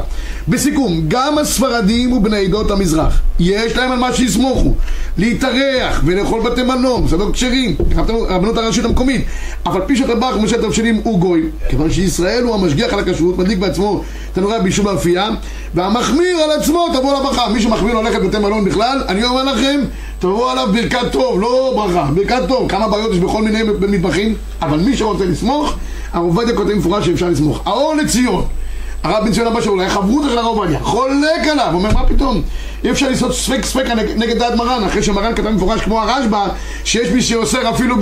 בסיכום, 0.47 1.01
גם 1.07 1.37
הספרדים 1.37 2.13
ובני 2.13 2.45
עדות 2.45 2.71
המזרח, 2.71 3.21
יש 3.39 3.75
להם 3.75 3.91
על 3.91 3.99
מה 3.99 4.13
שיסמוכו. 4.13 4.73
להתארח 5.17 6.01
ולאכול 6.05 6.41
בתי 6.41 6.63
מלון, 6.63 7.03
מסעדות 7.03 7.33
כשרים, 7.33 7.75
הרבנות 8.29 8.57
הראשית 8.57 8.85
המקומית. 8.85 9.25
אף 9.63 9.75
על 9.75 9.81
פי 9.87 9.95
שהטבח 9.95 10.35
ומשל 10.35 10.61
תבשילים 10.61 11.01
הוא 11.03 11.19
גוי, 11.19 11.43
כיוון 11.69 11.91
שישראל 11.91 12.43
הוא 12.43 12.55
המשגיח 12.55 12.93
על 12.93 12.99
הכשרות, 12.99 13.37
מדליק 13.37 13.57
בעצמו 13.57 14.03
תנורי 14.33 14.55
הבישול 14.55 14.85
באפייה, 14.85 15.29
והמחמיר 15.73 16.37
על 16.37 16.51
עצמו 16.59 16.87
תבוא 16.93 17.19
לברכה. 17.19 17.49
מי 17.49 17.61
שמחמיר 17.61 18.01
ללכת 18.01 18.21
בבתי 18.21 18.37
מלון 18.37 18.65
בכלל, 18.65 19.03
אני 19.07 19.23
אומר 19.23 19.43
לכם, 19.43 19.79
תבוא 20.21 20.51
עליו 20.51 20.69
ברכת 20.73 21.11
טוב, 21.11 21.41
לא 21.41 21.73
ברכה, 21.75 22.07
ברכת 22.13 22.47
טוב. 22.47 22.69
כמה 22.69 22.87
בעיות 22.87 23.11
יש 23.11 23.17
בכל 23.17 23.41
מיני 23.41 23.63
מטבחים, 23.63 24.35
אבל 24.61 24.79
מי 24.79 24.97
שרוצה 24.97 25.25
לסמוך, 25.25 25.73
הרב 26.13 26.23
עובדיה 26.23 26.55
כותב 26.55 26.73
מפורש 26.73 27.05
שאפשר 27.05 27.29
לסמוך. 27.29 27.61
האור 27.65 27.95
לציון, 27.95 28.45
הרב 29.03 29.25
בן 29.25 29.31
ציון 29.31 29.47
אבא 29.47 29.61
שלו, 29.61 29.81
היה 29.81 29.89
חברותא 29.89 30.29
של 30.29 30.37
הרב 30.37 30.57
עובדיה, 30.57 30.79
חולק 30.79 31.47
עליו, 31.51 31.69
אומר 31.73 31.89
מה 31.93 32.05
פתאום, 32.07 32.41
אי 32.83 32.91
אפשר 32.91 33.09
לעשות 33.09 33.33
ספק 33.35 33.87
נגד, 33.87 34.17
נגד 34.17 34.37
דעת 34.37 34.55
מרן, 34.55 34.83
אחרי 34.83 35.03
שמרן 35.03 35.35
כתב 35.35 35.49
מפורש 35.49 35.81
כמו 35.81 36.01
הרשב"א, 36.01 36.47
שיש 36.83 37.09
מי 37.09 37.21
שאוסר 37.21 37.69
אפילו 37.69 37.95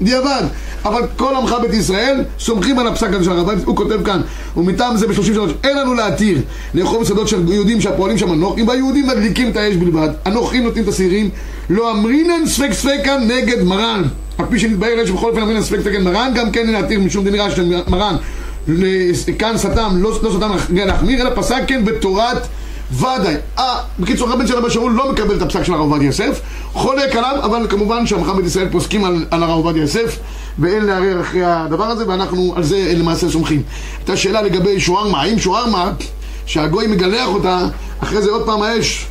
בדיעבד, 0.00 0.42
אבל 0.84 1.02
כל 1.16 1.34
עמך 1.34 1.54
בית 1.62 1.74
ישראל 1.74 2.24
סומכים 2.38 2.78
על 2.78 2.86
הפסק 2.86 3.08
הזה 3.12 3.24
של 3.24 3.30
הרב, 3.30 3.50
הוא 3.64 3.76
כותב 3.76 4.04
כאן, 4.04 4.20
ומטעם 4.56 4.96
זה 4.96 5.06
ב-33, 5.06 5.38
אין 5.64 5.78
לנו 5.78 5.94
להתיר 5.94 6.40
לאכול 6.74 7.00
בשדות 7.00 7.28
של 7.28 7.52
יהודים 7.52 7.80
שהפועלים 7.80 8.18
שם 8.18 8.30
הנוחים, 8.30 8.68
והיהודים 8.68 9.06
מדליקים 9.06 9.50
את 9.50 9.56
האש 9.56 9.76
בלבד, 9.76 10.08
הנוחים 10.24 10.64
נותנים 10.64 10.84
את 10.84 10.88
השעירים, 10.88 11.30
לא 11.70 11.90
אמרינן 11.90 12.46
ספק 12.46 12.72
ספקה 12.72 13.16
נגד 13.16 13.62
מרן, 13.62 14.02
על 14.38 14.46
פי 14.50 14.58
שנתבהר 14.58 14.98
יש 14.98 15.10
בכל 15.10 15.28
אופן 15.28 15.42
אמרינן 15.42 15.62
ספק 15.62 15.80
ספקה 15.80 15.90
נגד 15.90 16.02
מרן, 16.02 16.32
גם 16.34 16.50
כן 16.50 16.66
להתיר 16.66 17.00
משום 17.00 17.24
רעש 17.28 17.56
של 17.56 17.74
מרן. 17.88 18.16
כאן 19.38 19.58
סתם, 19.58 19.96
לא, 19.98 20.18
לא 20.22 20.30
סתם 20.36 20.76
להחמיר, 20.76 21.20
אלא 21.22 21.30
פסק 21.34 21.62
כן 21.66 21.84
בתורת 21.84 22.46
ודאי. 22.92 23.34
אה, 23.58 23.76
בקיצור, 23.98 24.28
רבן 24.28 24.46
של 24.46 24.56
אבא 24.56 24.68
שאול 24.68 24.92
לא 24.92 25.12
מקבל 25.12 25.36
את 25.36 25.42
הפסק 25.42 25.62
של 25.62 25.72
הרב 25.72 25.80
עובדיה 25.80 26.06
יוסף, 26.06 26.40
חולק 26.72 27.16
עליו, 27.16 27.36
אבל 27.42 27.66
כמובן 27.68 28.06
שהמחר 28.06 28.32
בית 28.32 28.46
ישראל 28.46 28.68
פוסקים 28.70 29.04
על, 29.04 29.24
על 29.30 29.42
הרב 29.42 29.56
עובדיה 29.56 29.80
יוסף, 29.80 30.18
ואין 30.58 30.84
לערער 30.84 31.20
אחרי 31.20 31.44
הדבר 31.44 31.84
הזה, 31.84 32.08
ואנחנו 32.08 32.52
על 32.56 32.62
זה 32.62 32.92
למעשה 32.96 33.30
סומכים. 33.30 33.62
הייתה 33.98 34.16
שאלה 34.16 34.42
לגבי 34.42 34.80
שוארמה, 34.80 35.22
האם 35.22 35.38
שוארמה, 35.38 35.92
שהגוי 36.46 36.86
מגלח 36.86 37.28
אותה, 37.28 37.66
אחרי 38.00 38.22
זה 38.22 38.30
עוד 38.30 38.46
פעם 38.46 38.62
האש 38.62 39.06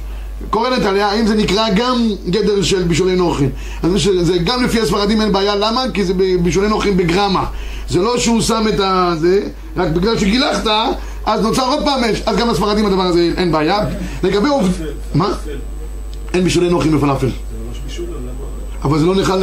קורנת 0.50 0.86
עליה, 0.86 1.08
האם 1.08 1.28
זה 1.28 1.36
נקרא 1.36 1.70
גם 1.76 2.10
גדר 2.30 2.62
של 2.62 2.84
בישולי 2.84 3.16
נוחין? 3.16 3.50
אז 3.84 4.10
זה 4.22 4.38
גם 4.38 4.64
לפי 4.64 4.82
הספרדים 4.82 5.22
אין 5.22 5.32
בעיה, 5.32 5.56
למה? 5.56 5.84
כי 5.94 6.06
זה 6.06 6.14
בישולי 6.44 6.68
נוחין 6.68 6.98
בגרמה. 6.98 7.46
זה 7.90 8.00
לא 8.00 8.18
שהוא 8.18 8.42
שם 8.42 8.64
את 8.70 8.80
הזה, 8.80 9.42
רק 9.78 9.88
בגלל 9.88 10.18
שגילחת, 10.18 10.68
אז 11.26 11.42
נוצר 11.42 11.68
עוד 11.68 11.84
פעם 11.84 12.04
אש. 12.04 12.22
אז 12.26 12.38
גם 12.38 12.50
לספרדים 12.50 12.86
הדבר 12.86 13.02
הזה 13.02 13.32
אין 13.38 13.52
בעיה. 13.52 13.80
לגבי 14.24 14.50
עובד... 14.50 14.70
מה? 15.16 15.30
אין 16.34 16.44
בישולי 16.44 16.70
נוחין 16.70 16.98
בפלאפל. 16.98 17.28
זה? 17.28 17.34
אבל 18.84 19.00
זה 19.00 19.06
לא 19.06 19.16
נאכל 19.16 19.36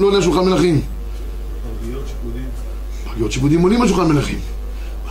לא 0.00 0.06
עולה 0.06 0.22
שולחן 0.22 0.44
מלכים. 0.44 0.80
ערביות 3.18 3.32
שיפודים 3.32 3.60
עולים 3.62 3.82
על 3.82 3.88
שולחן 3.88 4.08
מלכים. 4.12 4.38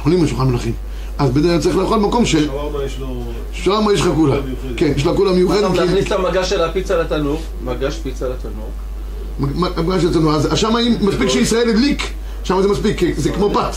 עולים 0.04 0.22
על 0.22 0.28
שולחן 0.28 0.48
מלכים. 0.48 0.74
אז 1.18 1.30
בדרך 1.30 1.62
צריך 1.62 1.76
לאכול 1.76 2.00
במקום 2.00 2.26
ש... 2.26 2.32
שווארמה 2.36 2.84
יש 2.84 3.00
לו... 3.00 3.24
שווארמה 3.54 3.94
יש 3.94 4.02
לך 4.02 4.08
כולה. 4.16 4.36
מיוחדת. 4.42 4.72
כן, 4.78 4.92
יש 4.96 5.06
לה 5.06 5.14
כולה 5.14 5.32
מיוחדת. 5.32 5.72
כי- 5.72 5.78
להכניס 5.78 6.08
את 6.08 6.12
המגש 6.12 6.50
של 6.50 6.62
הפיצה 6.64 6.98
לתנור, 6.98 7.42
מגש 7.64 8.00
פיצה 8.04 8.26
לתנור. 8.30 8.70
מה 9.40 9.68
מה 9.86 10.00
שאצלנו, 10.02 10.36
אז 10.36 10.50
שם 10.56 10.78
אם 10.78 10.96
מספיק 11.02 11.30
שישראל 11.30 11.70
הדליק, 11.70 12.04
שם 12.44 12.62
זה 12.62 12.68
מספיק, 12.68 13.02
זה 13.18 13.32
כמו 13.32 13.54
פת. 13.54 13.72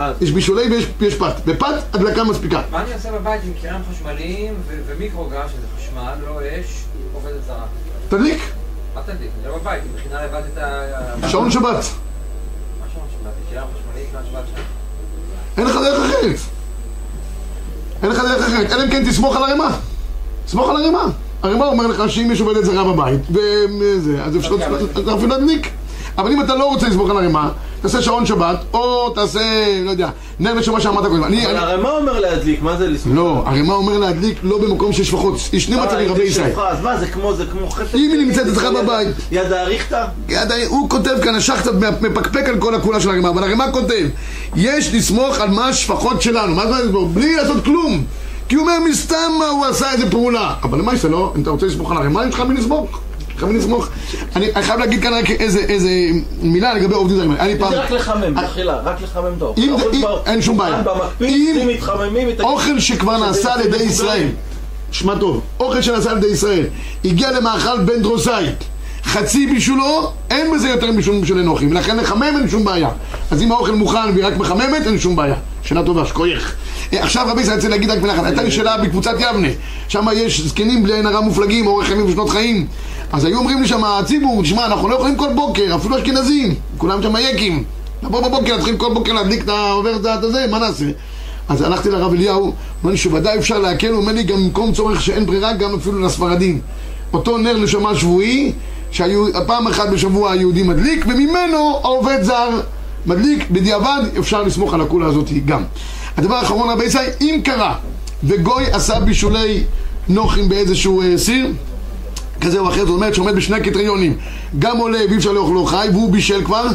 אה, 0.00 0.12
יש 0.20 0.30
בישולי 0.30 0.62
ויש 0.70 0.86
יש 1.00 1.14
פת. 1.14 1.34
בפת 1.46 1.66
הדלקה 1.92 2.24
מספיקה. 2.24 2.62
מה 2.70 2.82
אני 2.82 2.94
עושה 2.94 3.12
בבית 3.12 3.40
עם 3.44 3.52
קיריים 3.60 3.80
חשמליים 3.92 4.54
ו- 4.68 4.80
ומיקרוגל, 4.86 5.36
שזה 5.48 5.66
חשמל, 5.78 6.12
לא 6.26 6.40
אש, 6.40 6.84
עובדת 7.14 7.44
זרה? 7.46 7.64
תדליק, 8.08 8.38
מה 8.94 9.00
תדליק? 9.02 9.30
אני 9.40 9.52
לא 9.52 9.58
בבית, 9.58 9.82
מכינה 9.96 10.24
לבד 10.24 10.42
את 10.52 10.58
ה... 10.58 11.28
שעון 11.28 11.50
שבת. 11.50 11.62
מה 11.64 11.70
שעון 11.72 11.82
שבת? 11.82 11.92
קיריים 12.80 12.92
חשמליים, 12.92 12.92
כאן 12.92 12.92
שבת 12.94 13.22
שם. 13.22 13.23
אין 15.56 15.66
לך 15.66 15.74
דרך 15.76 16.10
אחרת. 16.10 16.36
אין 18.02 18.10
לך 18.10 18.18
דרך 18.18 18.46
אחרת, 18.48 18.72
אלא 18.72 18.84
אם 18.84 18.90
כן 18.90 19.04
תסמוך 19.10 19.36
על 19.36 19.42
ערימה. 19.42 19.76
תסמוך 20.46 20.68
על 20.68 20.76
ערימה. 20.76 21.04
ערימה 21.42 21.66
אומר 21.66 21.86
לך 21.86 22.10
שאם 22.10 22.30
יש 22.32 22.40
עובדת 22.40 22.64
זרה 22.64 22.92
בבית, 22.92 23.20
וזה, 23.30 24.24
אז 24.24 24.36
אפשר 24.36 24.54
אפילו 25.14 25.26
להדליק. 25.28 25.70
אבל 26.18 26.32
אם 26.32 26.42
אתה 26.42 26.54
לא 26.54 26.64
רוצה 26.64 26.88
לסמוך 26.88 27.10
על 27.10 27.16
ערימה, 27.16 27.50
תעשה 27.84 28.02
שעון 28.02 28.26
שבת, 28.26 28.56
או 28.72 29.10
תעשה, 29.10 29.40
לא 29.84 29.90
יודע, 29.90 30.08
נר 30.40 30.54
נשמה 30.54 30.80
שאמרת 30.80 31.06
קודם. 31.06 31.22
אבל 31.22 31.56
הרי 31.56 31.82
מה 31.82 31.90
אומר 31.90 32.20
להדליק? 32.20 32.62
מה 32.62 32.76
זה 32.76 32.88
לסמוך? 32.88 33.16
לא, 33.16 33.42
ערימה 33.46 33.74
אומר 33.74 33.98
להדליק 33.98 34.38
לא 34.42 34.58
במקום 34.58 34.92
שיש 34.92 35.08
לפחות, 35.08 35.34
יש 35.52 35.64
שני 35.64 35.76
מצבים 35.76 36.10
רבי 36.10 36.22
ישראל. 36.22 36.52
אז 36.68 36.80
מה, 36.80 36.96
זה 36.96 37.06
כמו, 37.06 37.34
זה 37.34 37.44
כמו 37.46 37.70
חפץ... 37.70 37.94
אם 37.94 38.10
היא 38.10 38.26
נמצאת 38.26 38.46
אצלך 38.46 38.64
בבית. 38.64 39.08
יד 39.30 39.52
האריכתא? 39.52 40.04
הוא 40.68 40.90
כותב 40.90 41.14
כאן, 41.24 41.34
השחטת 41.34 41.72
מפקפק 42.00 42.48
על 42.48 42.58
כל 42.58 42.74
הכולה 42.74 43.00
של 43.00 43.08
הרימה, 43.08 43.28
אבל 43.28 43.42
הרימה 43.42 43.72
כותב, 43.72 44.06
יש 44.56 44.94
לסמוך 44.94 45.40
על 45.40 45.50
מה 45.50 45.68
השפחות 45.68 46.22
שלנו, 46.22 46.54
מה 46.54 46.66
זה 46.66 46.84
לסמוך? 46.84 47.10
בלי 47.14 47.36
לעשות 47.36 47.64
כלום. 47.64 48.04
כי 48.48 48.54
הוא 48.54 48.62
אומר, 48.62 48.78
מסתם 48.90 49.30
מה 49.38 49.48
הוא 49.48 49.66
עשה 49.66 49.92
איזה 49.92 50.10
פעולה. 50.10 50.54
אבל 50.62 50.78
למה 50.78 50.94
יש 50.94 51.04
לא? 51.04 51.32
אם 51.36 51.42
אתה 51.42 51.50
רוצה 51.50 51.66
לסמוך 51.66 51.90
על 51.90 51.96
הרימה, 51.96 52.26
יש 52.26 52.34
לך 52.34 52.40
מי 52.40 52.54
לסמוך. 52.54 53.00
מי 53.42 53.58
לסמוך. 53.58 53.88
אני 54.36 54.46
חייב 54.62 54.80
להגיד 54.80 55.02
כאן 55.02 55.14
רק 55.14 55.30
איזה 55.30 55.90
מילה 56.42 56.74
לגבי 56.74 56.94
עובדים 56.94 57.16
זרים. 57.16 57.32
אני 57.32 57.58
פעם... 57.58 57.72
רק 57.72 57.90
לחמם, 57.90 58.46
תחילה, 58.46 58.76
רק 58.84 59.02
לחמם 59.02 59.32
את 59.36 59.42
האוכל. 59.42 59.60
אין 60.26 60.42
שום 60.42 60.56
בעיה. 60.58 60.82
אם- 61.20 61.68
אוכל 62.40 62.80
שכבר 62.80 63.18
נעשה 63.18 63.54
על 63.54 63.60
ידי. 63.60 63.76
ישראל, 63.82 64.28
שמע 64.90 65.14
טוב, 65.18 65.40
אוכל 65.60 65.82
שנעשה 65.82 66.10
על 66.10 66.16
ידי 66.16 66.26
ישראל, 66.26 66.64
הגיע 67.04 67.30
למאכל 67.32 67.80
בן 67.80 68.02
דרוסאי, 68.02 68.46
חצי 69.04 69.46
בישולו, 69.46 70.10
אין 70.30 70.54
בזה 70.54 70.68
יותר 70.68 70.92
משום 70.92 71.20
בישולי 71.20 71.42
נוחים, 71.42 71.70
ולכן 71.70 71.96
לחמם 71.96 72.22
אין 72.22 72.48
שום 72.48 72.64
בעיה. 72.64 72.88
אז 73.30 73.42
אם 73.42 73.52
האוכל 73.52 73.72
מוכן 73.74 73.98
והיא 74.14 74.26
רק 74.26 74.36
מחממת, 74.36 74.86
אין 74.86 74.98
שום 74.98 75.16
בעיה. 75.16 75.34
שאלה 75.62 75.82
טובה, 75.82 76.06
שכוייך. 76.06 76.54
עכשיו 77.00 77.26
רבי 77.28 77.40
ישראל, 77.40 77.52
אני 77.52 77.58
רוצה 77.58 77.68
להגיד 77.68 77.90
רק 77.90 77.98
מילה 77.98 78.26
הייתה 78.26 78.42
לי 78.42 78.50
שאלה 78.50 78.76
בקבוצת 78.78 79.14
יבנה, 79.18 79.48
שם 79.88 80.06
יש 80.16 80.40
זקנים 80.40 80.82
בלי 80.82 80.94
עין 80.94 81.06
הרע 81.06 81.20
מופלגים, 81.20 81.66
אורך 81.66 81.90
ימים 81.90 82.06
ושנות 82.06 82.30
חיים. 82.30 82.66
אז 83.12 83.24
היו 83.24 83.38
אומרים 83.38 83.62
לי 83.62 83.68
שם, 83.68 83.84
הציבור, 83.84 84.42
תשמע, 84.42 84.66
אנחנו 84.66 84.88
לא 84.88 84.94
יכולים 84.94 85.16
כל 85.16 85.28
בוקר, 85.34 85.76
אפילו 85.76 85.98
אשכנזים, 85.98 86.54
כולם 86.78 87.02
שם 87.02 87.14
יקים. 87.20 87.64
לבוא 88.02 88.20
בבוקר, 88.20 88.56
להתחיל 88.56 88.76
כל 88.76 88.94
בוקר 88.94 89.12
להדליק 89.12 89.44
את 89.44 89.48
העובר 89.48 89.96
את 89.96 90.24
הזה, 90.24 90.46
מה 90.50 90.58
נעשה? 90.58 90.84
אז 91.48 91.62
הלכתי 91.62 91.90
לרב 91.90 92.12
אליהו, 92.12 92.52
אמר 92.82 92.90
לי 92.90 92.96
שוודאי 92.96 93.38
אפשר 93.38 93.58
להקל, 93.58 93.88
הוא 93.88 94.00
אומר 94.00 94.12
לי 94.12 94.22
גם 94.22 94.36
במקום 94.36 94.72
צורך 94.72 95.02
שאין 95.02 95.26
ברירה, 95.26 95.52
גם 95.52 95.74
אפילו 95.74 96.00
לספרדים. 96.00 96.60
אותו 97.12 97.38
נר 97.38 97.58
נשמה 97.58 97.94
שבועי, 97.94 98.52
שפעם 98.90 99.66
אחת 99.66 99.88
בשבוע 99.88 100.32
היהודי 100.32 100.62
מדליק, 100.62 101.06
וממנו 101.08 101.80
העובד 101.82 102.22
זר 102.22 102.60
מדליק, 103.06 103.50
בדיעבד 103.50 104.02
אפשר 104.18 104.42
לסמוך 104.42 104.74
על 104.74 104.80
הכולה 104.80 105.06
הזאת 105.06 105.28
גם. 105.46 105.62
הדבר 106.16 106.34
האחרון 106.34 106.70
רבי 106.70 106.84
ישראל, 106.84 107.10
אם 107.20 107.40
קרה 107.44 107.74
וגוי 108.24 108.64
עשה 108.72 109.00
בישולי 109.00 109.64
נוחים 110.08 110.48
באיזשהו 110.48 111.02
אה, 111.02 111.18
סיר, 111.18 111.52
כזה 112.40 112.58
או 112.58 112.68
אחר, 112.68 112.86
זאת 112.86 112.94
אומרת 112.94 113.14
שעומד 113.14 113.34
בשני 113.34 113.56
הקריטריונים, 113.56 114.16
גם 114.58 114.76
עולה 114.76 114.98
ואי 115.08 115.16
אפשר 115.16 115.32
לאכלו 115.32 115.66
חי, 115.66 115.88
והוא 115.92 116.12
בישל 116.12 116.44
כבר, 116.44 116.66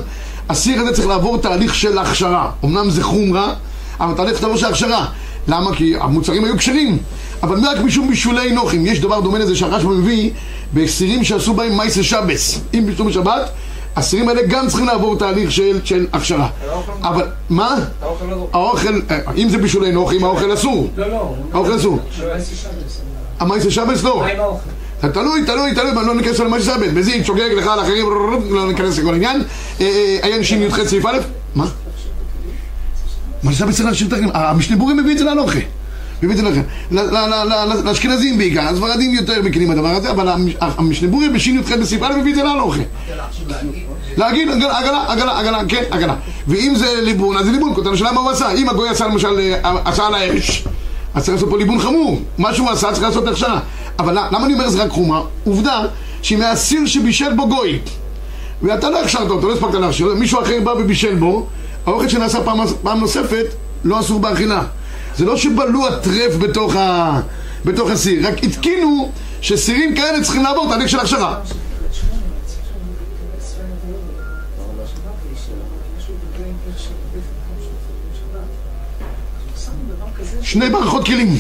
הסיר 0.49 0.82
הזה 0.82 0.93
צריך 0.93 1.08
לעבור 1.08 1.38
תהליך 1.38 1.75
של 1.75 1.97
הכשרה. 1.97 2.52
אמנם 2.65 2.89
זה 2.89 3.04
חומרה, 3.04 3.54
אבל 3.99 4.13
תהליך 4.13 4.39
תהליך 4.39 4.58
של 4.58 4.65
הכשרה. 4.65 5.06
למה? 5.47 5.75
כי 5.75 5.93
המוצרים 5.99 6.45
היו 6.45 6.58
כשרים. 6.58 6.97
אבל 7.43 7.67
רק 7.67 7.80
משום 7.80 8.08
בישולי 8.08 8.52
נוחים, 8.52 8.86
יש 8.86 8.99
דבר 8.99 9.19
דומה 9.19 9.39
לזה 9.39 9.56
שהרשב"א 9.56 9.89
מביא 9.89 10.32
בסירים 10.73 11.23
שעשו 11.23 11.54
בהם 11.54 11.78
מייסה 11.78 12.04
שבס. 12.04 12.60
אם 12.73 12.86
בישלו 12.86 13.06
בשבת, 13.06 13.49
הסירים 13.95 14.30
האלה 14.30 14.41
גם 14.47 14.67
צריכים 14.67 14.86
לעבור 14.86 15.17
תהליך 15.17 15.52
של, 15.52 15.80
של 15.84 16.08
הכשרה. 16.13 16.49
אבל, 17.02 17.28
מה? 17.49 17.75
האוכל 18.02 18.25
לא... 18.25 18.47
אה, 19.12 19.19
אם 19.38 19.49
זה 19.49 19.58
בישולי 19.58 19.91
נוחים, 19.91 20.23
האוכל 20.23 20.54
אסור. 20.54 20.89
לא, 20.97 21.08
לא. 21.08 21.36
האוכל 21.54 21.75
אסור. 21.75 21.99
המייסה 23.39 23.71
שבס 23.71 24.04
לא. 24.04 24.25
תלוי, 24.99 25.45
תלוי, 25.45 25.73
תלוי, 25.75 26.06
לא 26.06 26.15
ניכנס 26.15 26.39
למה 26.39 26.60
שסבת. 26.60 26.93
בזין, 26.93 27.23
שוגג 27.23 27.49
לך 27.58 27.67
על 27.67 27.80
אחרים, 27.80 28.06
לא 28.49 28.67
ניכנס 28.67 28.97
לכל 28.97 29.13
העניין. 29.13 29.43
אה, 29.82 29.86
אה, 29.86 30.17
עיין 30.21 30.43
שי"ח 30.43 30.84
סעיף 30.86 31.06
א', 31.06 31.17
מה? 31.56 31.65
מה 33.43 33.54
שסבת 33.54 33.73
צריך 33.73 33.86
להשאיר 33.86 34.08
את 34.08 34.13
האחרים. 34.13 34.30
המשנה 34.34 34.75
להלוכה. 34.78 34.93
מביא 34.93 35.13
את 35.13 35.17
זה 35.17 35.23
להלוכה. 35.23 35.60
ל- 36.91 36.99
ל- 36.99 37.17
ל- 37.17 37.73
ל- 37.73 37.82
לאשכנזים 37.86 38.38
בעיקר, 38.38 38.62
הספרדים 38.62 39.13
יותר 39.13 39.41
מכירים 39.43 39.71
הדבר 39.71 39.88
הזה, 39.88 40.12
אבל 40.12 40.29
המש- 40.29 40.55
המשנה 40.60 41.08
בורי 41.08 41.29
בשי"ח 41.29 41.71
בסעיף 41.82 42.03
א' 42.03 42.17
מביא 42.19 42.32
את 42.32 42.36
זה 42.36 42.43
להלוכה. 42.43 42.82
להגיד, 44.17 44.49
עגלה, 44.49 44.79
עגלה, 45.08 45.39
עגלה, 45.39 45.62
כן, 45.67 45.84
עגלה. 45.91 46.15
ואם 46.47 46.73
זה 46.75 47.01
ליבון, 47.01 47.38
אז 47.38 47.45
זה 47.45 47.51
ליבון, 47.51 47.75
כותב 47.75 47.93
השאלה 47.93 48.12
מה 48.12 48.19
הוא 48.21 48.29
עשה. 48.29 48.51
אם 48.51 48.69
הגוי 48.69 48.89
עשה 48.89 49.08
למשל, 49.08 49.39
אה, 49.39 49.73
עשה 49.86 50.08
על 50.08 50.13
האש, 50.15 50.63
אז 51.13 51.23
צריך 51.23 51.34
לעשות 51.36 51.49
פה 51.49 51.58
ליבון 51.58 51.79
חמור. 51.79 52.21
מה 52.38 52.53
שהוא 52.53 52.69
עשה 52.69 52.91
צריך 52.91 53.03
לעשות 53.03 53.27
הכשרה. 53.27 53.60
אבל 53.99 54.13
למה 54.32 54.45
אני 54.45 54.53
אומר 54.53 54.69
זה 54.69 54.84
רק 54.84 54.89
חומרה? 54.89 55.21
עובדה 55.43 55.82
שאם 56.21 56.41
היה 56.41 56.55
סיר 56.55 56.86
שבישל 56.86 57.34
בו 57.34 57.47
גוי, 57.47 57.79
ואתה 58.62 58.89
לא 58.89 59.01
הכשרת 59.01 59.29
אותו, 59.29 59.47
לא 59.49 59.53
הספקת 59.53 59.73
להכשיר, 59.73 60.13
מישהו 60.15 60.41
אחר 60.41 60.60
בא 60.63 60.71
ובישל 60.71 61.15
בו, 61.15 61.45
האוכל 61.86 62.08
שנעשה 62.08 62.39
פעם 62.84 62.99
נוספת 62.99 63.45
לא 63.84 63.99
אסור 63.99 64.19
באכילה. 64.19 64.63
זה 65.17 65.26
לא 65.26 65.38
שבלעו 65.38 65.88
הטרף 65.88 66.36
בתוך, 66.36 66.76
ה, 66.76 67.19
בתוך 67.65 67.89
הסיר, 67.89 68.28
רק 68.28 68.43
התקינו 68.43 69.12
שסירים 69.41 69.95
כאלה 69.95 70.24
צריכים 70.24 70.43
לעבור 70.43 70.70
תהליך 70.70 70.89
של 70.89 70.99
הכשרה. 70.99 71.39
שני 80.41 80.70
מערכות 80.70 81.05
כלים, 81.05 81.39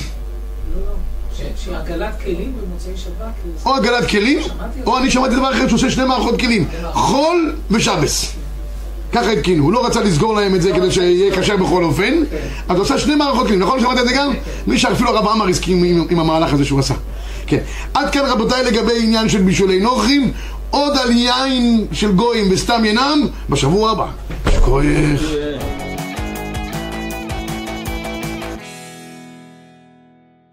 שעגלת 1.55 2.21
כלים 2.23 2.57
במוצאי 2.57 2.97
שבת, 2.97 3.65
או 3.65 3.75
עגלת 3.75 4.09
כלים, 4.09 4.39
או 4.85 4.97
אני 4.97 5.11
שמעתי 5.11 5.35
דבר 5.35 5.51
אחר 5.51 5.67
שהוא 5.67 5.77
עושה 5.77 5.89
שני 5.91 6.03
מערכות 6.05 6.39
כלים, 6.39 6.67
חול 6.93 7.55
ושבס. 7.71 8.38
ככה 9.11 9.31
התקינו, 9.31 9.63
הוא 9.63 9.73
לא 9.73 9.85
רצה 9.85 10.01
לסגור 10.01 10.33
להם 10.33 10.55
את 10.55 10.61
זה 10.61 10.71
כדי 10.71 10.91
שיהיה 10.91 11.35
כשר 11.35 11.57
בכל 11.57 11.83
אופן 11.83 12.13
אז 12.69 12.75
הוא 12.77 12.85
עשה 12.85 12.97
שני 12.97 13.15
מערכות 13.15 13.47
כלים, 13.47 13.59
נכון? 13.59 13.79
שמעת 13.79 13.97
את 13.97 14.07
זה 14.07 14.13
גם? 14.13 14.31
מי 14.67 14.77
שאפילו 14.77 15.09
הרב 15.09 15.27
עמאר 15.27 15.47
הסכים 15.47 15.83
עם, 16.09 16.19
המהלך 16.19 16.53
הזה 16.53 16.65
שהוא 16.65 16.79
עשה. 16.79 16.93
כן, 17.47 17.59
עד 17.93 18.09
כאן 18.09 18.25
רבותיי 18.25 18.63
לגבי 18.63 18.93
עניין 19.03 19.29
של 19.29 19.41
בישולי 19.41 19.79
נוכרים 19.79 20.31
עוד 20.69 20.97
על 20.97 21.11
יין 21.11 21.85
של 21.91 22.11
גויים 22.11 22.47
וסתם 22.51 22.85
ינם 22.85 23.27
בשבוע 23.49 23.91
הבא. 23.91 24.05
שכוייך 24.55 25.21